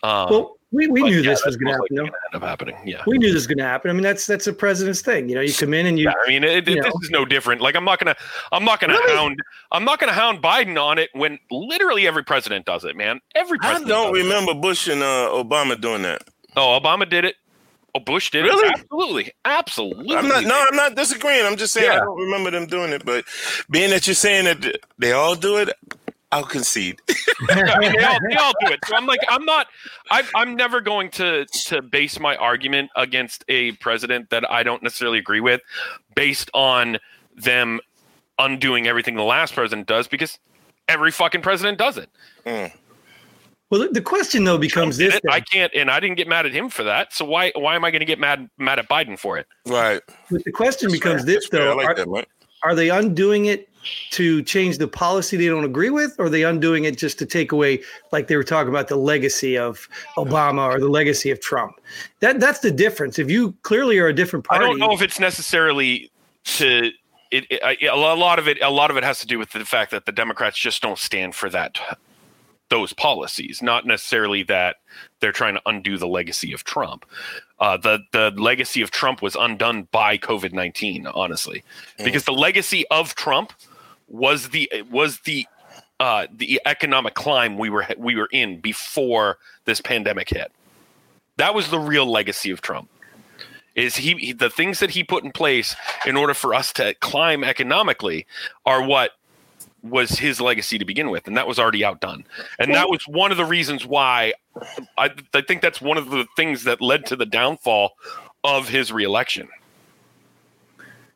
um 0.02 0.28
Well, 0.30 0.52
we, 0.72 0.88
we 0.88 1.02
knew 1.04 1.18
yeah, 1.20 1.30
this 1.30 1.46
was 1.46 1.56
going 1.56 1.66
to 1.68 1.72
happen. 1.72 1.82
likely 1.82 1.96
though. 1.96 2.02
gonna 2.06 2.16
end 2.34 2.42
up 2.42 2.48
happening. 2.48 2.76
Yeah. 2.84 3.02
We 3.06 3.18
knew 3.18 3.28
this 3.28 3.34
was 3.34 3.46
going 3.46 3.58
to 3.58 3.64
happen. 3.64 3.88
I 3.88 3.94
mean, 3.94 4.02
that's 4.02 4.26
that's 4.26 4.46
a 4.48 4.52
president's 4.52 5.00
thing. 5.00 5.28
You 5.28 5.36
know, 5.36 5.40
you 5.40 5.54
come 5.54 5.72
in 5.72 5.86
and 5.86 5.96
you. 5.98 6.06
Yeah, 6.06 6.12
I 6.24 6.28
mean, 6.28 6.42
it, 6.44 6.68
it, 6.68 6.68
you 6.68 6.82
this 6.82 6.92
know. 6.92 7.00
is 7.02 7.10
no 7.10 7.24
different. 7.24 7.60
Like, 7.62 7.76
I'm 7.76 7.84
not 7.84 8.00
gonna, 8.00 8.16
I'm 8.52 8.64
not 8.64 8.80
gonna 8.80 8.94
Really? 8.94 9.16
hound, 9.16 9.38
I'm 9.70 9.84
not 9.84 10.00
gonna 10.00 10.12
hound 10.12 10.42
Biden 10.42 10.78
on 10.82 10.98
it 10.98 11.08
when 11.12 11.38
literally 11.50 12.06
every 12.06 12.24
president 12.24 12.66
does 12.66 12.84
it, 12.84 12.96
man. 12.96 13.20
Every 13.36 13.58
president. 13.58 13.86
I 13.86 13.88
don't 13.94 14.12
does 14.12 14.20
it. 14.20 14.24
remember 14.24 14.54
Bush 14.54 14.88
and 14.88 15.02
uh, 15.02 15.28
Obama 15.32 15.80
doing 15.80 16.02
that. 16.02 16.22
Oh, 16.56 16.78
Obama 16.78 17.08
did 17.08 17.24
it. 17.24 17.36
Oh, 17.94 18.00
Bush 18.00 18.30
did 18.30 18.42
Really? 18.44 18.68
it. 18.68 18.74
Absolutely, 18.80 19.32
absolutely. 19.46 20.16
I'm 20.16 20.28
not. 20.28 20.44
No, 20.44 20.66
I'm 20.68 20.76
not 20.76 20.96
disagreeing. 20.96 21.46
I'm 21.46 21.56
just 21.56 21.72
saying 21.72 21.90
I 21.90 21.96
don't 21.96 22.18
remember 22.20 22.50
them 22.50 22.66
doing 22.66 22.92
it. 22.92 23.04
But 23.06 23.24
being 23.70 23.88
that 23.90 24.06
you're 24.06 24.14
saying 24.14 24.44
that 24.46 24.78
they 24.98 25.12
all 25.12 25.34
do 25.36 25.56
it, 25.58 25.70
I'll 26.32 26.44
concede. 26.44 27.00
I 27.48 27.78
mean, 27.78 27.92
they, 27.92 28.04
all, 28.04 28.18
they 28.28 28.36
all 28.36 28.52
do 28.60 28.72
it. 28.72 28.80
So 28.86 28.96
I'm 28.96 29.06
like, 29.06 29.20
I'm 29.28 29.44
not. 29.44 29.68
I, 30.10 30.24
I'm 30.34 30.56
never 30.56 30.80
going 30.80 31.10
to 31.12 31.46
to 31.66 31.82
base 31.82 32.18
my 32.18 32.36
argument 32.36 32.90
against 32.96 33.44
a 33.48 33.72
president 33.72 34.30
that 34.30 34.50
I 34.50 34.62
don't 34.62 34.82
necessarily 34.82 35.18
agree 35.18 35.40
with, 35.40 35.60
based 36.14 36.50
on 36.52 36.98
them 37.36 37.80
undoing 38.38 38.86
everything 38.86 39.14
the 39.14 39.22
last 39.22 39.54
president 39.54 39.86
does, 39.86 40.08
because 40.08 40.38
every 40.88 41.10
fucking 41.10 41.42
president 41.42 41.78
does 41.78 41.96
it. 41.96 42.10
Mm. 42.44 42.72
Well, 43.70 43.82
the- 43.82 43.88
the 43.88 44.00
question 44.00 44.44
though 44.44 44.58
becomes 44.58 44.96
this. 44.96 45.18
I 45.30 45.40
can't, 45.40 45.72
and 45.74 45.90
I 45.90 46.00
didn't 46.00 46.16
get 46.16 46.28
mad 46.28 46.44
at 46.46 46.52
him 46.52 46.68
for 46.70 46.82
that. 46.84 47.12
So 47.12 47.24
why 47.24 47.52
why 47.54 47.76
am 47.76 47.84
I 47.84 47.90
going 47.90 48.00
to 48.00 48.06
get 48.06 48.18
mad 48.18 48.50
mad 48.58 48.78
at 48.80 48.88
Biden 48.88 49.18
for 49.18 49.38
it? 49.38 49.46
Right. 49.66 50.00
But 50.30 50.44
the 50.44 50.52
question 50.52 50.90
becomes 50.90 51.24
this 51.24 51.46
Fair. 51.46 51.62
I 51.62 51.64
though: 51.66 51.76
like 51.76 51.86
are, 51.88 51.94
that, 51.94 52.08
Mike. 52.08 52.28
are 52.64 52.74
they 52.74 52.90
undoing 52.90 53.46
it 53.46 53.68
to 54.10 54.42
change 54.42 54.78
the 54.78 54.88
policy 54.88 55.36
they 55.36 55.46
don't 55.46 55.64
agree 55.64 55.90
with, 55.90 56.14
or 56.18 56.26
are 56.26 56.30
they 56.30 56.44
undoing 56.44 56.84
it 56.84 56.96
just 56.96 57.18
to 57.18 57.26
take 57.26 57.52
away, 57.52 57.82
like 58.12 58.28
they 58.28 58.36
were 58.36 58.44
talking 58.44 58.68
about, 58.68 58.88
the 58.88 58.96
legacy 58.96 59.58
of 59.58 59.88
Obama 60.16 60.66
or 60.66 60.80
the 60.80 60.88
legacy 60.88 61.30
of 61.30 61.40
Trump? 61.40 61.80
That 62.20 62.40
that's 62.40 62.60
the 62.60 62.70
difference. 62.70 63.18
If 63.18 63.30
you 63.30 63.52
clearly 63.62 63.98
are 63.98 64.08
a 64.08 64.14
different 64.14 64.44
party, 64.44 64.64
I 64.64 64.68
don't 64.68 64.78
know 64.78 64.92
if 64.92 65.02
it's 65.02 65.20
necessarily 65.20 66.10
to. 66.44 66.90
It, 67.32 67.44
it, 67.50 67.60
I- 67.62 67.86
a 67.86 67.96
lot 67.96 68.38
of 68.38 68.46
it, 68.46 68.58
a 68.62 68.70
lot 68.70 68.90
of 68.90 68.96
it 68.96 69.02
has 69.04 69.18
to 69.20 69.26
do 69.26 69.38
with 69.38 69.50
the 69.50 69.64
fact 69.64 69.90
that 69.90 70.06
the 70.06 70.12
Democrats 70.12 70.56
just 70.56 70.80
don't 70.80 70.98
stand 70.98 71.34
for 71.34 71.50
that, 71.50 71.78
those 72.70 72.92
policies. 72.92 73.60
Not 73.60 73.84
necessarily 73.84 74.44
that 74.44 74.76
they're 75.18 75.32
trying 75.32 75.54
to 75.54 75.62
undo 75.66 75.98
the 75.98 76.06
legacy 76.06 76.52
of 76.52 76.62
Trump. 76.62 77.04
Uh, 77.58 77.76
the 77.76 77.98
the 78.12 78.30
legacy 78.36 78.80
of 78.80 78.92
Trump 78.92 79.22
was 79.22 79.34
undone 79.34 79.88
by 79.90 80.16
COVID 80.16 80.52
nineteen, 80.52 81.06
honestly, 81.08 81.64
because 82.04 82.24
the 82.24 82.32
legacy 82.32 82.84
of 82.92 83.14
Trump 83.16 83.52
was 84.08 84.50
the 84.50 84.70
was 84.90 85.20
the 85.20 85.46
uh, 85.98 86.26
the 86.34 86.60
economic 86.66 87.14
climb 87.14 87.58
we 87.58 87.70
were 87.70 87.86
we 87.96 88.16
were 88.16 88.28
in 88.32 88.60
before 88.60 89.38
this 89.64 89.80
pandemic 89.80 90.28
hit. 90.30 90.52
That 91.36 91.54
was 91.54 91.70
the 91.70 91.78
real 91.78 92.06
legacy 92.06 92.50
of 92.50 92.60
Trump. 92.60 92.90
Is 93.74 93.96
he, 93.96 94.14
he 94.14 94.32
the 94.32 94.50
things 94.50 94.80
that 94.80 94.90
he 94.90 95.04
put 95.04 95.24
in 95.24 95.32
place 95.32 95.76
in 96.06 96.16
order 96.16 96.34
for 96.34 96.54
us 96.54 96.72
to 96.74 96.94
climb 96.94 97.44
economically 97.44 98.26
are 98.64 98.82
what 98.82 99.12
was 99.82 100.10
his 100.10 100.40
legacy 100.40 100.78
to 100.78 100.84
begin 100.84 101.10
with, 101.10 101.26
and 101.26 101.36
that 101.36 101.46
was 101.46 101.58
already 101.58 101.84
outdone. 101.84 102.24
And 102.58 102.74
that 102.74 102.88
was 102.88 103.06
one 103.06 103.30
of 103.30 103.36
the 103.36 103.44
reasons 103.44 103.86
why 103.86 104.34
I, 104.98 105.10
I 105.34 105.40
think 105.42 105.62
that's 105.62 105.80
one 105.80 105.96
of 105.96 106.10
the 106.10 106.26
things 106.36 106.64
that 106.64 106.80
led 106.80 107.06
to 107.06 107.16
the 107.16 107.26
downfall 107.26 107.92
of 108.42 108.68
his 108.68 108.92
reelection. 108.92 109.48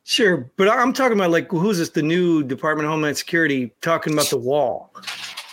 Sure, 0.04 0.50
but 0.56 0.68
I'm 0.68 0.92
talking 0.92 1.16
about 1.18 1.30
like 1.30 1.50
who's 1.50 1.78
this? 1.78 1.90
The 1.90 2.02
new 2.02 2.42
Department 2.42 2.86
of 2.86 2.92
Homeland 2.92 3.16
Security 3.16 3.72
talking 3.80 4.12
about 4.12 4.26
the 4.30 4.38
wall. 4.38 4.92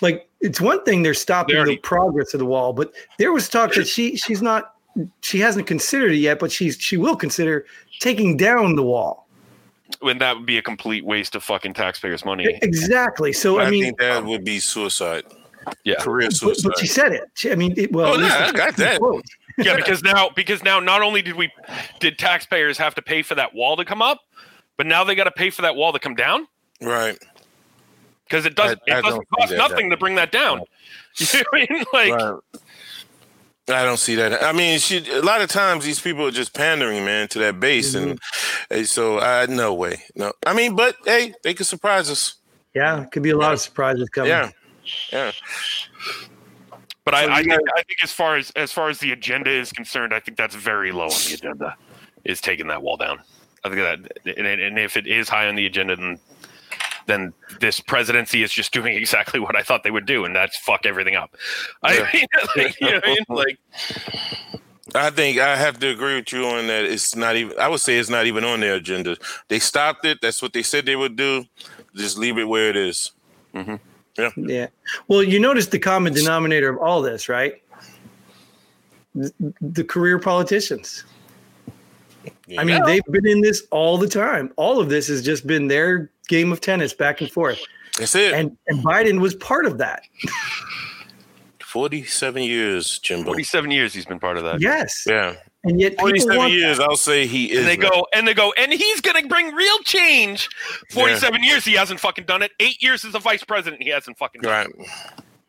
Like 0.01 0.27
it's 0.41 0.61
one 0.61 0.83
thing 0.83 1.03
they're 1.03 1.13
stopping 1.13 1.53
They 1.53 1.59
already- 1.59 1.75
the 1.75 1.81
progress 1.81 2.33
of 2.33 2.39
the 2.39 2.45
wall, 2.45 2.73
but 2.73 2.91
there 3.19 3.31
was 3.31 3.49
talk 3.49 3.73
that 3.73 3.87
she 3.87 4.15
she's 4.15 4.41
not 4.41 4.73
she 5.21 5.39
hasn't 5.39 5.67
considered 5.67 6.11
it 6.13 6.17
yet, 6.17 6.39
but 6.39 6.51
she's 6.51 6.77
she 6.79 6.97
will 6.97 7.15
consider 7.15 7.65
taking 7.99 8.35
down 8.37 8.75
the 8.75 8.83
wall. 8.83 9.27
When 9.99 10.17
that 10.19 10.37
would 10.37 10.45
be 10.45 10.57
a 10.57 10.61
complete 10.61 11.05
waste 11.05 11.35
of 11.35 11.43
fucking 11.43 11.73
taxpayers' 11.73 12.25
money. 12.25 12.59
Exactly. 12.61 13.33
So 13.33 13.59
I, 13.59 13.65
I 13.65 13.69
mean, 13.69 13.83
think 13.83 13.99
that 13.99 14.23
would 14.23 14.43
be 14.43 14.59
suicide. 14.59 15.23
Yeah. 15.83 15.95
Career 15.99 16.29
suicide. 16.31 16.69
but 16.69 16.79
she 16.79 16.87
said 16.87 17.11
it. 17.13 17.23
She, 17.35 17.51
I 17.51 17.55
mean, 17.55 17.73
it, 17.77 17.91
well, 17.91 18.15
Oh, 18.15 18.19
yeah, 18.19 18.47
I 18.47 18.51
got 18.51 18.75
that. 18.77 18.99
quote. 18.99 19.23
Yeah, 19.57 19.75
because 19.75 20.03
now 20.03 20.29
because 20.35 20.63
now 20.63 20.79
not 20.79 21.01
only 21.01 21.21
did 21.21 21.35
we 21.35 21.51
did 21.99 22.17
taxpayers 22.17 22.77
have 22.77 22.95
to 22.95 23.01
pay 23.01 23.21
for 23.21 23.35
that 23.35 23.53
wall 23.53 23.75
to 23.77 23.85
come 23.85 24.01
up, 24.01 24.21
but 24.77 24.85
now 24.85 25.03
they 25.03 25.15
got 25.15 25.25
to 25.25 25.31
pay 25.31 25.49
for 25.49 25.61
that 25.63 25.75
wall 25.75 25.93
to 25.93 25.99
come 25.99 26.15
down 26.15 26.47
right. 26.81 27.17
because 28.25 28.45
it 28.45 28.55
doesn't 28.55 28.79
I- 28.89 28.97
I 28.97 29.01
doesn't 29.01 29.11
don't 29.11 29.29
cost 29.29 29.49
that- 29.49 29.57
nothing 29.57 29.89
to 29.89 29.97
bring 29.97 30.15
that 30.15 30.31
down. 30.31 30.61
You 31.19 31.25
know 31.33 31.43
what 31.49 31.61
I 31.61 31.73
mean? 31.73 31.85
Like 31.93 32.13
right. 32.13 33.79
I 33.81 33.83
don't 33.83 33.97
see 33.97 34.15
that. 34.15 34.43
I 34.43 34.53
mean, 34.53 34.79
she, 34.79 35.03
a 35.09 35.21
lot 35.21 35.41
of 35.41 35.49
times 35.49 35.83
these 35.83 35.99
people 35.99 36.25
are 36.25 36.31
just 36.31 36.53
pandering, 36.53 37.03
man, 37.03 37.27
to 37.29 37.39
that 37.39 37.59
base, 37.59 37.95
and, 37.95 38.13
mm-hmm. 38.13 38.73
and 38.73 38.87
so 38.87 39.19
I 39.19 39.45
no 39.47 39.73
way, 39.73 40.03
no. 40.15 40.31
I 40.45 40.53
mean, 40.53 40.75
but 40.75 40.95
hey, 41.05 41.33
they 41.43 41.53
could 41.53 41.65
surprise 41.65 42.09
us. 42.09 42.35
Yeah, 42.73 43.03
could 43.05 43.23
be 43.23 43.31
a 43.31 43.37
lot 43.37 43.53
of 43.53 43.59
surprises 43.59 44.07
coming. 44.09 44.29
Yeah, 44.29 44.51
yeah. 45.11 45.31
But 47.07 47.13
I, 47.15 47.23
So 47.23 47.31
I, 47.31 47.39
you 47.39 47.45
think, 47.45 47.69
I 47.77 47.83
think 47.83 48.03
as 48.03 48.11
far 48.11 48.35
as 48.35 48.51
as 48.57 48.73
far 48.73 48.89
as 48.89 48.99
the 48.99 49.13
agenda 49.13 49.49
is 49.49 49.71
concerned, 49.71 50.13
I 50.13 50.19
think 50.19 50.37
that's 50.37 50.55
very 50.55 50.91
low 50.91 51.05
on 51.05 51.09
the 51.27 51.35
agenda. 51.35 51.77
Is 52.25 52.41
taking 52.41 52.67
that 52.67 52.81
wall 52.81 52.97
down. 52.97 53.19
I 53.63 53.69
think 53.69 53.79
that, 54.25 54.37
and, 54.37 54.45
and 54.45 54.77
if 54.77 54.97
it 54.97 55.07
is 55.07 55.29
high 55.29 55.47
on 55.47 55.55
the 55.55 55.65
agenda, 55.65 55.95
then 55.95 56.19
then 57.05 57.33
this 57.61 57.79
presidency 57.79 58.43
is 58.43 58.51
just 58.51 58.73
doing 58.73 58.93
exactly 59.01 59.39
what 59.39 59.55
I 59.55 59.63
thought 59.63 59.83
they 59.83 59.91
would 59.91 60.05
do, 60.05 60.25
and 60.25 60.35
that's 60.35 60.57
fuck 60.57 60.85
everything 60.85 61.15
up. 61.15 61.33
I 61.81 61.93
Yeah. 61.95 62.09
mean, 62.13 62.25
like, 62.57 62.77
you 62.81 62.91
know, 62.91 62.99
I 63.01 63.07
mean? 63.07 63.17
like 63.29 63.57
I 64.93 65.09
think 65.09 65.39
I 65.39 65.55
have 65.55 65.79
to 65.79 65.87
agree 65.87 66.15
with 66.15 66.33
you 66.33 66.45
on 66.45 66.67
that. 66.67 66.83
It's 66.83 67.15
not 67.15 67.37
even. 67.37 67.57
I 67.57 67.69
would 67.69 67.79
say 67.79 67.97
it's 67.97 68.09
not 68.09 68.25
even 68.25 68.43
on 68.43 68.59
their 68.59 68.75
agenda. 68.75 69.15
They 69.47 69.59
stopped 69.59 70.03
it. 70.03 70.19
That's 70.21 70.41
what 70.41 70.51
they 70.51 70.61
said 70.61 70.85
they 70.85 70.97
would 70.97 71.15
do. 71.15 71.45
Just 71.95 72.17
leave 72.17 72.37
it 72.37 72.49
where 72.49 72.69
it 72.69 72.75
is. 72.75 73.13
Mm-hmm. 73.55 73.75
Yeah. 74.35 74.67
Well, 75.07 75.23
you 75.23 75.39
notice 75.39 75.67
the 75.67 75.79
common 75.79 76.13
denominator 76.13 76.69
of 76.69 76.79
all 76.79 77.01
this, 77.01 77.29
right? 77.29 77.61
th- 79.21 79.33
the 79.61 79.83
career 79.83 80.19
politicians. 80.19 81.03
Yeah. 82.47 82.61
I 82.61 82.63
mean, 82.63 82.83
they've 82.85 83.03
been 83.09 83.27
in 83.27 83.41
this 83.41 83.63
all 83.71 83.97
the 83.97 84.07
time. 84.07 84.51
All 84.57 84.79
of 84.79 84.89
this 84.89 85.07
has 85.07 85.23
just 85.23 85.47
been 85.47 85.67
their 85.67 86.11
game 86.27 86.51
of 86.51 86.61
tennis 86.61 86.93
back 86.93 87.21
and 87.21 87.29
forth. 87.29 87.61
That's 87.97 88.15
it. 88.15 88.33
And 88.33 88.57
and 88.67 88.83
Biden 88.83 89.19
was 89.19 89.35
part 89.35 89.65
of 89.65 89.77
that. 89.79 90.03
47 91.61 92.43
years, 92.43 92.99
Jimbo. 92.99 93.25
Forty-seven 93.25 93.71
years 93.71 93.93
he's 93.93 94.05
been 94.05 94.19
part 94.19 94.37
of 94.37 94.43
that. 94.43 94.61
Yes. 94.61 95.03
Yeah. 95.07 95.35
And 95.67 95.79
yet 95.79 95.99
47 95.99 96.49
years, 96.51 96.77
that. 96.77 96.89
I'll 96.89 96.97
say 96.97 97.27
he 97.27 97.51
is. 97.51 97.59
And 97.59 97.67
they 97.67 97.75
that. 97.75 97.91
go 97.91 98.07
and 98.13 98.27
they 98.27 98.33
go 98.33 98.53
and 98.57 98.71
he's 98.71 99.01
going 99.01 99.21
to 99.21 99.27
bring 99.27 99.53
real 99.53 99.77
change. 99.79 100.49
Forty-seven 100.91 101.43
years 101.43 101.65
he 101.65 101.73
hasn't 101.73 101.99
fucking 101.99 102.25
done 102.25 102.41
it. 102.41 102.51
Eight 102.59 102.81
years 102.81 103.03
as 103.05 103.15
a 103.15 103.19
vice 103.19 103.43
president 103.43 103.83
he 103.83 103.89
hasn't 103.89 104.17
fucking 104.17 104.41
done 104.41 104.67
it. 104.67 104.77
Right. 104.77 104.89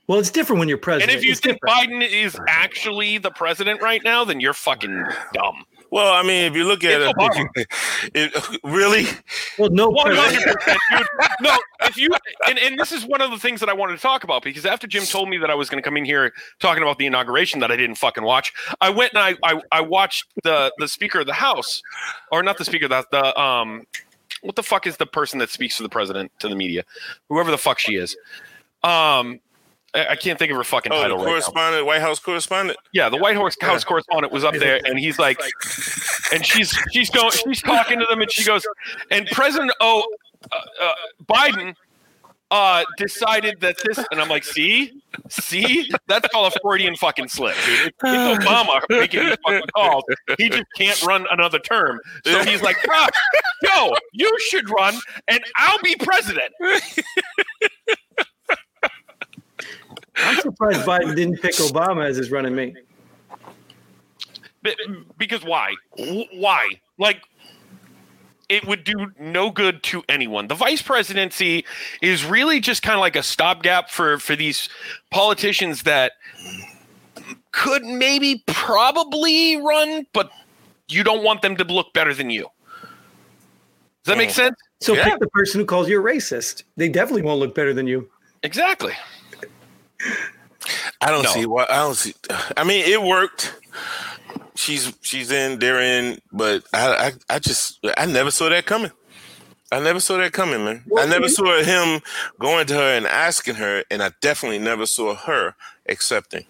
Well, 0.09 0.19
it's 0.19 0.31
different 0.31 0.59
when 0.59 0.69
you're 0.69 0.79
president. 0.79 1.11
And 1.11 1.19
if 1.19 1.25
you 1.25 1.33
It's 1.33 1.41
think 1.41 1.61
different. 1.61 1.91
Biden 1.91 2.09
is 2.09 2.39
actually 2.49 3.19
the 3.19 3.31
president 3.31 3.83
right 3.83 4.03
now, 4.03 4.25
then 4.25 4.41
you're 4.41 4.55
fucking 4.55 5.05
dumb. 5.35 5.65
Well, 5.90 6.12
I 6.12 6.22
mean, 6.22 6.44
if 6.44 6.55
you 6.55 6.64
look 6.64 6.85
at 6.85 7.01
It's 7.01 7.38
it, 7.55 7.66
it, 8.35 8.61
really, 8.64 9.07
well, 9.59 9.70
no 9.70 9.92
hundred 9.94 10.44
percent. 10.44 10.79
No, 11.40 11.57
if 11.83 11.96
you 11.96 12.11
and, 12.46 12.59
and 12.59 12.79
this 12.79 12.92
is 12.92 13.07
one 13.07 13.20
of 13.20 13.31
the 13.31 13.38
things 13.38 13.61
that 13.61 13.68
I 13.68 13.72
wanted 13.72 13.96
to 13.96 14.03
talk 14.03 14.24
about 14.24 14.42
because 14.42 14.66
after 14.66 14.87
Jim 14.87 15.05
told 15.05 15.29
me 15.29 15.38
that 15.38 15.51
I 15.51 15.55
was 15.55 15.70
going 15.70 15.83
to 15.83 15.87
come 15.87 15.96
in 15.96 16.05
here 16.05 16.33
talking 16.59 16.83
about 16.83 16.98
the 16.98 17.07
inauguration 17.07 17.61
that 17.61 17.70
I 17.70 17.77
didn't 17.77 17.96
fucking 17.96 18.24
watch, 18.24 18.53
I 18.81 18.90
went 18.90 19.14
and 19.14 19.22
I 19.22 19.37
I, 19.42 19.62
I 19.72 19.81
watched 19.81 20.27
the 20.42 20.72
the 20.79 20.88
Speaker 20.88 21.20
of 21.20 21.27
the 21.27 21.33
House, 21.33 21.83
or 22.31 22.42
not 22.42 22.59
the 22.59 22.64
Speaker, 22.64 22.88
the 22.88 23.07
the 23.11 23.40
um, 23.40 23.87
what 24.42 24.57
the 24.57 24.62
fuck 24.62 24.87
is 24.87 24.96
the 24.96 25.07
person 25.07 25.38
that 25.38 25.48
speaks 25.51 25.77
to 25.79 25.83
the 25.83 25.88
president 25.88 26.33
to 26.40 26.48
the 26.48 26.57
media, 26.57 26.85
whoever 27.29 27.51
the 27.51 27.59
fuck 27.59 27.79
she 27.79 27.94
is, 27.94 28.16
um. 28.83 29.40
I 29.94 30.09
I 30.09 30.16
can't 30.16 30.38
think 30.38 30.51
of 30.51 30.57
her 30.57 30.64
fucking 30.64 30.92
oh, 30.92 31.03
title 31.03 31.18
the 31.18 31.24
right 31.24 31.31
now. 31.31 31.33
correspondent, 31.33 31.87
White 31.87 32.01
House 32.01 32.18
correspondent. 32.18 32.79
Yeah, 32.92 33.09
the 33.09 33.16
White 33.16 33.37
House 33.37 33.57
House 33.61 33.85
correspondent 33.85 34.33
was 34.33 34.44
up 34.44 34.55
there, 34.55 34.81
and 34.85 34.98
he's 34.98 35.18
like, 35.18 35.40
and 36.33 36.44
she's 36.44 36.77
she's 36.92 37.11
going, 37.11 37.31
she's 37.31 37.62
talking 37.62 37.98
to 37.98 38.07
them, 38.09 38.20
and 38.20 38.31
she 38.31 38.44
goes, 38.44 38.66
and 39.11 39.27
President 39.29 39.72
O, 39.81 40.05
uh, 40.53 40.57
uh, 40.83 40.92
Biden, 41.29 41.74
uh, 42.51 42.85
decided 42.96 43.61
that 43.61 43.77
this, 43.85 43.98
and 44.11 44.20
I'm 44.20 44.29
like, 44.29 44.44
see, 44.44 45.03
see, 45.29 45.90
that's 46.07 46.29
called 46.29 46.53
a 46.55 46.61
Freudian 46.61 46.96
fucking 46.96 47.29
slip, 47.29 47.55
dude. 47.64 47.88
It's, 47.88 47.96
it's 48.03 48.44
Obama 48.46 48.81
making 48.88 49.27
these 49.27 49.37
fucking 49.44 49.68
calls. 49.74 50.05
He 50.38 50.48
just 50.48 50.64
can't 50.77 51.03
run 51.03 51.27
another 51.31 51.59
term, 51.59 52.01
so 52.24 52.44
he's 52.44 52.62
like, 52.62 52.77
ah, 52.90 53.09
yo, 53.62 53.94
you 54.12 54.35
should 54.48 54.68
run, 54.70 54.94
and 55.29 55.40
I'll 55.57 55.81
be 55.83 55.96
president. 55.96 56.53
I'm 60.25 60.41
surprised 60.41 60.81
Biden 60.87 61.15
didn't 61.15 61.41
pick 61.41 61.55
Obama 61.55 62.07
as 62.07 62.17
his 62.17 62.31
running 62.31 62.55
mate. 62.55 62.75
Because 65.17 65.45
why? 65.45 65.75
Why? 65.97 66.81
Like, 66.99 67.23
it 68.49 68.67
would 68.67 68.83
do 68.85 69.13
no 69.19 69.51
good 69.51 69.83
to 69.85 70.03
anyone. 70.09 70.49
The 70.49 70.55
vice 70.55 70.83
presidency 70.83 71.65
is 72.03 72.25
really 72.25 72.61
just 72.61 72.83
kind 72.83 72.95
of 72.95 73.01
like 73.01 73.17
a 73.17 73.23
stopgap 73.23 73.91
for 73.91 74.19
for 74.19 74.35
these 74.35 74.69
politicians 75.11 75.83
that 75.85 76.13
could 77.53 77.85
maybe 77.85 78.43
probably 78.47 79.57
run, 79.57 80.07
but 80.13 80.31
you 80.89 81.05
don't 81.05 81.23
want 81.23 81.43
them 81.43 81.57
to 81.57 81.65
look 81.65 81.93
better 81.93 82.15
than 82.15 82.31
you. 82.31 82.49
Does 84.05 84.13
that 84.13 84.17
make 84.19 84.31
Mm. 84.31 84.35
sense? 84.35 84.57
So 84.81 84.95
Yeah. 84.95 85.05
pick 85.05 85.19
the 85.19 85.29
person 85.29 85.61
who 85.61 85.67
calls 85.67 85.89
you 85.89 86.01
a 86.01 86.03
racist. 86.03 86.63
They 86.77 86.89
definitely 86.89 87.23
won't 87.23 87.41
look 87.41 87.55
better 87.55 87.75
than 87.75 87.87
you. 87.87 88.09
Exactly. 88.43 88.95
I 91.01 91.11
don't 91.11 91.23
No. 91.25 91.31
see 91.31 91.47
why. 91.47 91.67
I 91.69 91.77
don't 91.77 91.95
see. 91.95 92.15
I 92.57 92.65
mean, 92.65 92.85
it 92.87 93.01
worked. 93.03 93.55
She's 94.55 94.93
she's 95.03 95.31
in. 95.31 95.59
They're 95.59 95.81
in. 95.81 96.21
But 96.33 96.65
I 96.73 97.13
I, 97.31 97.35
I 97.37 97.39
just 97.39 97.79
I 97.97 98.07
never 98.07 98.31
saw 98.31 98.49
that 98.49 98.67
coming. 98.67 98.91
I 99.71 99.81
never 99.81 100.01
saw 100.01 100.17
that 100.17 100.33
coming, 100.33 100.65
man. 100.65 100.83
I 100.99 101.07
never 101.07 101.25
you- 101.27 101.29
saw 101.31 101.63
him 101.63 102.01
going 102.41 102.67
to 102.69 102.75
her 102.75 102.97
and 102.97 103.07
asking 103.07 103.57
her, 103.57 103.85
and 103.91 104.03
I 104.03 104.13
definitely 104.21 104.59
never 104.59 104.87
saw 104.87 105.15
her 105.15 105.55
accepting. 105.89 106.45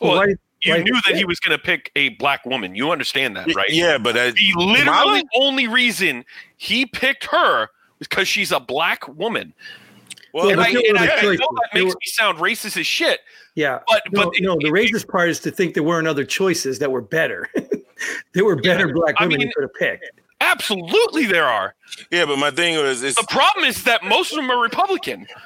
Well, 0.00 0.16
why- 0.16 0.34
You 0.62 0.72
why- 0.72 0.78
knew 0.82 0.98
that 1.06 1.14
he 1.16 1.24
was 1.26 1.38
going 1.38 1.56
to 1.56 1.62
pick 1.62 1.92
a 1.96 2.10
black 2.10 2.44
woman. 2.46 2.74
You 2.74 2.90
understand 2.90 3.36
that, 3.36 3.54
right? 3.54 3.68
Yeah, 3.70 3.98
but 3.98 4.16
I, 4.16 4.30
The 4.30 4.52
literally 4.56 4.84
Kamala? 4.84 5.22
only 5.36 5.68
reason 5.68 6.24
he 6.56 6.86
picked 6.86 7.26
her 7.26 7.68
was 7.98 8.08
because 8.08 8.26
she's 8.26 8.52
a 8.52 8.60
black 8.60 9.06
woman. 9.06 9.52
Well, 10.36 10.50
and 10.50 10.60
I, 10.60 10.68
and 10.68 10.98
I, 10.98 11.06
I 11.06 11.22
know 11.22 11.30
that 11.32 11.68
makes 11.74 11.84
were- 11.86 11.90
me 11.90 11.94
sound 12.06 12.38
racist 12.38 12.76
as 12.78 12.86
shit. 12.86 13.20
Yeah. 13.54 13.80
But 13.88 14.02
no, 14.12 14.24
but 14.26 14.34
no, 14.40 14.56
the 14.60 14.66
it- 14.68 14.72
racist 14.72 15.08
part 15.08 15.30
is 15.30 15.40
to 15.40 15.50
think 15.50 15.74
there 15.74 15.82
weren't 15.82 16.06
other 16.06 16.24
choices 16.24 16.78
that 16.80 16.92
were 16.92 17.00
better. 17.02 17.48
there 18.34 18.44
were 18.44 18.56
better 18.56 18.92
black 18.92 19.14
I 19.18 19.24
women 19.24 19.38
mean- 19.38 19.46
you 19.48 19.52
could 19.54 19.62
have 19.62 19.74
picked. 19.74 20.10
absolutely 20.40 21.24
there 21.26 21.46
are. 21.46 21.74
yeah, 22.10 22.24
but 22.26 22.36
my 22.38 22.50
thing 22.50 22.76
was, 22.82 23.02
it's, 23.02 23.16
The 23.16 23.26
problem 23.28 23.64
is 23.64 23.84
that 23.84 24.04
most 24.04 24.32
of 24.32 24.36
them 24.36 24.50
are 24.50 24.60
Republican. 24.62 25.26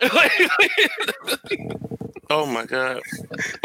oh 2.30 2.46
my 2.46 2.64
god, 2.64 3.00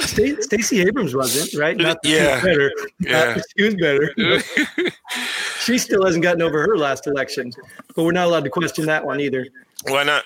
Sta- 0.01 0.41
Stacey 0.41 0.81
Abrams 0.81 1.15
wasn't, 1.15 1.53
right? 1.59 1.77
Not 1.77 1.97
that 2.03 2.09
Yeah. 2.09 2.41
she 2.41 2.47
was 2.47 2.55
better. 2.57 2.71
Not 2.99 3.09
Yeah. 3.09 3.33
that 3.35 3.45
she 3.57 3.63
was 3.63 3.75
better. 3.75 4.91
she 5.61 5.77
still 5.77 6.05
hasn't 6.05 6.23
gotten 6.23 6.41
over 6.41 6.61
her 6.61 6.77
last 6.77 7.07
election, 7.07 7.51
but 7.95 8.03
we're 8.03 8.11
not 8.11 8.27
allowed 8.27 8.43
to 8.43 8.49
question 8.49 8.85
that 8.87 9.05
one 9.05 9.19
either. 9.19 9.47
why 9.87 10.03
not? 10.03 10.23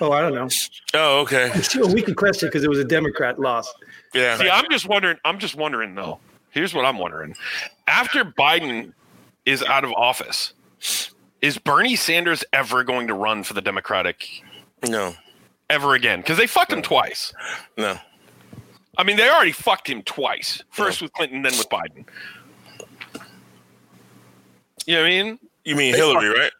Oh, 0.00 0.12
I 0.12 0.20
don't 0.22 0.34
know. 0.34 0.48
Oh, 0.94 1.20
okay, 1.20 1.50
Sure, 1.62 1.86
we 1.86 2.02
could 2.02 2.16
question 2.16 2.48
because 2.48 2.64
it 2.64 2.70
was 2.70 2.78
a 2.78 2.84
Democrat 2.84 3.38
loss. 3.38 3.72
yeah. 4.14 4.36
See, 4.38 4.48
I'm 4.48 4.64
just 4.70 4.88
wondering. 4.88 5.18
I'm 5.24 5.38
just 5.38 5.54
wondering 5.54 5.94
though. 5.94 6.18
Here's 6.50 6.72
what 6.74 6.84
I'm 6.84 6.98
wondering: 6.98 7.34
After 7.86 8.24
Biden 8.24 8.92
is 9.44 9.62
out 9.62 9.84
of 9.84 9.92
office, 9.92 10.52
is 11.42 11.58
Bernie 11.58 11.96
Sanders 11.96 12.44
ever 12.52 12.84
going 12.84 13.08
to 13.08 13.14
run 13.14 13.42
for 13.42 13.52
the 13.54 13.60
Democratic 13.60 14.42
No, 14.88 15.14
ever 15.70 15.94
again? 15.94 16.20
Because 16.20 16.38
they 16.38 16.46
fucked 16.46 16.72
him 16.72 16.82
twice. 16.82 17.32
no. 17.76 17.98
I 18.96 19.02
mean, 19.02 19.16
they 19.16 19.28
already 19.28 19.50
fucked 19.52 19.88
him 19.88 20.02
twice. 20.02 20.62
First 20.70 21.02
with 21.02 21.12
Clinton, 21.14 21.42
then 21.42 21.52
with 21.58 21.68
Biden. 21.68 22.04
You 24.86 24.94
know 24.94 25.00
what 25.02 25.06
I 25.06 25.22
mean? 25.22 25.38
You 25.64 25.74
mean 25.76 25.94
Hillary, 25.94 26.28
right? 26.28 26.52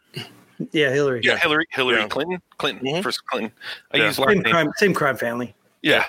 Yeah, 0.73 0.91
Hillary. 0.91 1.21
Yeah. 1.23 1.37
Hillary, 1.37 1.67
Hillary 1.71 1.99
Yeah. 2.01 2.09
Clinton, 2.09 2.43
Clinton, 2.59 2.87
Mhm. 2.87 3.03
first 3.03 3.25
Clinton. 3.27 3.53
I 3.93 3.99
Yeah. 3.99 4.07
use 4.07 4.17
Same 4.17 4.27
name. 4.29 4.43
crime, 4.45 4.73
same 4.77 4.95
crime 4.95 5.17
family. 5.17 5.55
Yeah. 5.83 6.07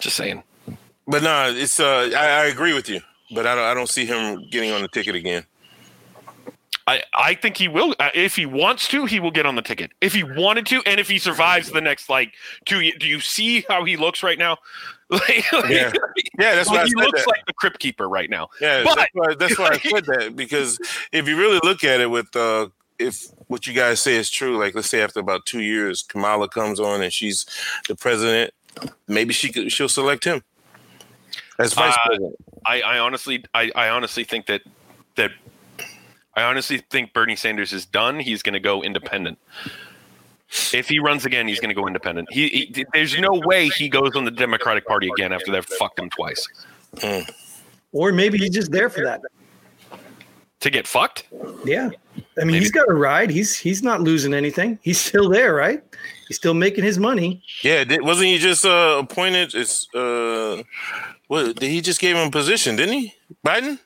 Just 0.00 0.16
saying. 0.16 0.42
But 1.06 1.22
no, 1.22 1.50
it's 1.54 1.78
uh, 1.78 2.10
I, 2.16 2.26
I 2.26 2.44
agree 2.46 2.72
with 2.72 2.88
you, 2.88 3.00
but 3.34 3.46
I 3.46 3.54
don't, 3.54 3.64
I 3.64 3.74
don't 3.74 3.88
see 3.88 4.04
him 4.06 4.48
getting 4.50 4.72
on 4.72 4.82
the 4.82 4.88
ticket 4.88 5.14
again. 5.14 5.44
I, 6.88 7.02
I 7.14 7.34
think 7.34 7.56
he 7.56 7.66
will. 7.66 7.94
Uh, 7.98 8.10
if 8.14 8.36
he 8.36 8.46
wants 8.46 8.86
to, 8.88 9.06
he 9.06 9.18
will 9.18 9.32
get 9.32 9.44
on 9.44 9.56
the 9.56 9.62
ticket. 9.62 9.90
If 10.00 10.12
he 10.14 10.22
wanted 10.22 10.66
to, 10.66 10.82
and 10.86 11.00
if 11.00 11.08
he 11.08 11.18
survives 11.18 11.70
the 11.72 11.80
next 11.80 12.08
like 12.08 12.32
two 12.64 12.80
years, 12.80 12.94
do 13.00 13.08
you 13.08 13.18
see 13.20 13.64
how 13.68 13.84
he 13.84 13.96
looks 13.96 14.22
right 14.22 14.38
now? 14.38 14.58
Like, 15.08 15.44
Yeah. 15.52 15.92
Yeah, 16.36 16.56
that's 16.56 16.68
like, 16.68 16.78
why 16.78 16.82
I 16.82 16.86
he 16.86 16.94
looks 16.96 17.20
that. 17.24 17.28
like 17.28 17.46
the 17.46 17.52
crypt 17.52 17.78
keeper 17.78 18.08
right 18.08 18.28
now. 18.28 18.48
Yeah, 18.60 18.82
But- 18.82 18.96
that's 18.96 19.10
why, 19.14 19.34
that's 19.34 19.58
why 19.58 19.68
I 19.68 19.78
said 19.90 20.04
that 20.06 20.34
because 20.34 20.80
if 21.12 21.28
you 21.28 21.36
really 21.38 21.60
look 21.62 21.84
at 21.84 22.00
it 22.00 22.10
with 22.10 22.34
uh, 22.34 22.68
if 22.98 23.26
what 23.46 23.68
you 23.68 23.72
guys 23.72 24.00
say 24.00 24.16
is 24.16 24.30
true, 24.30 24.56
like 24.58 24.74
let's 24.74 24.88
say 24.88 25.00
after 25.02 25.20
about 25.20 25.46
two 25.46 25.60
years, 25.62 26.02
Kamala 26.02 26.48
comes 26.48 26.80
on 26.80 27.02
and 27.02 27.12
she's 27.12 27.46
the 27.88 27.94
president, 27.94 28.52
maybe 29.06 29.32
she 29.32 29.52
could 29.52 29.70
she'll 29.70 29.88
select 29.88 30.24
him 30.24 30.42
as 31.58 31.72
vice 31.72 31.94
Uh, 31.94 31.98
president. 32.06 32.36
I, 32.64 32.80
I 32.80 32.98
honestly, 32.98 33.44
I, 33.54 33.70
I 33.76 33.88
honestly 33.90 34.24
think 34.24 34.46
that 34.46 34.62
that 35.14 35.30
I 36.36 36.42
honestly 36.42 36.78
think 36.90 37.12
Bernie 37.12 37.36
Sanders 37.36 37.72
is 37.72 37.86
done. 37.86 38.20
He's 38.20 38.42
going 38.42 38.52
to 38.52 38.60
go 38.60 38.82
independent. 38.82 39.38
If 40.72 40.88
he 40.88 40.98
runs 41.00 41.24
again, 41.24 41.48
he's 41.48 41.58
going 41.58 41.74
to 41.74 41.74
go 41.74 41.86
independent. 41.86 42.30
He, 42.30 42.48
he, 42.48 42.86
there's 42.92 43.18
no 43.18 43.32
way 43.32 43.68
he 43.68 43.88
goes 43.88 44.14
on 44.14 44.24
the 44.24 44.30
Democratic 44.30 44.86
Party 44.86 45.08
again 45.08 45.32
after 45.32 45.50
they've 45.50 45.64
fucked 45.64 45.98
him 45.98 46.10
twice. 46.10 46.46
Or 47.92 48.12
maybe 48.12 48.38
he's 48.38 48.50
just 48.50 48.70
there 48.70 48.88
for 48.88 49.02
that. 49.02 49.22
To 50.60 50.70
get 50.70 50.86
fucked? 50.86 51.26
Yeah. 51.64 51.90
I 52.38 52.40
mean, 52.40 52.48
Maybe. 52.48 52.58
he's 52.60 52.70
got 52.70 52.88
a 52.88 52.94
ride. 52.94 53.28
He's 53.28 53.56
he's 53.56 53.82
not 53.82 54.00
losing 54.00 54.32
anything. 54.32 54.78
He's 54.82 54.98
still 54.98 55.28
there, 55.28 55.54
right? 55.54 55.82
He's 56.28 56.38
still 56.38 56.54
making 56.54 56.82
his 56.82 56.98
money. 56.98 57.42
Yeah, 57.62 57.84
did, 57.84 58.02
wasn't 58.02 58.28
he 58.28 58.38
just 58.38 58.64
uh, 58.64 59.02
appointed? 59.02 59.54
It's 59.54 59.92
uh, 59.94 60.62
what 61.28 61.56
did 61.56 61.70
he 61.70 61.82
just 61.82 62.00
gave 62.00 62.16
him 62.16 62.28
a 62.28 62.30
position? 62.30 62.74
Didn't 62.76 62.94
he, 62.94 63.14
Biden? 63.44 63.78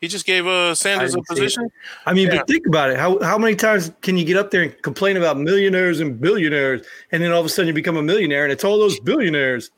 He 0.00 0.08
just 0.08 0.26
gave 0.26 0.46
uh, 0.46 0.74
Sanders 0.74 1.14
a 1.14 1.16
didn't 1.16 1.26
see 1.26 1.32
it. 1.32 1.36
position. 1.36 1.70
I 2.06 2.12
mean, 2.14 2.28
Yeah. 2.28 2.36
but 2.38 2.46
think 2.46 2.66
about 2.66 2.90
it. 2.90 2.98
How 2.98 3.18
how 3.22 3.36
many 3.38 3.56
times 3.56 3.90
can 4.02 4.16
you 4.16 4.24
get 4.24 4.36
up 4.36 4.50
there 4.50 4.62
and 4.62 4.82
complain 4.82 5.16
about 5.16 5.38
millionaires 5.38 6.00
and 6.00 6.20
billionaires, 6.20 6.86
and 7.12 7.22
then 7.22 7.32
all 7.32 7.40
of 7.40 7.46
a 7.46 7.48
sudden 7.48 7.66
you 7.68 7.74
become 7.74 7.96
a 7.96 8.02
millionaire, 8.02 8.44
and 8.44 8.52
it's 8.52 8.64
all 8.64 8.78
those 8.78 8.98
billionaires. 9.00 9.70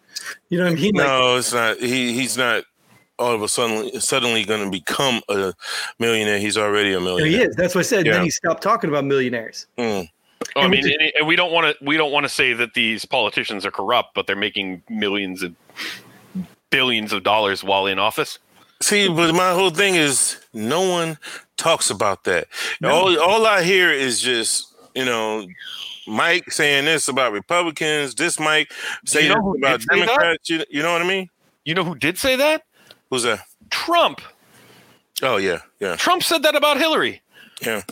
You 0.51 0.59
know 0.59 0.65
what 0.65 0.73
I 0.73 0.77
mean? 0.77 0.95
Like, 0.95 1.07
No, 1.07 1.37
it's 1.37 1.53
not. 1.53 1.79
He 1.79 2.13
he's 2.13 2.37
not. 2.37 2.65
All 3.19 3.35
of 3.35 3.43
a 3.43 3.49
sudden, 3.49 4.01
suddenly 4.01 4.45
going 4.45 4.65
to 4.65 4.71
become 4.71 5.21
a 5.29 5.53
millionaire. 5.99 6.39
He's 6.39 6.57
already 6.57 6.95
a 6.95 7.01
millionaire. 7.01 7.31
he 7.31 7.43
is. 7.47 7.55
That's 7.55 7.75
what 7.75 7.81
I 7.81 7.83
said. 7.83 8.07
Yeah. 8.07 8.13
Then 8.15 8.25
he 8.25 8.31
stopped 8.31 8.63
talking 8.63 8.89
about 8.89 9.05
millionaires. 9.05 9.67
Mm. 9.77 10.09
Oh, 10.57 10.61
I 10.63 10.69
mean, 10.69 10.81
just- 10.83 10.95
and, 10.99 11.13
and 11.19 11.27
we 11.27 11.37
don't 11.37 11.53
want 11.53 11.67
to 11.79 11.85
we 11.85 11.99
don't 11.99 12.13
want 12.13 12.25
to 12.25 12.31
say 12.31 12.55
that 12.55 12.73
these 12.73 13.05
politicians 13.05 13.67
are 13.67 13.71
corrupt, 13.71 14.15
but 14.15 14.27
they're 14.27 14.37
making 14.37 14.83
millions 14.89 15.43
of 15.43 15.55
billions 16.71 17.13
of 17.13 17.23
dollars 17.23 17.63
while 17.65 17.87
in 17.87 17.99
office. 17.99 18.39
See, 18.83 19.09
but 19.09 19.35
my 19.35 19.53
whole 19.53 19.71
thing 19.71 19.95
is 19.95 20.39
no 20.55 20.89
one 20.89 21.19
talks 21.57 21.91
about 21.91 22.25
that. 22.25 22.49
All 22.83 23.19
all 23.21 23.47
I 23.47 23.63
hear 23.63 23.91
is 23.91 24.21
just 24.21 24.75
you 24.95 25.05
know 25.05 25.47
Mike 26.07 26.51
saying 26.51 26.87
this 26.87 27.09
about 27.09 27.33
Republicans, 27.33 28.15
this 28.15 28.41
Mike 28.41 28.73
saying 29.05 29.29
you 29.29 29.35
know 29.35 29.43
who 29.43 29.59
about 29.59 29.81
did 29.81 29.89
say 29.91 30.01
that? 30.01 30.07
Democrats. 30.07 30.51
You, 30.51 30.65
you 30.71 30.83
know 30.83 30.93
what 30.93 31.03
I 31.03 31.07
mean? 31.07 31.29
You 31.65 31.75
know 31.75 31.85
who 31.85 31.95
did 31.95 32.17
say 32.19 32.37
that? 32.37 32.63
Who's 33.11 33.25
that? 33.25 33.41
Trump. 33.71 34.21
Oh 35.23 35.37
yeah, 35.37 35.61
yeah, 35.81 35.97
Trump 35.97 36.23
said 36.23 36.43
that 36.45 36.57
about 36.57 36.79
Hillary, 36.79 37.21
yeah, 37.61 37.83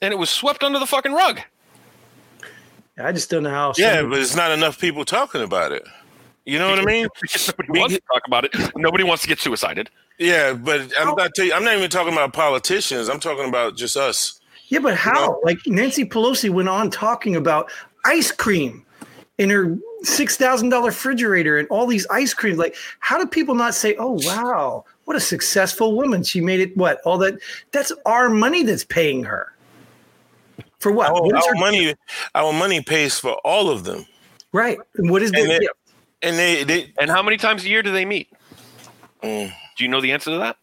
and 0.00 0.12
it 0.12 0.16
was 0.16 0.28
swept 0.28 0.64
under 0.64 0.80
the 0.80 0.86
fucking 0.86 1.12
rug. 1.12 1.38
I 2.98 3.12
just 3.12 3.30
don't 3.30 3.44
know 3.44 3.50
how. 3.50 3.72
yeah. 3.78 4.02
But 4.02 4.18
it's 4.18 4.34
not 4.34 4.50
enough 4.50 4.80
people 4.80 5.04
talking 5.04 5.40
about 5.42 5.72
it. 5.72 5.84
You 6.44 6.58
know 6.58 6.68
what 6.70 6.78
I 6.78 6.84
mean? 6.84 7.06
Nobody 7.58 7.78
wants 7.80 7.94
to 7.94 8.00
talk 8.12 8.22
about 8.26 8.44
it. 8.44 8.52
Nobody 8.76 9.04
wants 9.04 9.22
to 9.22 9.28
get 9.28 9.38
suicided. 9.38 9.90
Yeah, 10.18 10.52
but 10.54 10.92
I'm 10.98 11.14
not 11.14 11.34
tell 11.34 11.44
you. 11.44 11.52
I'm 11.52 11.64
not 11.64 11.76
even 11.76 11.90
talking 11.90 12.12
about 12.12 12.32
politicians. 12.32 13.08
I'm 13.08 13.20
talking 13.20 13.48
about 13.48 13.76
just 13.76 13.96
us. 13.96 14.40
yeah, 14.68 14.78
but 14.80 14.94
how? 14.96 15.40
Like 15.44 15.58
Nancy 15.66 16.04
Pelosi 16.04 16.50
went 16.50 16.68
on 16.68 16.90
talking 16.90 17.36
about 17.36 17.70
ice 18.04 18.30
cream 18.32 18.84
in 19.38 19.50
her 19.50 19.76
six 20.02 20.36
thousand 20.36 20.68
dollar 20.70 20.86
refrigerator 20.88 21.58
and 21.58 21.68
all 21.68 21.86
these 21.86 22.06
ice 22.08 22.34
creams. 22.34 22.58
Like, 22.58 22.74
how 23.00 23.18
do 23.18 23.26
people 23.26 23.54
not 23.54 23.74
say, 23.74 23.94
"Oh 23.98 24.18
wow, 24.24 24.84
what 25.04 25.16
a 25.16 25.20
successful 25.20 25.96
woman"? 25.96 26.22
She 26.24 26.40
made 26.40 26.60
it. 26.60 26.76
What 26.76 27.00
all 27.04 27.18
that? 27.18 27.34
That's 27.72 27.92
our 28.04 28.28
money 28.28 28.62
that's 28.64 28.84
paying 28.84 29.24
her. 29.24 29.52
For 30.80 30.90
what? 30.92 31.10
Oh, 31.12 31.30
our, 31.32 31.36
our 31.36 31.54
money, 31.54 31.94
our 32.34 32.52
money 32.52 32.82
pays 32.82 33.18
for 33.18 33.34
all 33.44 33.70
of 33.70 33.84
them, 33.84 34.04
right. 34.52 34.78
And 34.96 35.10
what 35.10 35.22
is 35.22 35.30
And 35.30 35.48
the 35.48 35.54
it- 35.56 35.60
gift? 35.62 35.72
And 36.22 36.38
they, 36.38 36.64
they 36.64 36.92
And 37.00 37.10
how 37.10 37.22
many 37.22 37.36
times 37.36 37.64
a 37.64 37.68
year 37.68 37.82
do 37.82 37.92
they 37.92 38.04
meet? 38.04 38.28
Mm. 39.22 39.52
Do 39.76 39.84
you 39.84 39.88
know 39.88 40.00
the 40.00 40.12
answer 40.12 40.30
to 40.30 40.38
that? 40.38 40.56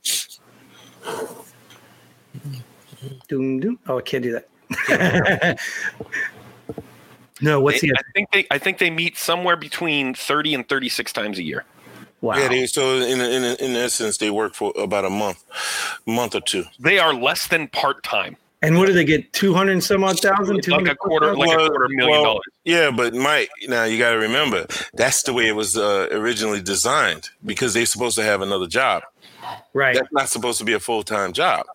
Doom, 3.27 3.59
doom. 3.59 3.79
Oh, 3.87 3.97
I 3.97 4.01
can't 4.01 4.23
do 4.23 4.31
that. 4.33 5.59
no, 7.41 7.59
what's 7.61 7.81
the 7.81 7.91
I 7.91 8.01
think 8.13 8.31
they 8.31 8.47
I 8.51 8.57
think 8.57 8.77
they 8.77 8.89
meet 8.89 9.17
somewhere 9.17 9.55
between 9.55 10.13
30 10.13 10.55
and 10.55 10.69
36 10.69 11.13
times 11.13 11.39
a 11.39 11.43
year. 11.43 11.65
wow? 12.21 12.37
yeah. 12.37 12.49
They, 12.49 12.65
so 12.67 12.97
in 12.97 13.19
in 13.21 13.43
in 13.43 13.75
essence, 13.75 14.17
they 14.17 14.29
work 14.29 14.53
for 14.53 14.73
about 14.77 15.05
a 15.05 15.09
month, 15.09 15.43
month 16.05 16.35
or 16.35 16.41
two. 16.41 16.65
They 16.79 16.99
are 16.99 17.13
less 17.13 17.47
than 17.47 17.67
part-time. 17.69 18.37
And 18.61 18.77
what 18.77 18.87
do 18.87 18.93
they 18.93 19.05
get? 19.05 19.31
Two 19.33 19.53
hundred 19.53 19.73
and 19.73 19.83
some 19.83 20.03
odd 20.03 20.19
thousand. 20.19 20.67
Like 20.67 20.87
a 20.87 20.95
quarter 20.95 21.35
like 21.35 21.49
a 21.51 21.55
quarter 21.55 21.87
million 21.89 22.23
dollars. 22.23 22.43
Yeah, 22.65 22.91
but 22.91 23.13
Mike, 23.13 23.49
now 23.67 23.85
you 23.85 23.97
got 23.97 24.11
to 24.11 24.17
remember 24.17 24.65
that's 24.93 25.23
the 25.23 25.33
way 25.33 25.47
it 25.47 25.55
was 25.55 25.77
uh, 25.77 26.07
originally 26.11 26.61
designed 26.61 27.29
because 27.45 27.73
they're 27.73 27.85
supposed 27.85 28.15
to 28.17 28.23
have 28.23 28.41
another 28.41 28.67
job. 28.67 29.03
right? 29.73 29.95
That's 29.95 30.11
not 30.11 30.29
supposed 30.29 30.59
to 30.59 30.65
be 30.65 30.73
a 30.73 30.79
full 30.79 31.03
time 31.03 31.33
job. 31.33 31.65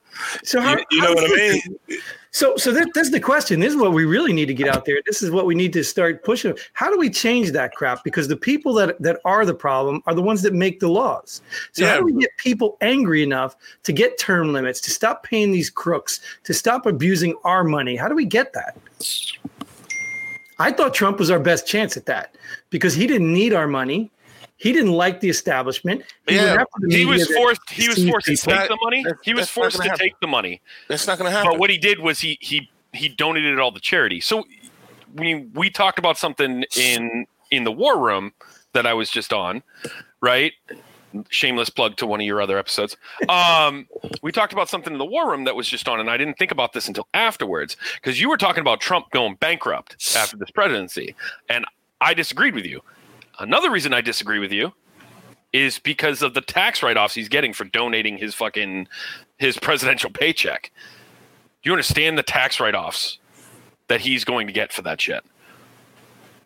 So 0.42 0.60
how, 0.60 0.76
You, 0.76 0.84
you 0.90 1.02
know 1.02 1.12
what 1.12 1.30
I 1.30 1.34
mean? 1.34 2.00
So, 2.30 2.56
so 2.56 2.72
this, 2.72 2.86
this 2.94 3.06
is 3.06 3.12
the 3.12 3.20
question. 3.20 3.60
This 3.60 3.72
is 3.72 3.76
what 3.80 3.92
we 3.92 4.04
really 4.04 4.32
need 4.32 4.46
to 4.46 4.54
get 4.54 4.66
out 4.66 4.84
there. 4.84 5.00
This 5.06 5.22
is 5.22 5.30
what 5.30 5.46
we 5.46 5.54
need 5.54 5.72
to 5.74 5.84
start 5.84 6.24
pushing. 6.24 6.56
How 6.72 6.90
do 6.90 6.98
we 6.98 7.08
change 7.08 7.52
that 7.52 7.72
crap? 7.74 8.02
Because 8.02 8.26
the 8.26 8.36
people 8.36 8.74
that 8.74 9.00
that 9.00 9.20
are 9.24 9.46
the 9.46 9.54
problem 9.54 10.02
are 10.06 10.14
the 10.14 10.22
ones 10.22 10.42
that 10.42 10.52
make 10.52 10.80
the 10.80 10.88
laws. 10.88 11.42
So 11.70 11.86
how 11.86 11.98
do 11.98 12.04
we 12.04 12.12
get 12.14 12.30
people 12.38 12.76
angry 12.80 13.22
enough 13.22 13.54
to 13.84 13.92
get 13.92 14.18
term 14.18 14.52
limits, 14.52 14.80
to 14.80 14.90
stop 14.90 15.22
paying 15.22 15.52
these 15.52 15.70
crooks, 15.70 16.20
to 16.42 16.52
stop 16.52 16.86
abusing 16.86 17.36
our 17.44 17.62
money? 17.62 17.94
How 17.94 18.08
do 18.08 18.16
we 18.16 18.24
get 18.24 18.52
that? 18.54 18.76
I 20.58 20.72
thought 20.72 20.92
Trump 20.92 21.20
was 21.20 21.30
our 21.30 21.38
best 21.40 21.68
chance 21.68 21.96
at 21.96 22.06
that 22.06 22.34
because 22.70 22.94
he 22.94 23.06
didn't 23.06 23.32
need 23.32 23.52
our 23.52 23.68
money. 23.68 24.10
He 24.56 24.72
didn't 24.72 24.92
like 24.92 25.20
the 25.20 25.28
establishment. 25.28 26.02
He 26.28 26.36
Yeah, 26.36 26.64
the 26.80 26.96
He 26.96 27.04
was 27.04 27.26
forced 27.34 27.60
he 27.70 27.88
was 27.88 27.96
deceived 27.96 28.10
forced 28.12 28.26
to 28.26 28.32
people. 28.32 28.52
take 28.58 28.68
the 28.68 28.78
money. 28.82 29.02
That's- 29.02 29.20
He 29.24 29.34
was 29.34 29.50
forced 29.50 29.76
gonna 29.78 29.88
to 29.88 29.90
happen. 29.90 30.06
take 30.06 30.20
the 30.20 30.26
money. 30.28 30.60
That's 30.88 31.06
not 31.06 31.18
going 31.18 31.30
to 31.30 31.36
happen. 31.36 31.52
But 31.52 31.58
what 31.60 31.70
he 31.70 31.78
did 31.78 31.98
was 32.00 32.20
he 32.20 32.38
he 32.40 32.70
he 32.92 33.08
donated 33.08 33.52
it 33.52 33.58
all 33.58 33.72
to 33.72 33.80
charity. 33.80 34.20
So 34.20 34.44
we 35.14 35.46
we 35.54 35.70
talked 35.70 35.98
about 35.98 36.16
something 36.18 36.64
in 36.76 37.26
in 37.50 37.64
the 37.64 37.72
war 37.72 37.98
room 37.98 38.32
that 38.72 38.86
I 38.86 38.94
was 38.94 39.10
just 39.10 39.32
on, 39.32 39.62
right? 40.20 40.52
Shameless 41.30 41.70
plug 41.70 41.96
to 41.98 42.06
one 42.06 42.20
of 42.20 42.26
your 42.26 42.40
other 42.42 42.58
episodes. 42.58 42.96
Um, 43.28 43.86
we 44.22 44.32
talked 44.32 44.52
about 44.52 44.68
something 44.68 44.92
in 44.92 44.98
the 44.98 45.04
war 45.04 45.30
room 45.30 45.44
that 45.44 45.54
was 45.54 45.68
just 45.68 45.88
on, 45.88 46.00
and 46.00 46.10
I 46.10 46.16
didn't 46.16 46.38
think 46.38 46.50
about 46.50 46.72
this 46.72 46.88
until 46.88 47.06
afterwards 47.14 47.76
because 47.94 48.20
you 48.20 48.28
were 48.28 48.36
talking 48.36 48.60
about 48.62 48.80
Trump 48.80 49.10
going 49.12 49.34
bankrupt 49.36 49.96
after 50.16 50.36
this 50.36 50.50
presidency, 50.50 51.14
and 51.48 51.64
I 52.00 52.14
disagreed 52.14 52.54
with 52.54 52.66
you. 52.66 52.80
Another 53.38 53.70
reason 53.70 53.92
I 53.92 54.00
disagree 54.00 54.38
with 54.38 54.52
you 54.52 54.72
is 55.52 55.78
because 55.78 56.22
of 56.22 56.34
the 56.34 56.40
tax 56.40 56.82
write-offs 56.82 57.14
he's 57.14 57.28
getting 57.28 57.52
for 57.52 57.64
donating 57.64 58.18
his 58.18 58.34
fucking 58.34 58.88
his 59.38 59.56
presidential 59.56 60.10
paycheck. 60.10 60.70
You 61.62 61.72
understand 61.72 62.18
the 62.18 62.22
tax 62.22 62.60
write-offs 62.60 63.18
that 63.88 64.00
he's 64.00 64.24
going 64.24 64.46
to 64.46 64.52
get 64.52 64.72
for 64.72 64.82
that 64.82 65.00
shit? 65.00 65.24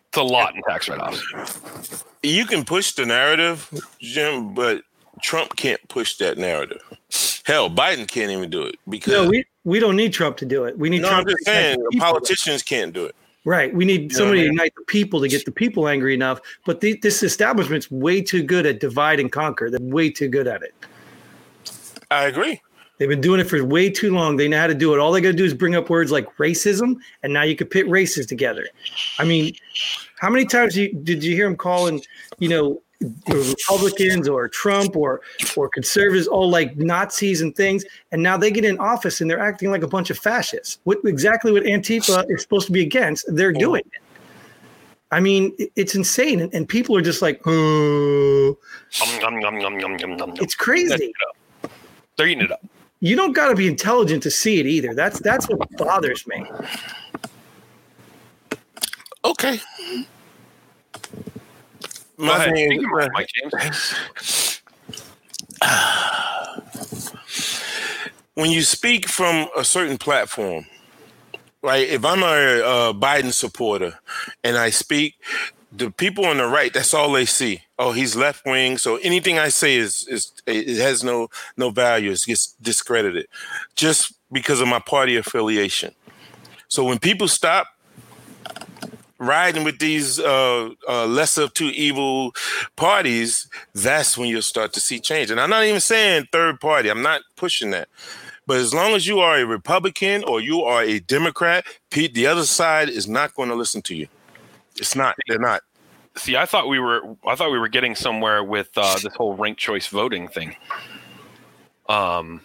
It's 0.09 0.17
a 0.17 0.23
lot 0.23 0.55
in 0.55 0.61
tax 0.63 0.87
write-offs. 0.89 2.03
you 2.23 2.45
can 2.45 2.63
push 2.65 2.93
the 2.93 3.05
narrative, 3.05 3.69
Jim, 3.99 4.53
but 4.53 4.83
Trump 5.21 5.55
can't 5.55 5.85
push 5.87 6.17
that 6.17 6.37
narrative. 6.37 6.81
Hell, 7.45 7.69
Biden 7.69 8.07
can't 8.07 8.31
even 8.31 8.49
do 8.49 8.63
it 8.63 8.75
because 8.87 9.13
No, 9.13 9.27
we, 9.27 9.43
we 9.63 9.79
don't 9.79 9.95
need 9.95 10.13
Trump 10.13 10.37
to 10.37 10.45
do 10.45 10.65
it. 10.65 10.77
We 10.77 10.89
need 10.89 11.01
no, 11.01 11.09
I'm 11.09 11.13
Trump 11.13 11.29
just 11.29 11.45
to 11.45 11.51
saying 11.51 11.83
the 11.91 11.99
politicians 11.99 12.63
can't 12.63 12.93
do 12.93 13.05
it. 13.05 13.15
Right. 13.45 13.73
We 13.73 13.85
need 13.85 14.11
know 14.11 14.17
somebody 14.17 14.41
I 14.41 14.43
to 14.43 14.49
unite 14.51 14.73
the 14.75 14.83
people 14.85 15.21
to 15.21 15.27
get 15.27 15.45
the 15.45 15.51
people 15.51 15.87
angry 15.87 16.13
enough. 16.13 16.41
But 16.65 16.81
the, 16.81 16.99
this 17.01 17.23
establishment's 17.23 17.89
way 17.89 18.21
too 18.21 18.43
good 18.43 18.65
at 18.65 18.79
divide 18.79 19.19
and 19.19 19.31
conquer. 19.31 19.69
They're 19.69 19.79
way 19.81 20.09
too 20.09 20.27
good 20.27 20.47
at 20.47 20.61
it. 20.61 20.73
I 22.11 22.25
agree. 22.25 22.61
They've 22.97 23.07
been 23.07 23.21
doing 23.21 23.39
it 23.39 23.45
for 23.45 23.63
way 23.63 23.89
too 23.89 24.13
long. 24.13 24.35
They 24.35 24.49
know 24.49 24.59
how 24.59 24.67
to 24.67 24.73
do 24.73 24.93
it. 24.93 24.99
All 24.99 25.13
they 25.13 25.21
got 25.21 25.29
to 25.29 25.37
do 25.37 25.45
is 25.45 25.53
bring 25.53 25.73
up 25.73 25.89
words 25.89 26.11
like 26.11 26.27
racism, 26.37 26.97
and 27.23 27.31
now 27.31 27.43
you 27.43 27.55
could 27.55 27.69
pit 27.71 27.87
races 27.89 28.25
together. 28.25 28.67
I 29.17 29.23
mean, 29.23 29.53
how 30.19 30.29
many 30.29 30.43
times 30.43 30.75
you, 30.75 30.91
did 30.93 31.23
you 31.23 31.33
hear 31.33 31.47
him 31.47 31.55
calling, 31.55 32.01
you 32.39 32.49
know, 32.49 32.81
Republicans 33.27 34.27
or 34.27 34.49
Trump 34.49 34.95
or 34.95 35.21
or 35.55 35.69
conservatives 35.69 36.27
all 36.27 36.49
like 36.49 36.75
Nazis 36.77 37.41
and 37.41 37.55
things, 37.55 37.85
and 38.11 38.21
now 38.21 38.35
they 38.37 38.51
get 38.51 38.65
in 38.65 38.77
office 38.79 39.21
and 39.21 39.29
they're 39.29 39.39
acting 39.39 39.71
like 39.71 39.83
a 39.83 39.87
bunch 39.87 40.09
of 40.09 40.17
fascists. 40.19 40.79
What 40.83 40.99
exactly 41.05 41.51
what 41.51 41.63
Antifa 41.63 42.25
is 42.29 42.41
supposed 42.41 42.67
to 42.67 42.73
be 42.73 42.81
against, 42.81 43.25
they're 43.35 43.53
doing 43.53 43.83
it. 43.93 44.01
I 45.11 45.19
mean, 45.19 45.55
it's 45.75 45.95
insane, 45.95 46.39
and, 46.41 46.53
and 46.53 46.69
people 46.69 46.95
are 46.95 47.01
just 47.01 47.21
like, 47.21 47.41
oh, 47.45 48.57
Nom, 49.21 49.39
nom, 49.39 49.57
nom, 49.57 50.33
it's 50.35 50.53
crazy. 50.53 51.11
They're 52.17 52.27
eating 52.27 52.43
it 52.43 52.51
up. 52.51 52.61
you 52.99 53.15
don't 53.15 53.31
got 53.31 53.47
to 53.47 53.55
be 53.55 53.67
intelligent 53.67 54.21
to 54.23 54.31
see 54.31 54.59
it 54.59 54.65
either. 54.67 54.93
That's 54.93 55.19
that's 55.19 55.47
what 55.49 55.67
bothers 55.77 56.27
me. 56.27 56.45
Okay. 59.25 59.59
My 62.19 62.45
thing 62.45 62.57
is, 62.57 62.81
your 62.81 63.09
Mike 63.13 63.29
James. 63.33 64.61
when 68.33 68.51
you 68.51 68.61
speak 68.61 69.07
from 69.07 69.47
a 69.55 69.63
certain 69.63 69.97
platform, 69.97 70.65
right? 71.61 71.87
If 71.87 72.03
I'm 72.03 72.23
a 72.23 72.25
uh, 72.25 72.93
Biden 72.93 73.31
supporter 73.31 73.97
and 74.43 74.57
I 74.57 74.69
speak, 74.69 75.15
the 75.71 75.91
people 75.91 76.25
on 76.25 76.37
the 76.37 76.47
right, 76.47 76.73
that's 76.73 76.93
all 76.93 77.13
they 77.13 77.25
see. 77.25 77.61
Oh, 77.77 77.93
he's 77.93 78.17
left 78.17 78.45
wing, 78.45 78.77
so 78.77 78.97
anything 78.97 79.39
I 79.39 79.47
say 79.47 79.75
is 79.75 80.05
is 80.09 80.33
it 80.45 80.81
has 80.81 81.03
no 81.03 81.29
no 81.55 81.69
value. 81.69 82.11
It 82.11 82.23
gets 82.25 82.53
discredited 82.61 83.27
just 83.75 84.13
because 84.29 84.59
of 84.59 84.67
my 84.67 84.79
party 84.79 85.15
affiliation. 85.15 85.95
So 86.67 86.83
when 86.83 86.99
people 86.99 87.29
stop 87.29 87.67
riding 89.19 89.63
with 89.63 89.79
these 89.79 90.19
uh, 90.19 90.69
uh, 90.87 91.05
lesser 91.05 91.43
of 91.43 91.53
two 91.53 91.67
evil 91.67 92.33
parties, 92.75 93.47
that's 93.73 94.17
when 94.17 94.29
you'll 94.29 94.41
start 94.41 94.73
to 94.73 94.79
see 94.79 94.99
change. 94.99 95.29
And 95.29 95.39
I'm 95.39 95.49
not 95.49 95.63
even 95.65 95.79
saying 95.79 96.27
third 96.31 96.59
party. 96.59 96.89
I'm 96.89 97.01
not 97.03 97.21
pushing 97.35 97.69
that. 97.71 97.87
But 98.47 98.57
as 98.57 98.73
long 98.73 98.93
as 98.93 99.05
you 99.05 99.19
are 99.19 99.37
a 99.37 99.45
Republican 99.45 100.23
or 100.23 100.41
you 100.41 100.63
are 100.63 100.81
a 100.81 100.99
Democrat, 100.99 101.65
Pete, 101.91 102.15
the 102.15 102.25
other 102.25 102.45
side 102.45 102.89
is 102.89 103.07
not 103.07 103.35
going 103.35 103.49
to 103.49 103.55
listen 103.55 103.81
to 103.83 103.95
you. 103.95 104.07
It's 104.77 104.95
not. 104.95 105.15
They're 105.27 105.37
not. 105.37 105.61
See, 106.15 106.35
I 106.35 106.45
thought 106.47 106.67
we 106.67 106.79
were 106.79 107.01
I 107.27 107.35
thought 107.35 107.51
we 107.51 107.59
were 107.59 107.67
getting 107.67 107.93
somewhere 107.95 108.43
with 108.43 108.69
uh, 108.75 108.95
this 109.03 109.13
whole 109.15 109.35
ranked 109.35 109.59
choice 109.59 109.87
voting 109.87 110.27
thing. 110.27 110.55
Um, 111.87 112.41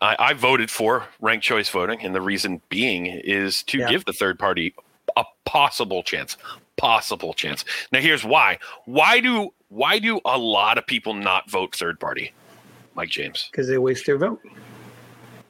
I, 0.00 0.16
I 0.18 0.32
voted 0.34 0.70
for 0.70 1.06
ranked 1.20 1.44
choice 1.44 1.68
voting, 1.68 2.00
and 2.02 2.14
the 2.14 2.20
reason 2.20 2.60
being 2.68 3.06
is 3.06 3.62
to 3.64 3.78
Yeah. 3.78 3.88
give 3.88 4.04
the 4.04 4.12
third 4.12 4.38
party 4.38 4.74
a 4.78 4.82
possible 5.46 6.02
chance. 6.02 6.36
Possible 6.76 7.32
chance. 7.32 7.64
Now, 7.90 8.00
here's 8.00 8.24
why. 8.24 8.58
Why 8.84 9.20
do 9.20 9.50
why 9.68 9.98
do 9.98 10.20
a 10.26 10.36
lot 10.36 10.76
of 10.76 10.86
people 10.86 11.14
not 11.14 11.50
vote 11.50 11.74
third 11.74 11.98
party? 11.98 12.32
Mike 12.94 13.08
James, 13.08 13.48
because 13.50 13.66
they 13.68 13.78
waste 13.78 14.04
their 14.06 14.18
vote. 14.18 14.40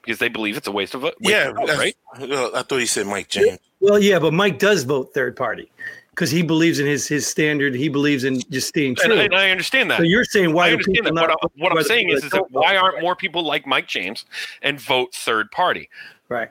because 0.03 0.19
they 0.19 0.29
believe 0.29 0.57
it's 0.57 0.67
a 0.69 0.73
waste 0.73 0.95
of 0.95 1.01
vote. 1.03 1.15
waste 1.21 1.31
Yeah, 1.31 1.51
of 1.51 1.57
vote, 1.57 1.69
right. 1.77 1.97
I 2.15 2.63
thought 2.63 2.79
he 2.79 2.87
said 2.87 3.07
Mike 3.07 3.29
James. 3.29 3.59
Well, 3.81 3.99
yeah, 3.99 4.19
but 4.19 4.33
Mike 4.33 4.59
does 4.59 4.85
vote 4.85 5.13
third 5.15 5.37
party. 5.37 5.71
because 6.11 6.31
he 6.31 6.43
believes 6.43 6.79
in 6.81 6.87
his 6.87 7.07
his 7.07 7.27
standard. 7.27 7.75
He 7.75 7.89
believes 7.89 8.25
in 8.25 8.41
just 8.51 8.69
staying 8.69 8.97
true. 8.97 9.19
and 9.19 9.35
I 9.35 9.51
understand 9.51 9.91
that. 9.91 9.99
so 9.99 10.03
you're 10.05 10.25
saying 10.25 10.53
why 10.55 10.69
I 10.69 10.73
understand 10.73 10.97
people 11.05 11.15
that. 11.15 11.29
What, 11.29 11.39
I, 11.43 11.63
what 11.63 11.73
I'm 11.77 11.85
saying 11.85 12.09
is, 12.11 12.25
is 12.25 12.31
that 12.31 12.51
why 12.51 12.77
aren't 12.77 13.01
more 13.03 13.15
people 13.15 13.45
like 13.45 13.67
Mike 13.67 13.87
James 13.87 14.25
and 14.63 14.81
vote 14.81 15.15
third 15.15 15.51
party? 15.51 15.89
right? 16.29 16.51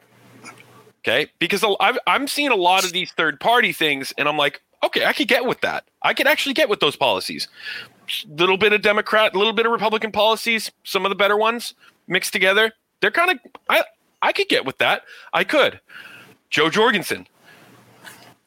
Okay, 1.05 1.27
because 1.37 1.63
I've, 1.79 1.99
I'm 2.07 2.27
seeing 2.27 2.49
a 2.49 2.55
lot 2.55 2.83
of 2.83 2.91
these 2.91 3.11
third 3.11 3.39
party 3.39 3.71
things, 3.71 4.11
and 4.17 4.27
I'm 4.27 4.37
like, 4.37 4.63
okay, 4.83 5.05
I 5.05 5.13
could 5.13 5.27
get 5.27 5.45
with 5.45 5.61
that. 5.61 5.85
I 6.01 6.15
could 6.15 6.25
actually 6.25 6.53
get 6.53 6.67
with 6.67 6.79
those 6.79 6.95
policies. 6.95 7.47
Little 8.27 8.57
bit 8.57 8.73
of 8.73 8.81
Democrat, 8.81 9.35
little 9.35 9.53
bit 9.53 9.67
of 9.67 9.71
Republican 9.71 10.11
policies, 10.11 10.71
some 10.83 11.05
of 11.05 11.09
the 11.09 11.15
better 11.15 11.37
ones 11.37 11.75
mixed 12.07 12.33
together. 12.33 12.73
They're 13.01 13.11
kind 13.11 13.31
of 13.31 13.39
I 13.69 13.83
I 14.23 14.31
could 14.31 14.47
get 14.47 14.65
with 14.65 14.79
that. 14.79 15.03
I 15.31 15.43
could. 15.43 15.79
Jo 16.49 16.69
Jorgensen. 16.69 17.27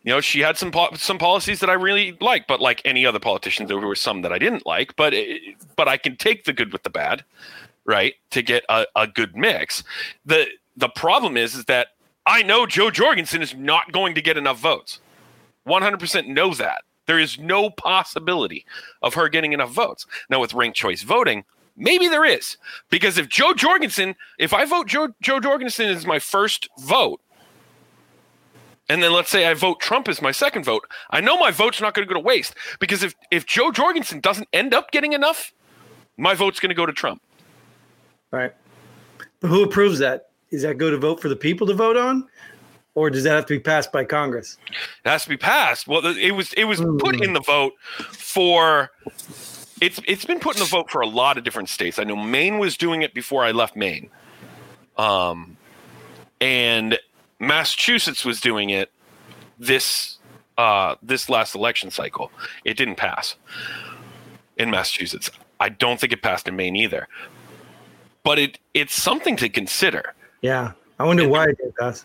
You 0.03 0.15
know, 0.15 0.21
she 0.21 0.41
had 0.41 0.57
some 0.57 0.73
po- 0.73 0.95
some 0.95 1.19
policies 1.19 1.61
that 1.61 1.71
I 1.71 1.75
really 1.75 2.17
like, 2.21 2.49
but 2.49 2.61
like 2.61 2.83
any 2.85 3.07
other 3.07 3.21
politicians, 3.21 3.69
there 3.69 3.79
were 3.79 3.95
some 3.95 4.23
that 4.23 4.33
I 4.33 4.39
didn't 4.39 4.67
like. 4.67 4.97
But 4.97 5.15
it, 5.15 5.57
but 5.77 5.87
I 5.87 5.97
can 5.97 6.17
take 6.17 6.45
the 6.45 6.53
good 6.53 6.73
with 6.73 6.83
the 6.83 6.91
bad, 6.91 7.25
right? 7.85 8.15
To 8.31 8.43
get 8.43 8.65
a, 8.69 8.87
a 8.97 9.07
good 9.07 9.37
mix. 9.37 9.85
the 10.25 10.47
The 10.77 10.89
problem 10.89 11.37
is, 11.37 11.55
is 11.55 11.65
that 11.67 11.89
I 12.29 12.43
know 12.43 12.67
Jo 12.67 12.91
Jorgensen 12.91 13.41
is 13.41 13.55
not 13.55 13.91
going 13.91 14.15
to 14.15 14.21
get 14.21 14.37
enough 14.37 14.59
votes. 14.59 15.01
One 15.65 15.83
hundred 15.83 15.99
percent 15.99 16.29
know 16.29 16.53
that. 16.55 16.83
There 17.07 17.19
is 17.19 17.39
no 17.39 17.71
possibility 17.71 18.67
of 19.01 19.15
her 19.15 19.31
getting 19.31 19.55
enough 19.55 19.71
votes. 19.71 20.07
Now 20.29 20.39
with 20.39 20.53
ranked 20.53 20.77
choice 20.77 21.03
voting, 21.03 21.45
maybe 21.75 22.07
there 22.07 22.27
is 22.27 22.59
because 22.91 23.17
if 23.17 23.31
Jo 23.31 23.55
Jorgensen, 23.55 24.15
if 24.39 24.53
I 24.53 24.67
vote 24.67 24.89
Joe 24.89 25.09
Jo 25.23 25.41
Jorgensen 25.41 25.89
as 25.89 26.05
my 26.05 26.19
first 26.19 26.69
vote, 26.79 27.23
and 28.91 29.03
then 29.03 29.15
let's 29.15 29.31
say 29.31 29.47
I 29.47 29.55
vote 29.55 29.81
Trump 29.81 30.07
as 30.07 30.21
my 30.21 30.33
second 30.33 30.67
vote, 30.67 30.87
I 31.09 31.23
know 31.23 31.39
my 31.39 31.51
vote's 31.51 31.81
not 31.81 31.95
going 31.95 32.07
to 32.07 32.13
go 32.13 32.21
to 32.21 32.25
waste 32.25 32.55
because 32.79 33.03
if 33.03 33.15
if 33.31 33.47
Jo 33.47 33.73
Jorgensen 33.73 34.21
doesn't 34.21 34.49
end 34.53 34.75
up 34.75 34.91
getting 34.91 35.15
enough, 35.15 35.55
my 36.19 36.35
vote's 36.35 36.61
going 36.61 36.71
to 36.71 36.75
go 36.75 36.85
to 36.85 36.93
Trump. 36.93 37.23
Right. 38.31 38.53
But 39.41 39.49
who 39.49 39.63
approves 39.63 39.99
that? 40.01 40.28
Is 40.51 40.63
that 40.63 40.79
go 40.79 40.91
to 40.91 40.97
vote 40.99 41.21
for 41.21 41.29
the 41.29 41.37
people 41.37 41.67
to 41.67 41.75
vote 41.75 41.97
on, 41.97 42.27
or 42.95 43.11
does 43.11 43.25
that 43.25 43.35
have 43.35 43.47
to 43.47 43.55
be 43.55 43.61
passed 43.61 43.93
by 43.93 44.05
Congress? 44.05 44.57
It 45.05 45.09
has 45.09 45.25
to 45.25 45.29
be 45.29 45.37
passed. 45.37 45.87
Well, 45.87 46.05
it 46.07 46.33
was 46.33 46.53
it 46.55 46.65
was 46.65 46.81
put 46.99 47.17
Hmm. 47.17 47.23
in 47.23 47.33
the 47.35 47.41
vote 47.41 47.75
for. 48.11 48.91
It's 49.81 50.01
it's 50.09 50.25
been 50.25 50.41
put 50.41 50.57
in 50.57 50.61
the 50.61 50.67
vote 50.69 50.91
for 50.91 51.01
a 51.03 51.07
lot 51.07 51.39
of 51.39 51.45
different 51.45 51.69
states. 51.69 51.99
I 51.99 52.05
know 52.05 52.17
Maine 52.17 52.59
was 52.59 52.77
doing 52.77 53.03
it 53.03 53.15
before 53.15 53.45
I 53.45 53.53
left 53.53 53.77
Maine, 53.77 54.11
um, 54.97 55.57
and 56.41 56.99
Massachusetts 57.39 58.25
was 58.25 58.41
doing 58.41 58.71
it 58.71 58.91
this 59.59 60.19
uh, 60.57 60.97
this 61.03 61.29
last 61.29 61.55
election 61.55 61.91
cycle. 61.91 62.33
It 62.65 62.77
didn't 62.77 62.97
pass 62.97 63.37
in 64.57 64.71
Massachusetts. 64.71 65.31
I 65.61 65.69
don't 65.69 66.01
think 66.01 66.13
it 66.13 66.23
passed 66.23 66.49
in 66.49 66.57
Maine 66.57 66.75
either. 66.75 67.07
But 68.25 68.39
it 68.41 68.59
it's 68.75 68.95
something 69.01 69.37
to 69.37 69.49
consider 69.49 70.15
Yeah. 70.43 70.73
I 70.99 71.05
wonder 71.05 71.29
why 71.29 71.45
it 71.45 71.59
didn't 71.59 71.77
pass. 71.77 72.05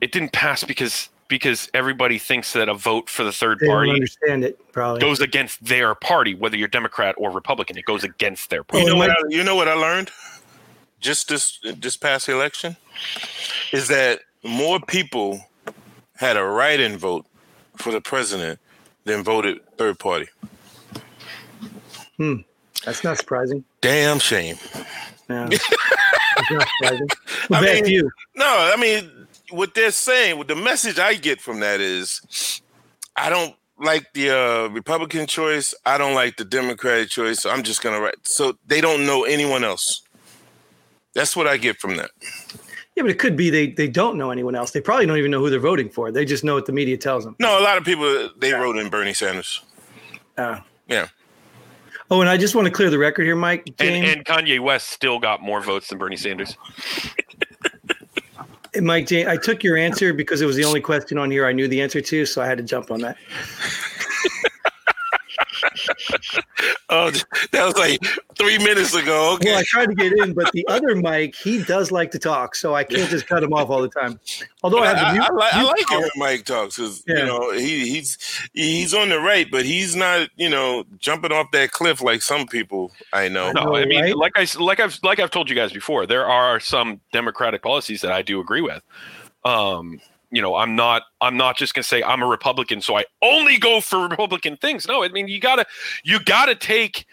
it 0.00 0.12
didn't 0.12 0.32
pass 0.32 0.64
because 0.64 1.08
because 1.28 1.70
everybody 1.72 2.18
thinks 2.18 2.52
that 2.52 2.68
a 2.68 2.74
vote 2.74 3.08
for 3.08 3.24
the 3.24 3.32
third 3.32 3.58
They 3.60 3.66
party 3.66 3.90
understand 3.90 4.44
it, 4.44 4.58
probably. 4.72 5.00
goes 5.00 5.20
against 5.20 5.64
their 5.64 5.94
party, 5.94 6.34
whether 6.34 6.56
you're 6.56 6.68
Democrat 6.68 7.14
or 7.16 7.30
Republican. 7.30 7.78
It 7.78 7.86
goes 7.86 8.04
against 8.04 8.50
their 8.50 8.62
party. 8.64 8.84
You 8.84 8.92
party. 8.94 8.98
know 9.08 9.14
Oh, 9.14 9.16
what? 9.22 9.32
I, 9.32 9.36
you 9.36 9.42
know 9.44 9.56
what 9.56 9.68
I 9.68 9.74
learned? 9.74 10.10
Just 11.00 11.28
this 11.28 11.58
this 11.78 11.96
past 11.96 12.28
election 12.28 12.76
is 13.72 13.88
that 13.88 14.20
more 14.44 14.78
people 14.80 15.40
had 16.16 16.36
a 16.36 16.44
write-in 16.44 16.96
vote 16.98 17.26
for 17.76 17.90
the 17.92 18.00
president 18.00 18.60
than 19.04 19.24
voted 19.24 19.58
third 19.78 19.98
party. 19.98 20.28
Hmm. 22.18 22.34
That's 22.84 23.02
not 23.04 23.16
surprising. 23.18 23.64
Damn 23.80 24.18
shame. 24.18 24.56
Yeah. 25.28 25.48
That's 25.48 26.50
not 26.50 26.68
surprising. 26.80 27.08
Well, 27.50 27.62
I 27.64 27.80
mean- 27.80 27.86
you. 27.86 28.10
No, 28.34 28.46
I 28.46 28.76
mean 28.80 29.26
what 29.50 29.74
they're 29.74 29.90
saying. 29.90 30.38
What 30.38 30.48
the 30.48 30.56
message 30.56 30.98
I 30.98 31.14
get 31.14 31.40
from 31.40 31.60
that 31.60 31.80
is, 31.80 32.60
I 33.16 33.28
don't 33.30 33.54
like 33.78 34.12
the 34.14 34.30
uh, 34.30 34.68
Republican 34.68 35.26
choice. 35.26 35.74
I 35.84 35.98
don't 35.98 36.14
like 36.14 36.36
the 36.36 36.44
Democratic 36.44 37.08
choice. 37.10 37.40
So 37.40 37.50
I'm 37.50 37.62
just 37.62 37.82
gonna 37.82 38.00
write. 38.00 38.26
So 38.26 38.56
they 38.66 38.80
don't 38.80 39.06
know 39.06 39.24
anyone 39.24 39.64
else. 39.64 40.02
That's 41.14 41.36
what 41.36 41.46
I 41.46 41.56
get 41.58 41.78
from 41.78 41.96
that. 41.96 42.10
Yeah, 42.96 43.02
but 43.02 43.10
it 43.10 43.18
could 43.18 43.36
be 43.36 43.50
they 43.50 43.68
they 43.68 43.88
don't 43.88 44.16
know 44.18 44.30
anyone 44.30 44.54
else. 44.54 44.70
They 44.70 44.80
probably 44.80 45.06
don't 45.06 45.18
even 45.18 45.30
know 45.30 45.40
who 45.40 45.50
they're 45.50 45.58
voting 45.60 45.88
for. 45.90 46.10
They 46.10 46.24
just 46.24 46.44
know 46.44 46.54
what 46.54 46.66
the 46.66 46.72
media 46.72 46.96
tells 46.96 47.24
them. 47.24 47.36
No, 47.38 47.58
a 47.58 47.62
lot 47.62 47.76
of 47.78 47.84
people 47.84 48.30
they 48.38 48.52
wrote 48.52 48.76
in 48.76 48.88
Bernie 48.88 49.14
Sanders. 49.14 49.62
Uh, 50.36 50.60
Yeah. 50.88 51.08
Oh, 52.12 52.20
and 52.20 52.28
I 52.28 52.36
just 52.36 52.54
want 52.54 52.66
to 52.66 52.70
clear 52.70 52.90
the 52.90 52.98
record 52.98 53.24
here, 53.24 53.34
Mike. 53.34 53.72
And, 53.78 54.04
and 54.04 54.24
Kanye 54.24 54.60
West 54.60 54.90
still 54.90 55.18
got 55.18 55.40
more 55.40 55.62
votes 55.62 55.88
than 55.88 55.98
Bernie 55.98 56.18
Sanders. 56.18 56.56
and 58.74 58.86
Mike, 58.86 59.06
James, 59.06 59.28
I 59.28 59.38
took 59.38 59.64
your 59.64 59.78
answer 59.78 60.12
because 60.12 60.42
it 60.42 60.46
was 60.46 60.56
the 60.56 60.64
only 60.64 60.80
question 60.80 61.16
on 61.16 61.30
here 61.30 61.46
I 61.46 61.52
knew 61.52 61.68
the 61.68 61.80
answer 61.80 62.02
to, 62.02 62.26
so 62.26 62.42
I 62.42 62.46
had 62.46 62.58
to 62.58 62.64
jump 62.64 62.90
on 62.90 63.00
that. 63.00 63.16
Oh, 66.88 67.10
that 67.52 67.64
was 67.64 67.76
like 67.76 67.98
three 68.36 68.58
minutes 68.58 68.94
ago. 68.94 69.34
Okay. 69.34 69.50
Well, 69.50 69.60
I 69.60 69.62
tried 69.66 69.86
to 69.86 69.94
get 69.94 70.12
in, 70.12 70.34
but 70.34 70.52
the 70.52 70.66
other 70.68 70.94
Mike, 70.94 71.34
he 71.34 71.62
does 71.64 71.90
like 71.90 72.10
to 72.10 72.18
talk, 72.18 72.54
so 72.54 72.74
I 72.74 72.84
can't 72.84 73.08
just 73.08 73.26
cut 73.26 73.42
him 73.42 73.52
off 73.54 73.70
all 73.70 73.80
the 73.80 73.88
time. 73.88 74.20
Although 74.62 74.80
I 74.82 74.82
I, 74.82 74.86
have 74.88 74.96
the 74.98 75.06
I, 75.06 75.12
mute- 75.12 75.22
I 75.22 75.32
like, 75.32 75.54
I 75.54 75.58
mute 75.62 75.68
like 75.68 75.80
it 75.90 75.98
when 75.98 76.10
Mike 76.16 76.44
talks 76.44 76.76
because 76.76 77.02
Yeah. 77.06 77.18
you 77.20 77.26
know 77.26 77.52
he 77.52 77.88
he's 77.88 78.18
he's 78.52 78.92
on 78.94 79.08
the 79.08 79.18
right, 79.20 79.50
but 79.50 79.64
he's 79.64 79.96
not 79.96 80.28
you 80.36 80.50
know 80.50 80.84
jumping 80.98 81.32
off 81.32 81.50
that 81.52 81.72
cliff 81.72 82.02
like 82.02 82.20
some 82.22 82.46
people 82.46 82.92
I 83.12 83.28
know. 83.28 83.50
No, 83.52 83.74
I 83.74 83.86
mean, 83.86 84.02
right? 84.02 84.16
like 84.16 84.32
I 84.36 84.42
s- 84.42 84.58
like 84.58 84.78
I've 84.78 84.98
like 85.02 85.18
I've 85.18 85.30
told 85.30 85.48
you 85.48 85.56
guys 85.56 85.72
before, 85.72 86.06
there 86.06 86.26
are 86.26 86.60
some 86.60 87.00
Democratic 87.12 87.62
policies 87.62 88.02
that 88.02 88.12
I 88.12 88.20
do 88.22 88.38
agree 88.40 88.60
with. 88.60 88.82
Um, 89.44 89.98
you 90.32 90.40
know, 90.40 90.56
I'm 90.56 90.74
not 90.74 91.02
I'm 91.20 91.36
not 91.36 91.56
just 91.56 91.74
gonna 91.74 91.84
say 91.84 92.02
I'm 92.02 92.22
a 92.22 92.26
Republican, 92.26 92.80
so 92.80 92.96
I 92.96 93.04
only 93.20 93.58
go 93.58 93.80
for 93.80 94.08
Republican 94.08 94.56
things. 94.56 94.88
No, 94.88 95.04
I 95.04 95.08
mean 95.08 95.28
you 95.28 95.38
gotta 95.38 95.66
you 96.02 96.18
gotta 96.18 96.54
take. 96.54 97.06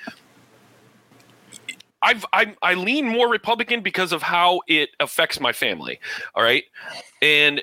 I've 2.02 2.26
I 2.32 2.56
I 2.62 2.74
lean 2.76 3.08
more 3.08 3.30
Republican 3.30 3.82
because 3.82 4.14
of 4.14 4.24
how 4.24 4.62
it 4.68 4.90
affects 5.02 5.40
my 5.40 5.52
family. 5.52 6.00
All 6.34 6.42
right, 6.42 6.64
and 7.22 7.62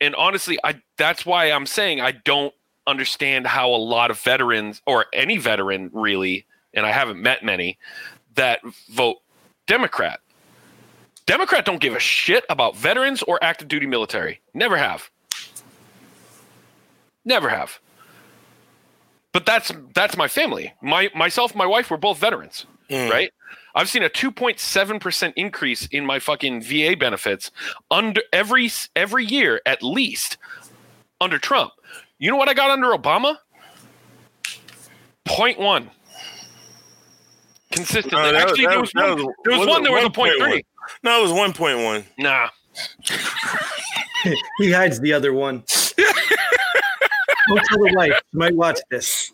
and 0.00 0.14
honestly, 0.14 0.56
I 0.62 0.80
that's 0.96 1.26
why 1.26 1.50
I'm 1.50 1.66
saying 1.66 2.00
I 2.00 2.12
don't 2.12 2.54
understand 2.86 3.46
how 3.46 3.70
a 3.70 3.76
lot 3.76 4.10
of 4.10 4.20
veterans 4.20 4.82
or 4.86 5.06
any 5.12 5.36
veteran 5.36 5.90
really, 5.92 6.46
and 6.74 6.86
I 6.86 6.92
haven't 6.92 7.20
met 7.20 7.44
many 7.44 7.76
that 8.36 8.60
vote 8.88 9.18
Democrat. 9.66 10.20
Democrat 11.26 11.64
don't 11.64 11.80
give 11.80 11.94
a 11.94 12.00
shit 12.00 12.44
about 12.50 12.76
veterans 12.76 13.22
or 13.22 13.42
active 13.42 13.68
duty 13.68 13.86
military. 13.86 14.40
Never 14.54 14.76
have. 14.76 15.10
Never 17.24 17.48
have. 17.48 17.78
But 19.32 19.46
that's 19.46 19.72
that's 19.94 20.16
my 20.16 20.28
family. 20.28 20.74
My 20.82 21.10
myself, 21.14 21.54
my 21.54 21.64
wife, 21.66 21.90
we're 21.90 21.96
both 21.96 22.18
veterans, 22.18 22.66
Mm. 22.90 23.10
right? 23.10 23.32
I've 23.74 23.88
seen 23.88 24.02
a 24.02 24.10
2.7% 24.10 25.32
increase 25.36 25.86
in 25.86 26.04
my 26.04 26.18
fucking 26.18 26.62
VA 26.62 26.94
benefits 26.94 27.50
under 27.90 28.20
every 28.32 28.70
every 28.94 29.24
year 29.24 29.62
at 29.64 29.82
least 29.82 30.36
under 31.20 31.38
Trump. 31.38 31.72
You 32.18 32.30
know 32.30 32.36
what 32.36 32.48
I 32.48 32.54
got 32.54 32.70
under 32.70 32.88
Obama? 32.88 33.36
Point 35.24 35.58
one. 35.58 35.90
Consistently. 37.70 38.20
No, 38.20 38.32
that 38.32 38.34
was- 38.34 38.42
Actually, 38.52 38.64
that 38.66 38.70
there 38.70 38.80
was- 38.80 38.90
that 38.94 39.08
one, 39.24 39.34
there 39.44 39.58
was 39.58 39.66
one 39.68 39.82
that 39.84 39.92
was 39.92 40.04
a 40.04 40.10
point 40.10 40.34
1.1? 40.38 40.50
three. 40.50 40.62
No, 41.02 41.20
it 41.20 41.22
was 41.22 41.32
one 41.32 41.52
point 41.52 41.78
one. 41.78 42.04
Nah. 42.18 42.48
he 44.58 44.72
hides 44.72 45.00
the 45.00 45.12
other 45.12 45.32
one. 45.32 45.64
Don't 47.48 47.64
tell 47.64 47.78
the 47.78 47.92
wife. 47.94 48.12
You 48.32 48.38
might 48.38 48.54
watch 48.54 48.78
this. 48.90 49.32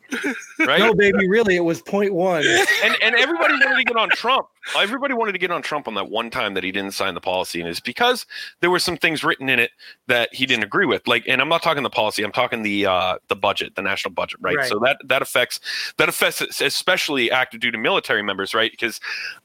Right? 0.58 0.78
No, 0.78 0.94
baby, 0.94 1.28
really, 1.28 1.56
it 1.56 1.64
was 1.64 1.82
point 1.82 2.14
one. 2.14 2.44
and 2.82 2.96
and 3.02 3.14
everybody 3.14 3.54
wanted 3.54 3.76
to 3.76 3.84
get 3.84 3.96
on 3.96 4.08
Trump. 4.10 4.48
Everybody 4.76 5.14
wanted 5.14 5.32
to 5.32 5.38
get 5.38 5.50
on 5.50 5.62
Trump 5.62 5.88
on 5.88 5.94
that 5.94 6.10
one 6.10 6.30
time 6.30 6.54
that 6.54 6.64
he 6.64 6.72
didn't 6.72 6.92
sign 6.92 7.14
the 7.14 7.20
policy, 7.20 7.60
and 7.60 7.68
it's 7.68 7.80
because 7.80 8.26
there 8.60 8.70
were 8.70 8.78
some 8.78 8.96
things 8.96 9.24
written 9.24 9.48
in 9.48 9.58
it 9.58 9.70
that 10.06 10.32
he 10.32 10.46
didn't 10.46 10.64
agree 10.64 10.86
with. 10.86 11.06
Like, 11.06 11.24
and 11.26 11.40
I'm 11.40 11.48
not 11.48 11.62
talking 11.62 11.82
the 11.82 11.90
policy; 11.90 12.22
I'm 12.22 12.32
talking 12.32 12.62
the 12.62 12.86
uh, 12.86 13.18
the 13.28 13.36
budget, 13.36 13.76
the 13.76 13.82
national 13.82 14.14
budget, 14.14 14.40
right? 14.40 14.56
Right. 14.56 14.68
So 14.68 14.78
that 14.80 14.98
that 15.04 15.22
affects 15.22 15.60
that 15.98 16.08
affects 16.08 16.60
especially 16.60 17.30
active 17.30 17.60
duty 17.60 17.78
military 17.78 18.22
members, 18.22 18.54
right? 18.54 18.70
Because 18.70 19.00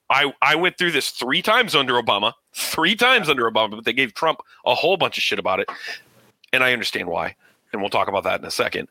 I 0.10 0.34
I 0.42 0.56
went 0.56 0.78
through 0.78 0.92
this 0.92 1.10
three 1.10 1.42
times 1.42 1.76
under 1.76 1.94
Obama, 2.02 2.34
three 2.54 2.96
times 2.96 3.30
under 3.30 3.50
Obama, 3.50 3.72
but 3.72 3.86
they 3.86 3.94
gave 3.94 4.14
Trump 4.14 4.40
a 4.66 4.76
whole 4.76 4.98
bunch 4.98 5.18
of 5.18 5.24
shit 5.24 5.40
about 5.40 5.60
it, 5.60 5.70
and 6.52 6.64
I 6.64 6.74
understand 6.74 7.08
why, 7.08 7.36
and 7.74 7.82
we'll 7.82 7.90
talk 7.90 8.08
about 8.08 8.24
that 8.24 8.40
in 8.40 8.46
a 8.46 8.52
second 8.52 8.88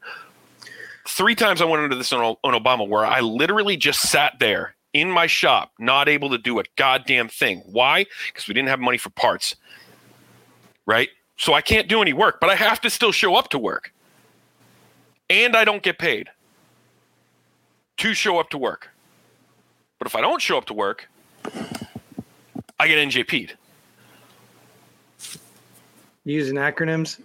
three 1.06 1.34
times 1.34 1.60
I 1.60 1.64
went 1.64 1.82
into 1.82 1.96
this 1.96 2.12
on, 2.12 2.36
on 2.44 2.54
Obama 2.54 2.86
where 2.88 3.04
I 3.04 3.20
literally 3.20 3.76
just 3.76 4.00
sat 4.02 4.38
there 4.38 4.74
in 4.92 5.10
my 5.10 5.26
shop, 5.26 5.72
not 5.78 6.08
able 6.08 6.30
to 6.30 6.38
do 6.38 6.58
a 6.60 6.64
goddamn 6.76 7.28
thing. 7.28 7.62
Why? 7.66 8.06
Because 8.28 8.46
we 8.46 8.54
didn't 8.54 8.68
have 8.68 8.80
money 8.80 8.98
for 8.98 9.10
parts. 9.10 9.56
Right? 10.86 11.08
So 11.38 11.54
I 11.54 11.60
can't 11.60 11.88
do 11.88 12.02
any 12.02 12.12
work, 12.12 12.38
but 12.40 12.50
I 12.50 12.54
have 12.54 12.80
to 12.82 12.90
still 12.90 13.12
show 13.12 13.34
up 13.34 13.48
to 13.50 13.58
work. 13.58 13.92
and 15.30 15.56
I 15.56 15.64
don't 15.64 15.82
get 15.82 15.98
paid 15.98 16.28
to 17.96 18.14
show 18.14 18.38
up 18.38 18.50
to 18.50 18.58
work. 18.58 18.90
But 19.98 20.06
if 20.06 20.14
I 20.14 20.20
don't 20.20 20.42
show 20.42 20.58
up 20.58 20.66
to 20.66 20.74
work, 20.74 21.08
I 22.78 22.86
get 22.88 22.98
NJP'd. 23.08 23.56
Using 26.24 26.56
acronyms. 26.56 27.20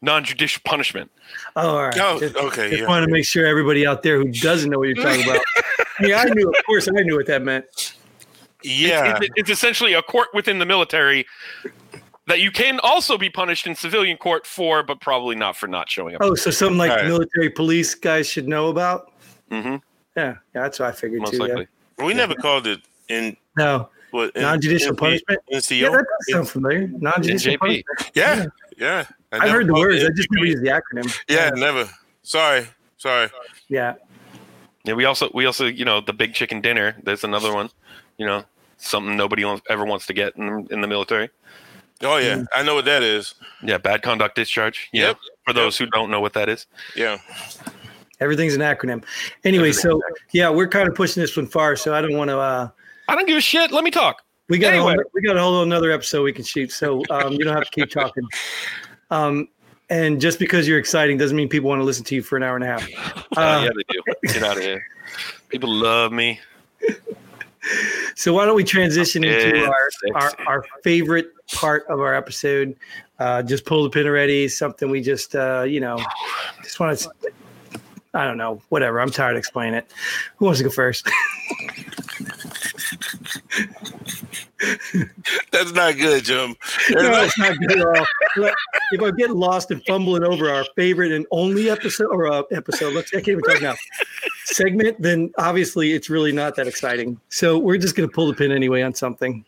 Non 0.00 0.22
judicial 0.24 0.62
punishment. 0.64 1.10
Oh, 1.56 1.70
all 1.76 1.82
right. 1.84 1.98
Oh, 2.00 2.20
just, 2.20 2.36
okay, 2.36 2.70
Just 2.70 2.82
yeah. 2.82 2.88
want 2.88 3.04
to 3.04 3.10
make 3.10 3.24
sure 3.24 3.46
everybody 3.46 3.84
out 3.86 4.02
there 4.02 4.16
who 4.18 4.28
doesn't 4.30 4.70
know 4.70 4.78
what 4.78 4.88
you're 4.88 5.04
talking 5.04 5.24
about. 5.28 5.40
yeah, 6.00 6.20
I 6.20 6.24
knew. 6.32 6.48
Of 6.48 6.64
course, 6.66 6.86
I 6.88 7.02
knew 7.02 7.16
what 7.16 7.26
that 7.26 7.42
meant. 7.42 7.94
Yeah. 8.62 9.16
It's, 9.20 9.28
it's 9.36 9.50
essentially 9.50 9.94
a 9.94 10.02
court 10.02 10.28
within 10.34 10.58
the 10.60 10.66
military 10.66 11.26
that 12.28 12.40
you 12.40 12.50
can 12.52 12.78
also 12.80 13.18
be 13.18 13.28
punished 13.30 13.66
in 13.66 13.74
civilian 13.74 14.16
court 14.16 14.46
for, 14.46 14.82
but 14.84 15.00
probably 15.00 15.34
not 15.34 15.56
for 15.56 15.66
not 15.66 15.90
showing 15.90 16.14
up. 16.14 16.20
Oh, 16.22 16.34
so 16.34 16.50
some 16.50 16.76
like 16.78 16.90
All 16.90 16.96
right. 16.98 17.06
military 17.06 17.50
police 17.50 17.94
guys 17.94 18.28
should 18.28 18.46
know 18.46 18.68
about. 18.68 19.12
Mm-hmm. 19.50 19.68
Yeah, 19.68 19.80
yeah, 20.16 20.36
that's 20.54 20.78
what 20.78 20.88
I 20.90 20.92
figured 20.92 21.20
most 21.22 21.32
too. 21.32 21.38
yeah. 21.38 21.42
likely. 21.54 21.68
we 22.04 22.14
never 22.14 22.34
called 22.34 22.66
it 22.66 22.80
in 23.08 23.36
No, 23.56 23.88
what 24.10 24.34
in- 24.36 24.42
non-judicial 24.42 24.90
in- 24.90 24.96
punishment. 24.96 25.40
NCO. 25.52 25.80
Yeah, 25.80 25.90
that 25.90 25.98
does 25.98 26.32
sound 26.34 26.48
familiar. 26.48 26.86
Non-judicial 26.88 27.54
NJP. 27.54 27.58
punishment. 27.58 28.10
yeah, 28.14 28.46
yeah. 28.76 29.04
I 29.32 29.38
I've 29.38 29.50
heard 29.50 29.66
the 29.66 29.74
words. 29.74 30.02
it 30.02 30.06
I 30.10 30.14
just 30.14 30.28
never 30.32 30.46
used 30.46 30.62
the 30.62 30.68
acronym. 30.68 31.18
Yeah, 31.28 31.50
never. 31.50 31.88
Sorry, 32.22 32.66
sorry. 32.96 33.28
Yeah. 33.68 33.94
Yeah, 34.84 34.94
we 34.94 35.04
also 35.04 35.30
we 35.34 35.44
also 35.46 35.66
you 35.66 35.84
know 35.84 36.00
the 36.00 36.12
big 36.12 36.32
chicken 36.34 36.60
dinner. 36.60 36.96
There's 37.02 37.24
another 37.24 37.52
one. 37.54 37.68
You 38.16 38.26
know, 38.26 38.44
something 38.78 39.16
nobody 39.16 39.44
wants, 39.44 39.62
ever 39.68 39.84
wants 39.84 40.06
to 40.06 40.12
get 40.14 40.36
in, 40.36 40.66
in 40.70 40.80
the 40.80 40.86
military. 40.88 41.28
Oh 42.02 42.16
yeah, 42.16 42.44
I 42.54 42.62
know 42.62 42.74
what 42.74 42.84
that 42.86 43.02
is. 43.02 43.34
Yeah, 43.62 43.78
bad 43.78 44.02
conduct 44.02 44.36
discharge. 44.36 44.88
you 44.92 45.02
Yep. 45.02 45.16
know, 45.16 45.20
for 45.46 45.52
those 45.52 45.76
who 45.76 45.86
don't 45.86 46.10
know 46.10 46.20
what 46.20 46.32
that 46.34 46.48
is. 46.48 46.66
Yeah. 46.96 47.18
Everything's 48.20 48.54
an 48.54 48.60
acronym. 48.62 49.04
Anyway, 49.44 49.72
so 49.72 50.00
yeah, 50.32 50.48
we're 50.48 50.68
kind 50.68 50.88
of 50.88 50.94
pushing 50.94 51.20
this 51.20 51.36
one 51.36 51.46
far, 51.46 51.76
so 51.76 51.94
I 51.94 52.00
don't 52.00 52.16
want 52.16 52.28
to. 52.30 52.38
uh 52.38 52.68
I 53.08 53.14
don't 53.14 53.26
give 53.26 53.36
a 53.36 53.40
shit. 53.40 53.70
Let 53.72 53.84
me 53.84 53.90
talk. 53.90 54.22
We 54.48 54.58
got 54.58 54.72
Anyway. 54.74 54.92
a 54.92 54.96
whole, 54.96 55.04
we 55.12 55.22
got 55.22 55.36
a 55.36 55.40
whole 55.40 55.62
another 55.62 55.90
episode 55.92 56.22
we 56.22 56.32
can 56.32 56.44
shoot, 56.44 56.72
so 56.72 57.02
um, 57.10 57.32
you 57.32 57.40
don't 57.40 57.54
have 57.54 57.64
to 57.64 57.70
keep 57.70 57.90
talking. 57.90 58.24
Um, 59.10 59.48
and 59.90 60.20
just 60.20 60.38
because 60.38 60.68
you're 60.68 60.78
exciting 60.78 61.16
doesn't 61.16 61.36
mean 61.36 61.48
people 61.48 61.68
want 61.68 61.80
to 61.80 61.84
listen 61.84 62.04
to 62.04 62.14
you 62.14 62.22
for 62.22 62.36
an 62.36 62.42
hour 62.42 62.56
and 62.56 62.64
a 62.64 62.66
half. 62.66 62.86
Uh, 62.86 63.30
Uh, 63.36 63.62
yeah, 63.64 63.70
they 63.74 63.82
do. 63.88 64.02
Get 64.34 64.42
out 64.42 64.56
of 64.56 64.62
here. 64.62 64.84
People 65.48 65.72
love 65.72 66.12
me. 66.12 66.40
So 68.14 68.32
why 68.32 68.46
don't 68.46 68.56
we 68.56 68.64
transition 68.64 69.24
into 69.24 69.66
our, 69.66 69.90
our 70.14 70.32
our 70.46 70.64
favorite 70.82 71.32
part 71.52 71.84
of 71.88 72.00
our 72.00 72.14
episode? 72.14 72.76
Uh, 73.18 73.42
just 73.42 73.64
pull 73.64 73.82
the 73.84 73.90
pin 73.90 74.06
already. 74.06 74.48
Something 74.48 74.90
we 74.90 75.02
just 75.02 75.36
uh, 75.36 75.64
you 75.68 75.80
know 75.80 76.00
just 76.62 76.80
want 76.80 76.98
to. 76.98 77.10
I 78.14 78.24
don't 78.24 78.38
know. 78.38 78.62
Whatever. 78.70 79.00
I'm 79.00 79.10
tired 79.10 79.32
of 79.32 79.38
explaining 79.38 79.74
it. 79.74 79.90
Who 80.36 80.46
wants 80.46 80.58
to 80.60 80.64
go 80.64 80.70
first? 80.70 81.08
That's 85.52 85.72
not 85.72 85.96
good, 85.96 86.24
Jim. 86.24 86.56
no, 86.90 87.22
it's 87.22 87.38
not 87.38 87.56
good 87.58 87.78
at 87.78 87.86
all. 87.86 88.06
Look, 88.36 88.54
If 88.92 89.02
I'm 89.02 89.16
getting 89.16 89.36
lost 89.36 89.70
and 89.70 89.84
fumbling 89.86 90.24
over 90.24 90.50
our 90.50 90.64
favorite 90.76 91.12
and 91.12 91.26
only 91.30 91.70
episode 91.70 92.08
or 92.10 92.30
uh, 92.30 92.42
episode, 92.52 92.94
let's 92.94 93.12
I 93.12 93.16
can't 93.16 93.28
even 93.28 93.42
talk 93.42 93.62
now. 93.62 93.74
Segment, 94.44 95.00
then 95.00 95.30
obviously 95.38 95.92
it's 95.92 96.10
really 96.10 96.32
not 96.32 96.56
that 96.56 96.66
exciting. 96.66 97.20
So 97.28 97.58
we're 97.58 97.78
just 97.78 97.94
gonna 97.94 98.08
pull 98.08 98.26
the 98.26 98.34
pin 98.34 98.50
anyway 98.50 98.82
on 98.82 98.94
something. 98.94 99.44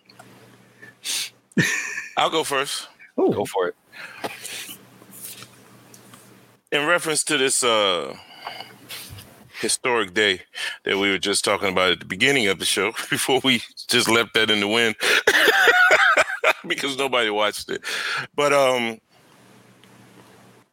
I'll 2.16 2.30
go 2.30 2.44
first. 2.44 2.88
Oh, 3.16 3.32
Go 3.32 3.44
for 3.44 3.68
it. 3.68 3.74
In 6.72 6.86
reference 6.86 7.24
to 7.24 7.36
this 7.36 7.64
uh 7.64 8.16
historic 9.60 10.14
day 10.14 10.40
that 10.84 10.96
we 10.98 11.10
were 11.10 11.18
just 11.18 11.44
talking 11.44 11.68
about 11.68 11.92
at 11.92 12.00
the 12.00 12.06
beginning 12.06 12.46
of 12.46 12.58
the 12.58 12.64
show, 12.64 12.92
before 13.10 13.40
we 13.44 13.62
just 13.90 14.08
left 14.08 14.34
that 14.34 14.50
in 14.50 14.60
the 14.60 14.68
wind 14.68 14.96
because 16.66 16.96
nobody 16.96 17.30
watched 17.30 17.70
it. 17.70 17.82
But 18.34 18.52
um 18.52 19.00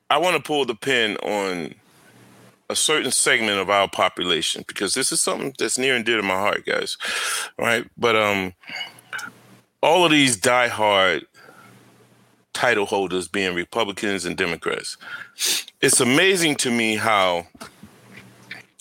I 0.10 0.18
want 0.18 0.38
to 0.38 0.42
pull 0.42 0.66
the 0.66 0.76
pin 0.76 1.18
on 1.18 1.76
a 2.70 2.76
certain 2.76 3.12
segment 3.12 3.60
of 3.60 3.70
our 3.70 3.90
population 3.90 4.64
because 4.68 4.94
this 4.94 5.12
is 5.12 5.22
something 5.22 5.54
that's 5.58 5.78
near 5.78 5.96
and 5.96 6.06
dear 6.06 6.18
to 6.18 6.24
my 6.24 6.36
heart, 6.36 6.66
guys. 6.66 6.98
Right. 7.58 7.86
But 7.98 8.16
um 8.16 8.54
all 9.82 10.06
of 10.06 10.12
these 10.12 10.40
diehard 10.40 11.24
title 12.58 12.88
holders 12.88 13.28
being 13.28 13.54
Republicans 13.54 14.26
and 14.26 14.36
Democrats. 14.36 14.98
It's 15.80 16.00
amazing 16.02 16.56
to 16.56 16.72
me 16.72 16.96
how, 16.96 17.46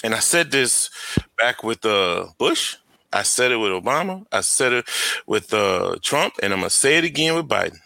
and 0.02 0.14
I 0.14 0.18
said 0.18 0.50
this 0.50 0.88
back 1.36 1.62
with 1.62 1.84
uh, 1.84 2.28
Bush, 2.38 2.76
I 3.16 3.22
said 3.22 3.50
it 3.50 3.56
with 3.56 3.72
Obama, 3.72 4.26
I 4.30 4.42
said 4.42 4.72
it 4.74 4.84
with 5.26 5.54
uh, 5.54 5.96
Trump, 6.02 6.34
and 6.42 6.52
I'm 6.52 6.60
gonna 6.60 6.70
say 6.70 6.98
it 6.98 7.04
again 7.04 7.34
with 7.34 7.48
Biden. 7.48 7.78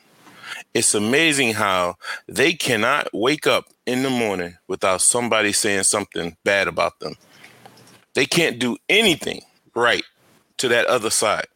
It's 0.75 0.93
amazing 0.93 1.55
how 1.55 1.97
they 2.27 2.53
cannot 2.53 3.09
wake 3.13 3.47
up 3.47 3.67
in 3.87 4.03
the 4.03 4.11
morning 4.11 4.57
without 4.67 5.01
somebody 5.01 5.53
saying 5.53 5.85
something 5.85 6.37
bad 6.45 6.67
about 6.67 6.99
them. 6.99 7.15
They 8.15 8.27
can't 8.27 8.59
do 8.59 8.77
anything 8.89 9.43
right 9.75 10.03
to 10.59 10.69
that 10.69 10.87
other 10.87 11.11
side. 11.11 11.47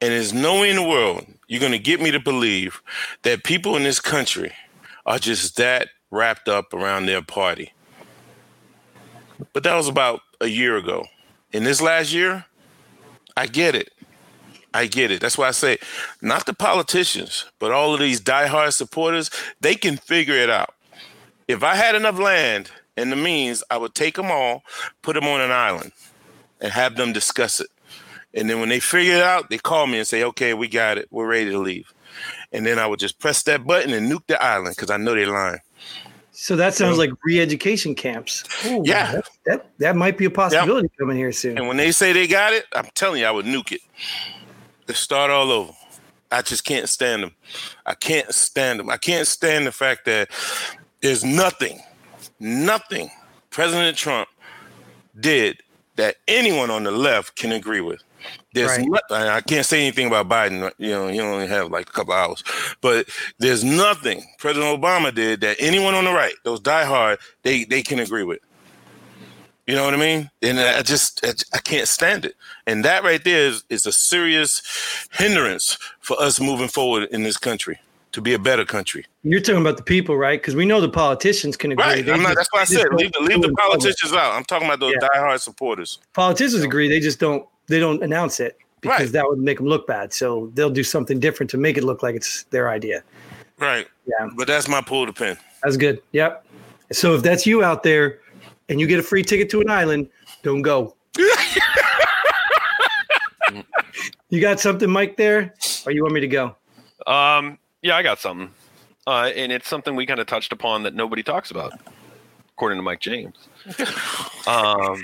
And 0.00 0.12
there's 0.12 0.34
no 0.34 0.60
way 0.60 0.70
in 0.70 0.76
the 0.76 0.88
world 0.88 1.26
you're 1.48 1.60
going 1.60 1.72
to 1.72 1.78
get 1.78 2.00
me 2.00 2.10
to 2.10 2.20
believe 2.20 2.82
that 3.22 3.44
people 3.44 3.76
in 3.76 3.82
this 3.82 4.00
country 4.00 4.52
are 5.06 5.18
just 5.18 5.56
that 5.56 5.88
wrapped 6.10 6.48
up 6.48 6.74
around 6.74 7.06
their 7.06 7.22
party. 7.22 7.72
But 9.52 9.62
that 9.62 9.74
was 9.74 9.88
about 9.88 10.20
a 10.40 10.46
year 10.46 10.76
ago. 10.76 11.06
In 11.52 11.64
this 11.64 11.80
last 11.80 12.12
year, 12.12 12.44
I 13.38 13.46
get 13.46 13.76
it. 13.76 13.92
I 14.74 14.86
get 14.86 15.12
it. 15.12 15.20
That's 15.20 15.38
why 15.38 15.46
I 15.46 15.52
say, 15.52 15.78
not 16.20 16.44
the 16.46 16.52
politicians, 16.52 17.44
but 17.60 17.70
all 17.70 17.94
of 17.94 18.00
these 18.00 18.20
diehard 18.20 18.72
supporters, 18.72 19.30
they 19.60 19.76
can 19.76 19.96
figure 19.96 20.34
it 20.34 20.50
out. 20.50 20.74
If 21.46 21.62
I 21.62 21.76
had 21.76 21.94
enough 21.94 22.18
land 22.18 22.72
and 22.96 23.12
the 23.12 23.16
means, 23.16 23.62
I 23.70 23.76
would 23.76 23.94
take 23.94 24.16
them 24.16 24.32
all, 24.32 24.64
put 25.02 25.14
them 25.14 25.28
on 25.28 25.40
an 25.40 25.52
island, 25.52 25.92
and 26.60 26.72
have 26.72 26.96
them 26.96 27.12
discuss 27.12 27.60
it. 27.60 27.68
And 28.34 28.50
then 28.50 28.58
when 28.58 28.70
they 28.70 28.80
figure 28.80 29.14
it 29.14 29.22
out, 29.22 29.50
they 29.50 29.58
call 29.58 29.86
me 29.86 29.98
and 29.98 30.06
say, 30.06 30.24
okay, 30.24 30.52
we 30.52 30.66
got 30.66 30.98
it. 30.98 31.06
We're 31.12 31.28
ready 31.28 31.50
to 31.50 31.58
leave. 31.58 31.94
And 32.50 32.66
then 32.66 32.80
I 32.80 32.88
would 32.88 32.98
just 32.98 33.20
press 33.20 33.44
that 33.44 33.64
button 33.64 33.92
and 33.92 34.10
nuke 34.10 34.26
the 34.26 34.42
island 34.42 34.74
because 34.74 34.90
I 34.90 34.96
know 34.96 35.14
they're 35.14 35.28
lying. 35.28 35.60
So 36.40 36.54
that 36.54 36.72
sounds 36.72 36.98
like 36.98 37.10
re-education 37.24 37.96
camps. 37.96 38.44
Ooh, 38.64 38.80
Yeah. 38.84 39.10
that, 39.10 39.30
that 39.44 39.66
that 39.78 39.96
might 39.96 40.16
be 40.16 40.24
a 40.24 40.30
possibility 40.30 40.88
coming 40.96 41.16
here 41.16 41.32
soon. 41.32 41.58
And 41.58 41.66
when 41.66 41.76
they 41.76 41.90
say 41.90 42.12
they 42.12 42.28
got 42.28 42.52
it, 42.52 42.64
I'm 42.76 42.86
telling 42.94 43.20
you, 43.20 43.26
I 43.26 43.32
would 43.32 43.44
nuke 43.44 43.72
it. 43.72 43.80
Let's 44.86 45.00
start 45.00 45.32
all 45.32 45.50
over. 45.50 45.72
I 46.30 46.42
just 46.42 46.64
can't 46.64 46.88
stand 46.88 47.24
them. 47.24 47.32
I 47.86 47.94
can't 47.94 48.32
stand 48.32 48.78
them. 48.78 48.88
I 48.88 48.98
can't 48.98 49.26
stand 49.26 49.66
the 49.66 49.72
fact 49.72 50.04
that 50.04 50.30
there's 51.02 51.24
nothing, 51.24 51.80
nothing 52.38 53.10
President 53.50 53.96
Trump 53.96 54.28
did 55.18 55.60
that 55.96 56.18
anyone 56.28 56.70
on 56.70 56.84
the 56.84 56.92
left 56.92 57.34
can 57.34 57.50
agree 57.50 57.80
with. 57.80 58.00
There's 58.54 58.70
Right. 58.70 58.86
nothing. 58.88 59.28
I 59.28 59.40
can't 59.40 59.66
say 59.66 59.80
anything 59.82 60.06
about 60.08 60.28
Biden. 60.28 60.70
You 60.78 60.90
know, 60.90 61.08
he 61.08 61.20
only 61.20 61.46
have 61.46 61.70
like 61.70 61.88
a 61.88 61.92
couple 61.92 62.14
hours, 62.14 62.42
but 62.80 63.06
there's 63.38 63.62
nothing 63.64 64.24
President 64.38 64.80
Obama 64.80 65.14
did 65.14 65.40
that 65.42 65.56
anyone 65.60 65.94
on 65.94 66.04
the 66.04 66.12
right, 66.12 66.34
those 66.44 66.60
diehard, 66.60 67.18
they 67.42 67.64
they 67.64 67.82
can 67.82 67.98
agree 67.98 68.24
with. 68.24 68.40
You 69.66 69.74
know 69.74 69.84
what 69.84 69.92
I 69.92 69.98
mean? 69.98 70.30
And 70.40 70.58
I 70.58 70.80
just 70.82 71.22
I, 71.52 71.58
can't 71.58 71.86
stand 71.86 72.24
it. 72.24 72.36
And 72.66 72.84
that 72.86 73.04
right 73.04 73.22
there 73.22 73.48
is, 73.48 73.64
is 73.68 73.84
a 73.84 73.92
serious 73.92 74.62
hindrance 75.12 75.76
for 76.00 76.18
us 76.20 76.40
moving 76.40 76.68
forward 76.68 77.08
in 77.10 77.22
this 77.22 77.36
country 77.36 77.78
to 78.12 78.22
be 78.22 78.32
a 78.32 78.38
better 78.38 78.64
country. 78.64 79.04
You're 79.24 79.40
talking 79.40 79.60
about 79.60 79.76
the 79.76 79.82
people, 79.82 80.16
right? 80.16 80.40
Because 80.40 80.56
we 80.56 80.64
know 80.64 80.80
the 80.80 80.88
politicians 80.88 81.58
can 81.58 81.72
agree. 81.72 81.84
Right. 81.84 82.06
Not, 82.06 82.34
that's 82.34 82.48
why 82.50 82.62
I 82.62 82.64
said 82.64 82.86
leave 82.94 83.12
the, 83.12 83.20
leave 83.20 83.42
the 83.42 83.48
it 83.48 83.50
in 83.50 83.54
public. 83.54 83.56
politicians 83.58 84.12
out. 84.14 84.32
I'm 84.32 84.44
talking 84.44 84.66
about 84.66 84.80
those 84.80 84.94
Yeah. 85.02 85.06
diehard 85.08 85.40
supporters. 85.40 85.98
Politicians 86.14 86.62
agree. 86.64 86.88
They 86.88 87.00
just 87.00 87.20
don't. 87.20 87.46
They 87.68 87.78
don't 87.78 88.02
announce 88.02 88.40
it 88.40 88.56
because 88.80 89.00
Right. 89.00 89.12
that 89.12 89.28
would 89.28 89.38
make 89.38 89.58
them 89.58 89.66
look 89.66 89.86
bad. 89.86 90.12
So 90.12 90.50
they'll 90.54 90.70
do 90.70 90.82
something 90.84 91.20
different 91.20 91.50
to 91.50 91.58
make 91.58 91.76
it 91.76 91.84
look 91.84 92.02
like 92.02 92.14
it's 92.14 92.44
their 92.44 92.68
idea. 92.70 93.02
Right. 93.58 93.86
Yeah, 94.06 94.28
But 94.36 94.46
that's 94.46 94.68
my 94.68 94.80
pull 94.80 95.04
to 95.06 95.12
pin. 95.12 95.36
that's 95.62 95.76
good. 95.76 96.00
Yep. 96.12 96.44
So 96.92 97.14
if 97.14 97.22
that's 97.22 97.46
you 97.46 97.62
out 97.62 97.82
there, 97.82 98.20
and 98.70 98.78
you 98.80 98.86
get 98.86 98.98
a 98.98 99.02
free 99.02 99.22
ticket 99.22 99.48
to 99.50 99.60
an 99.60 99.68
island, 99.70 100.08
don't 100.42 100.62
go. 100.62 100.94
you 104.30 104.40
got 104.40 104.60
something, 104.60 104.90
Mike? 104.90 105.16
There, 105.16 105.54
or 105.86 105.92
you 105.92 106.02
want 106.02 106.14
me 106.14 106.20
to 106.20 106.28
go? 106.28 106.54
Um, 107.06 107.58
yeah, 107.82 107.96
I 107.96 108.02
got 108.02 108.18
something, 108.18 108.50
uh, 109.06 109.30
and 109.34 109.50
it's 109.52 109.68
something 109.68 109.96
we 109.96 110.06
kind 110.06 110.20
of 110.20 110.26
touched 110.26 110.52
upon 110.52 110.82
that 110.82 110.94
nobody 110.94 111.22
talks 111.22 111.50
about, 111.50 111.72
according 112.52 112.78
to 112.78 112.82
Mike 112.82 113.00
James. 113.00 113.34
Um, 114.46 115.02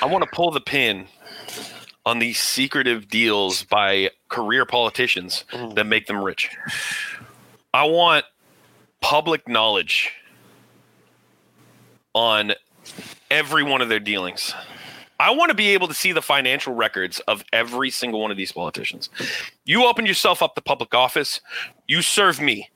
I 0.00 0.06
want 0.06 0.24
to 0.24 0.30
pull 0.32 0.50
the 0.50 0.60
pin 0.60 1.06
on 2.04 2.18
these 2.18 2.38
secretive 2.38 3.08
deals 3.08 3.62
by 3.62 4.10
career 4.28 4.66
politicians 4.66 5.44
mm. 5.52 5.74
that 5.74 5.84
make 5.84 6.06
them 6.06 6.22
rich. 6.22 6.50
I 7.72 7.84
want 7.84 8.24
public 9.00 9.48
knowledge 9.48 10.12
on 12.14 12.52
every 13.30 13.62
one 13.62 13.80
of 13.80 13.88
their 13.88 14.00
dealings. 14.00 14.54
I 15.20 15.30
want 15.30 15.50
to 15.50 15.54
be 15.54 15.68
able 15.68 15.86
to 15.86 15.94
see 15.94 16.10
the 16.10 16.20
financial 16.20 16.74
records 16.74 17.20
of 17.20 17.44
every 17.52 17.90
single 17.90 18.20
one 18.20 18.32
of 18.32 18.36
these 18.36 18.50
politicians. 18.50 19.08
You 19.64 19.86
opened 19.86 20.08
yourself 20.08 20.42
up 20.42 20.56
to 20.56 20.60
public 20.60 20.94
office. 20.94 21.40
You 21.86 22.02
serve 22.02 22.40
me. 22.40 22.70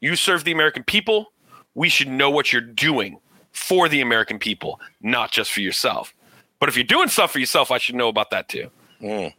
You 0.00 0.16
serve 0.16 0.42
the 0.42 0.50
American 0.50 0.82
people. 0.82 1.32
We 1.74 1.88
should 1.88 2.08
know 2.08 2.30
what 2.30 2.52
you're 2.52 2.60
doing 2.60 3.20
for 3.52 3.88
the 3.88 4.00
American 4.00 4.40
people, 4.40 4.80
not 5.00 5.30
just 5.30 5.52
for 5.52 5.60
yourself. 5.60 6.12
But 6.60 6.68
if 6.68 6.76
you're 6.76 6.84
doing 6.84 7.08
stuff 7.08 7.32
for 7.32 7.38
yourself, 7.38 7.70
I 7.70 7.78
should 7.78 7.94
know 7.94 8.08
about 8.08 8.30
that 8.30 8.48
too. 8.48 8.70
Mm. 9.00 9.32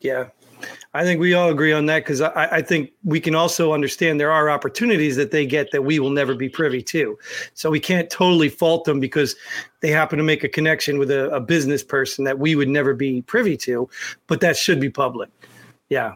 Yeah. 0.00 0.28
I 0.94 1.04
think 1.04 1.20
we 1.20 1.34
all 1.34 1.50
agree 1.50 1.72
on 1.72 1.86
that 1.86 2.00
because 2.00 2.20
I, 2.20 2.48
I, 2.50 2.62
think 2.62 2.90
we 3.04 3.20
can 3.20 3.34
also 3.34 3.72
understand 3.72 4.18
there 4.18 4.32
are 4.32 4.50
opportunities 4.50 5.14
that 5.16 5.30
they 5.30 5.46
get 5.46 5.70
that 5.70 5.82
we 5.82 6.00
will 6.00 6.10
never 6.10 6.34
be 6.34 6.48
privy 6.48 6.82
to. 6.84 7.16
So 7.54 7.70
we 7.70 7.78
can't 7.78 8.10
totally 8.10 8.48
fault 8.48 8.84
them 8.84 8.98
because 8.98 9.36
they 9.80 9.90
happen 9.90 10.18
to 10.18 10.24
make 10.24 10.42
a 10.42 10.48
connection 10.48 10.98
with 10.98 11.10
a, 11.10 11.28
a 11.30 11.40
business 11.40 11.84
person 11.84 12.24
that 12.24 12.38
we 12.38 12.56
would 12.56 12.68
never 12.68 12.94
be 12.94 13.22
privy 13.22 13.56
to, 13.58 13.88
but 14.26 14.40
that 14.40 14.56
should 14.56 14.80
be 14.80 14.90
public. 14.90 15.28
Yeah. 15.90 16.14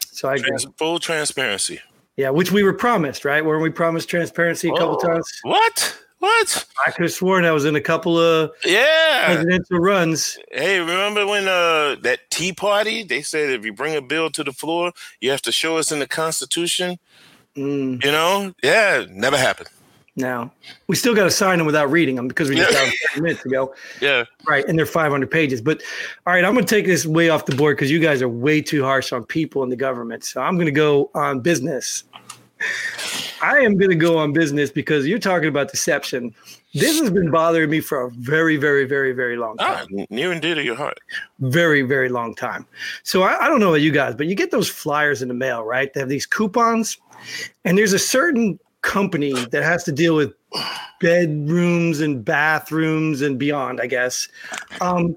So 0.00 0.28
I 0.30 0.38
Trans- 0.38 0.66
full 0.78 0.98
transparency. 0.98 1.80
Yeah, 2.16 2.30
which 2.30 2.50
we 2.50 2.62
were 2.62 2.72
promised, 2.72 3.26
right? 3.26 3.44
Weren't 3.44 3.62
we 3.62 3.68
promised 3.68 4.08
transparency 4.08 4.68
a 4.68 4.72
couple 4.72 4.98
Oh. 5.02 5.06
times? 5.06 5.30
What? 5.42 5.98
What? 6.18 6.66
I 6.86 6.90
could 6.92 7.02
have 7.04 7.12
sworn 7.12 7.44
I 7.44 7.52
was 7.52 7.64
in 7.66 7.76
a 7.76 7.80
couple 7.80 8.18
of 8.18 8.50
Yeah. 8.64 9.26
presidential 9.26 9.78
runs. 9.78 10.38
Hey, 10.50 10.80
remember 10.80 11.26
when 11.26 11.46
uh 11.46 11.96
that 12.02 12.30
Tea 12.30 12.52
Party? 12.52 13.02
They 13.02 13.22
said 13.22 13.50
if 13.50 13.64
you 13.64 13.72
bring 13.72 13.94
a 13.96 14.00
bill 14.02 14.30
to 14.30 14.42
the 14.42 14.52
floor, 14.52 14.92
you 15.20 15.30
have 15.30 15.42
to 15.42 15.52
show 15.52 15.76
us 15.76 15.92
in 15.92 15.98
the 15.98 16.06
Constitution. 16.08 16.98
Mm, 17.56 18.02
You 18.04 18.10
know? 18.12 18.54
Yeah, 18.62 19.04
never 19.10 19.36
happened. 19.36 19.68
now 20.18 20.50
we 20.88 20.96
still 20.96 21.14
got 21.14 21.24
to 21.24 21.30
sign 21.30 21.58
them 21.58 21.66
without 21.66 21.90
reading 21.90 22.16
them 22.16 22.26
because 22.28 22.48
we 22.48 22.56
just 22.56 22.72
got 22.72 22.86
them 23.14 23.22
minutes 23.22 23.44
ago. 23.44 23.74
Yeah. 24.00 24.24
Right, 24.48 24.64
and 24.66 24.78
they're 24.78 24.86
500 24.86 25.30
pages. 25.30 25.60
But 25.60 25.82
all 26.26 26.32
right, 26.32 26.44
I'm 26.44 26.54
going 26.54 26.64
to 26.64 26.74
take 26.74 26.86
this 26.86 27.04
way 27.04 27.28
off 27.28 27.44
the 27.44 27.54
board 27.54 27.76
because 27.76 27.90
you 27.90 27.98
guys 28.00 28.22
are 28.22 28.28
way 28.28 28.62
too 28.62 28.82
harsh 28.82 29.12
on 29.12 29.24
people 29.24 29.62
in 29.62 29.68
the 29.68 29.76
government. 29.76 30.24
So 30.24 30.40
I'm 30.40 30.54
going 30.56 30.66
to 30.66 30.72
go 30.72 31.10
on 31.14 31.40
business. 31.40 32.04
I 33.42 33.58
am 33.58 33.76
going 33.76 33.90
to 33.90 33.96
go 33.96 34.18
on 34.18 34.32
business 34.32 34.70
because 34.70 35.06
you're 35.06 35.18
talking 35.18 35.48
about 35.48 35.70
deception. 35.70 36.34
This 36.74 37.00
has 37.00 37.10
been 37.10 37.30
bothering 37.30 37.70
me 37.70 37.80
for 37.80 38.02
a 38.02 38.10
very, 38.10 38.56
very, 38.56 38.84
very, 38.84 39.12
very 39.12 39.36
long 39.36 39.56
time. 39.56 39.86
Ah, 39.98 40.04
near 40.10 40.32
and 40.32 40.40
dear 40.40 40.54
to 40.54 40.62
your 40.62 40.76
heart. 40.76 40.98
Very, 41.40 41.82
very 41.82 42.08
long 42.08 42.34
time. 42.34 42.66
So 43.02 43.22
I, 43.22 43.44
I 43.44 43.48
don't 43.48 43.60
know 43.60 43.68
about 43.68 43.82
you 43.82 43.92
guys, 43.92 44.14
but 44.14 44.26
you 44.26 44.34
get 44.34 44.50
those 44.50 44.68
flyers 44.68 45.22
in 45.22 45.28
the 45.28 45.34
mail, 45.34 45.64
right? 45.64 45.92
They 45.92 46.00
have 46.00 46.08
these 46.08 46.26
coupons, 46.26 46.98
and 47.64 47.76
there's 47.76 47.92
a 47.92 47.98
certain 47.98 48.58
company 48.82 49.32
that 49.32 49.62
has 49.62 49.84
to 49.84 49.92
deal 49.92 50.14
with 50.14 50.32
bedrooms 51.00 52.00
and 52.00 52.24
bathrooms 52.24 53.20
and 53.20 53.38
beyond, 53.38 53.80
I 53.80 53.86
guess, 53.86 54.28
um, 54.80 55.16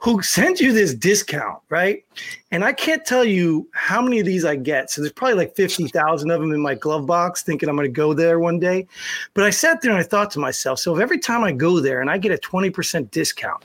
who 0.00 0.22
sends 0.22 0.62
you 0.62 0.72
this 0.72 0.94
discount, 0.94 1.60
right? 1.68 2.04
And 2.50 2.64
I 2.64 2.72
can't 2.72 3.04
tell 3.04 3.24
you 3.24 3.68
how 3.72 4.00
many 4.00 4.18
of 4.18 4.24
these 4.24 4.46
I 4.46 4.56
get. 4.56 4.90
So 4.90 5.02
there's 5.02 5.12
probably 5.12 5.36
like 5.36 5.54
50,000 5.54 6.30
of 6.30 6.40
them 6.40 6.52
in 6.52 6.60
my 6.60 6.74
glove 6.74 7.06
box 7.06 7.42
thinking 7.42 7.68
I'm 7.68 7.76
going 7.76 7.86
to 7.86 7.92
go 7.92 8.14
there 8.14 8.38
one 8.40 8.58
day. 8.58 8.86
But 9.34 9.44
I 9.44 9.50
sat 9.50 9.82
there 9.82 9.90
and 9.90 10.00
I 10.00 10.02
thought 10.02 10.30
to 10.32 10.38
myself, 10.38 10.78
so 10.78 10.96
if 10.96 11.02
every 11.02 11.18
time 11.18 11.44
I 11.44 11.52
go 11.52 11.80
there 11.80 12.00
and 12.00 12.10
I 12.10 12.16
get 12.16 12.32
a 12.32 12.38
20% 12.38 13.10
discount, 13.10 13.62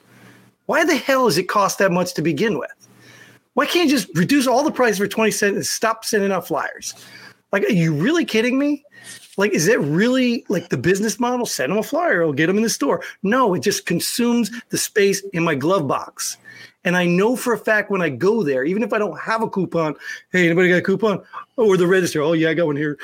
why 0.65 0.83
the 0.83 0.95
hell 0.95 1.25
does 1.25 1.37
it 1.37 1.43
cost 1.43 1.79
that 1.79 1.93
much 1.93 2.13
to 2.15 2.21
begin 2.21 2.59
with? 2.59 2.89
Why 3.53 3.65
can't 3.65 3.89
you 3.89 3.97
just 3.97 4.09
reduce 4.17 4.45
all 4.45 4.63
the 4.63 4.71
price 4.71 4.97
for 4.97 5.07
20 5.07 5.31
cents 5.31 5.55
and 5.55 5.65
stop 5.65 6.03
sending 6.03 6.33
out 6.33 6.47
flyers? 6.47 6.95
Like, 7.53 7.63
are 7.63 7.71
you 7.71 7.93
really 7.93 8.25
kidding 8.25 8.59
me? 8.59 8.83
Like, 9.37 9.51
is 9.51 9.67
it 9.67 9.79
really 9.79 10.45
like 10.49 10.69
the 10.69 10.77
business 10.77 11.19
model? 11.19 11.45
Send 11.45 11.71
them 11.71 11.79
a 11.79 11.83
flyer, 11.83 12.21
it'll 12.21 12.33
get 12.33 12.47
them 12.47 12.57
in 12.57 12.63
the 12.63 12.69
store. 12.69 13.03
No, 13.23 13.53
it 13.53 13.59
just 13.59 13.85
consumes 13.85 14.49
the 14.69 14.77
space 14.77 15.21
in 15.33 15.43
my 15.43 15.55
glove 15.55 15.87
box. 15.87 16.37
And 16.85 16.95
I 16.95 17.05
know 17.05 17.35
for 17.35 17.53
a 17.53 17.57
fact 17.57 17.89
when 17.89 18.01
I 18.01 18.09
go 18.09 18.43
there, 18.43 18.63
even 18.63 18.83
if 18.83 18.93
I 18.93 18.99
don't 18.99 19.19
have 19.19 19.41
a 19.41 19.49
coupon, 19.49 19.95
hey, 20.31 20.45
anybody 20.45 20.69
got 20.69 20.77
a 20.77 20.81
coupon? 20.81 21.23
Oh, 21.57 21.67
or 21.67 21.77
the 21.77 21.87
register. 21.87 22.21
Oh, 22.21 22.33
yeah, 22.33 22.49
I 22.49 22.53
got 22.53 22.67
one 22.67 22.75
here. 22.75 22.97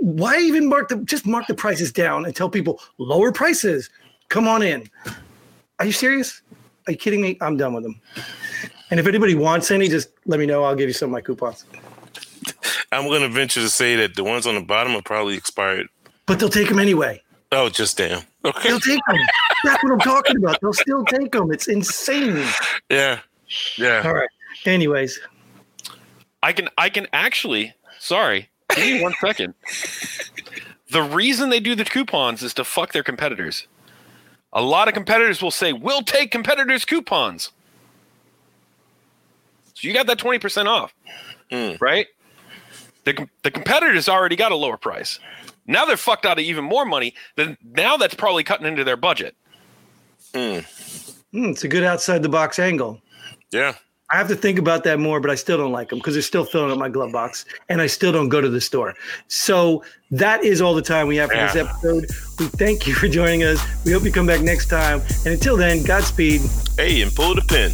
Why 0.00 0.38
even 0.38 0.68
mark 0.68 0.88
the 0.88 0.96
just 0.96 1.26
mark 1.26 1.46
the 1.46 1.54
prices 1.54 1.92
down 1.92 2.24
and 2.24 2.34
tell 2.34 2.48
people 2.48 2.80
lower 2.98 3.30
prices? 3.30 3.90
Come 4.30 4.48
on 4.48 4.62
in. 4.62 4.88
Are 5.78 5.86
you 5.86 5.92
serious? 5.92 6.42
Are 6.86 6.92
you 6.92 6.98
kidding 6.98 7.20
me? 7.20 7.36
I'm 7.40 7.56
done 7.56 7.74
with 7.74 7.84
them. 7.84 8.00
And 8.90 8.98
if 8.98 9.06
anybody 9.06 9.34
wants 9.34 9.70
any, 9.70 9.88
just 9.88 10.08
let 10.26 10.40
me 10.40 10.46
know. 10.46 10.64
I'll 10.64 10.74
give 10.74 10.88
you 10.88 10.94
some 10.94 11.10
of 11.10 11.12
my 11.12 11.20
coupons. 11.20 11.64
I'm 12.92 13.06
going 13.06 13.22
to 13.22 13.28
venture 13.28 13.60
to 13.60 13.68
say 13.68 13.96
that 13.96 14.16
the 14.16 14.24
ones 14.24 14.46
on 14.46 14.54
the 14.54 14.60
bottom 14.62 14.94
are 14.96 15.02
probably 15.02 15.36
expired. 15.36 15.86
But 16.26 16.38
they'll 16.40 16.48
take 16.48 16.68
them 16.68 16.78
anyway. 16.78 17.22
Oh, 17.52 17.68
just 17.68 17.96
damn. 17.96 18.22
Okay. 18.44 18.68
They'll 18.68 18.80
take 18.80 19.00
them. 19.08 19.16
That's 19.64 19.82
what 19.82 19.92
I'm 19.92 19.98
talking 20.00 20.36
about. 20.36 20.60
They'll 20.60 20.72
still 20.72 21.04
take 21.04 21.32
them. 21.32 21.52
It's 21.52 21.68
insane. 21.68 22.46
Yeah. 22.88 23.20
Yeah. 23.76 24.02
All 24.04 24.14
right. 24.14 24.28
Anyways, 24.64 25.18
I 26.42 26.52
can 26.52 26.68
I 26.78 26.88
can 26.90 27.06
actually 27.12 27.74
sorry. 27.98 28.48
Give 28.74 28.84
me 28.84 29.02
one 29.02 29.14
second. 29.20 29.54
The 30.90 31.02
reason 31.02 31.50
they 31.50 31.60
do 31.60 31.74
the 31.74 31.84
coupons 31.84 32.42
is 32.42 32.54
to 32.54 32.64
fuck 32.64 32.92
their 32.92 33.02
competitors. 33.02 33.66
A 34.52 34.62
lot 34.62 34.86
of 34.88 34.94
competitors 34.94 35.42
will 35.42 35.50
say, 35.50 35.72
"We'll 35.72 36.02
take 36.02 36.30
competitors' 36.30 36.84
coupons." 36.84 37.50
So 39.74 39.88
you 39.88 39.94
got 39.94 40.06
that 40.06 40.18
twenty 40.18 40.38
percent 40.38 40.68
off, 40.68 40.94
Hmm. 41.50 41.72
right? 41.80 42.06
The 43.16 43.28
the 43.42 43.50
competitors 43.50 44.08
already 44.08 44.36
got 44.36 44.52
a 44.52 44.56
lower 44.56 44.76
price. 44.76 45.18
Now 45.66 45.84
they're 45.84 45.96
fucked 45.96 46.26
out 46.26 46.38
of 46.38 46.44
even 46.44 46.64
more 46.64 46.84
money. 46.84 47.14
Then 47.36 47.56
now 47.62 47.96
that's 47.96 48.14
probably 48.14 48.44
cutting 48.44 48.66
into 48.66 48.84
their 48.84 48.96
budget. 48.96 49.36
Mm. 50.32 50.60
mm, 51.34 51.50
it's 51.50 51.64
a 51.64 51.68
good 51.68 51.84
outside 51.84 52.22
the 52.22 52.28
box 52.28 52.58
angle. 52.58 53.00
Yeah. 53.50 53.74
I 54.12 54.16
have 54.16 54.26
to 54.28 54.34
think 54.34 54.58
about 54.58 54.82
that 54.84 54.98
more, 54.98 55.20
but 55.20 55.30
I 55.30 55.36
still 55.36 55.56
don't 55.56 55.70
like 55.70 55.90
them 55.90 55.98
because 55.98 56.14
they're 56.14 56.22
still 56.22 56.44
filling 56.44 56.72
up 56.72 56.78
my 56.78 56.88
glove 56.88 57.12
box 57.12 57.44
and 57.68 57.80
I 57.80 57.86
still 57.86 58.10
don't 58.10 58.28
go 58.28 58.40
to 58.40 58.48
the 58.48 58.60
store. 58.60 58.94
So 59.28 59.84
that 60.10 60.42
is 60.42 60.60
all 60.60 60.74
the 60.74 60.82
time 60.82 61.06
we 61.06 61.16
have 61.16 61.30
for 61.30 61.36
this 61.36 61.54
episode. 61.54 62.06
We 62.40 62.46
thank 62.46 62.88
you 62.88 62.94
for 62.94 63.06
joining 63.06 63.44
us. 63.44 63.64
We 63.84 63.92
hope 63.92 64.02
you 64.02 64.10
come 64.10 64.26
back 64.26 64.40
next 64.40 64.66
time. 64.66 65.00
And 65.24 65.34
until 65.34 65.56
then, 65.56 65.84
Godspeed. 65.84 66.40
Hey, 66.76 67.02
and 67.02 67.14
pull 67.14 67.36
the 67.36 67.42
pin. 67.42 67.70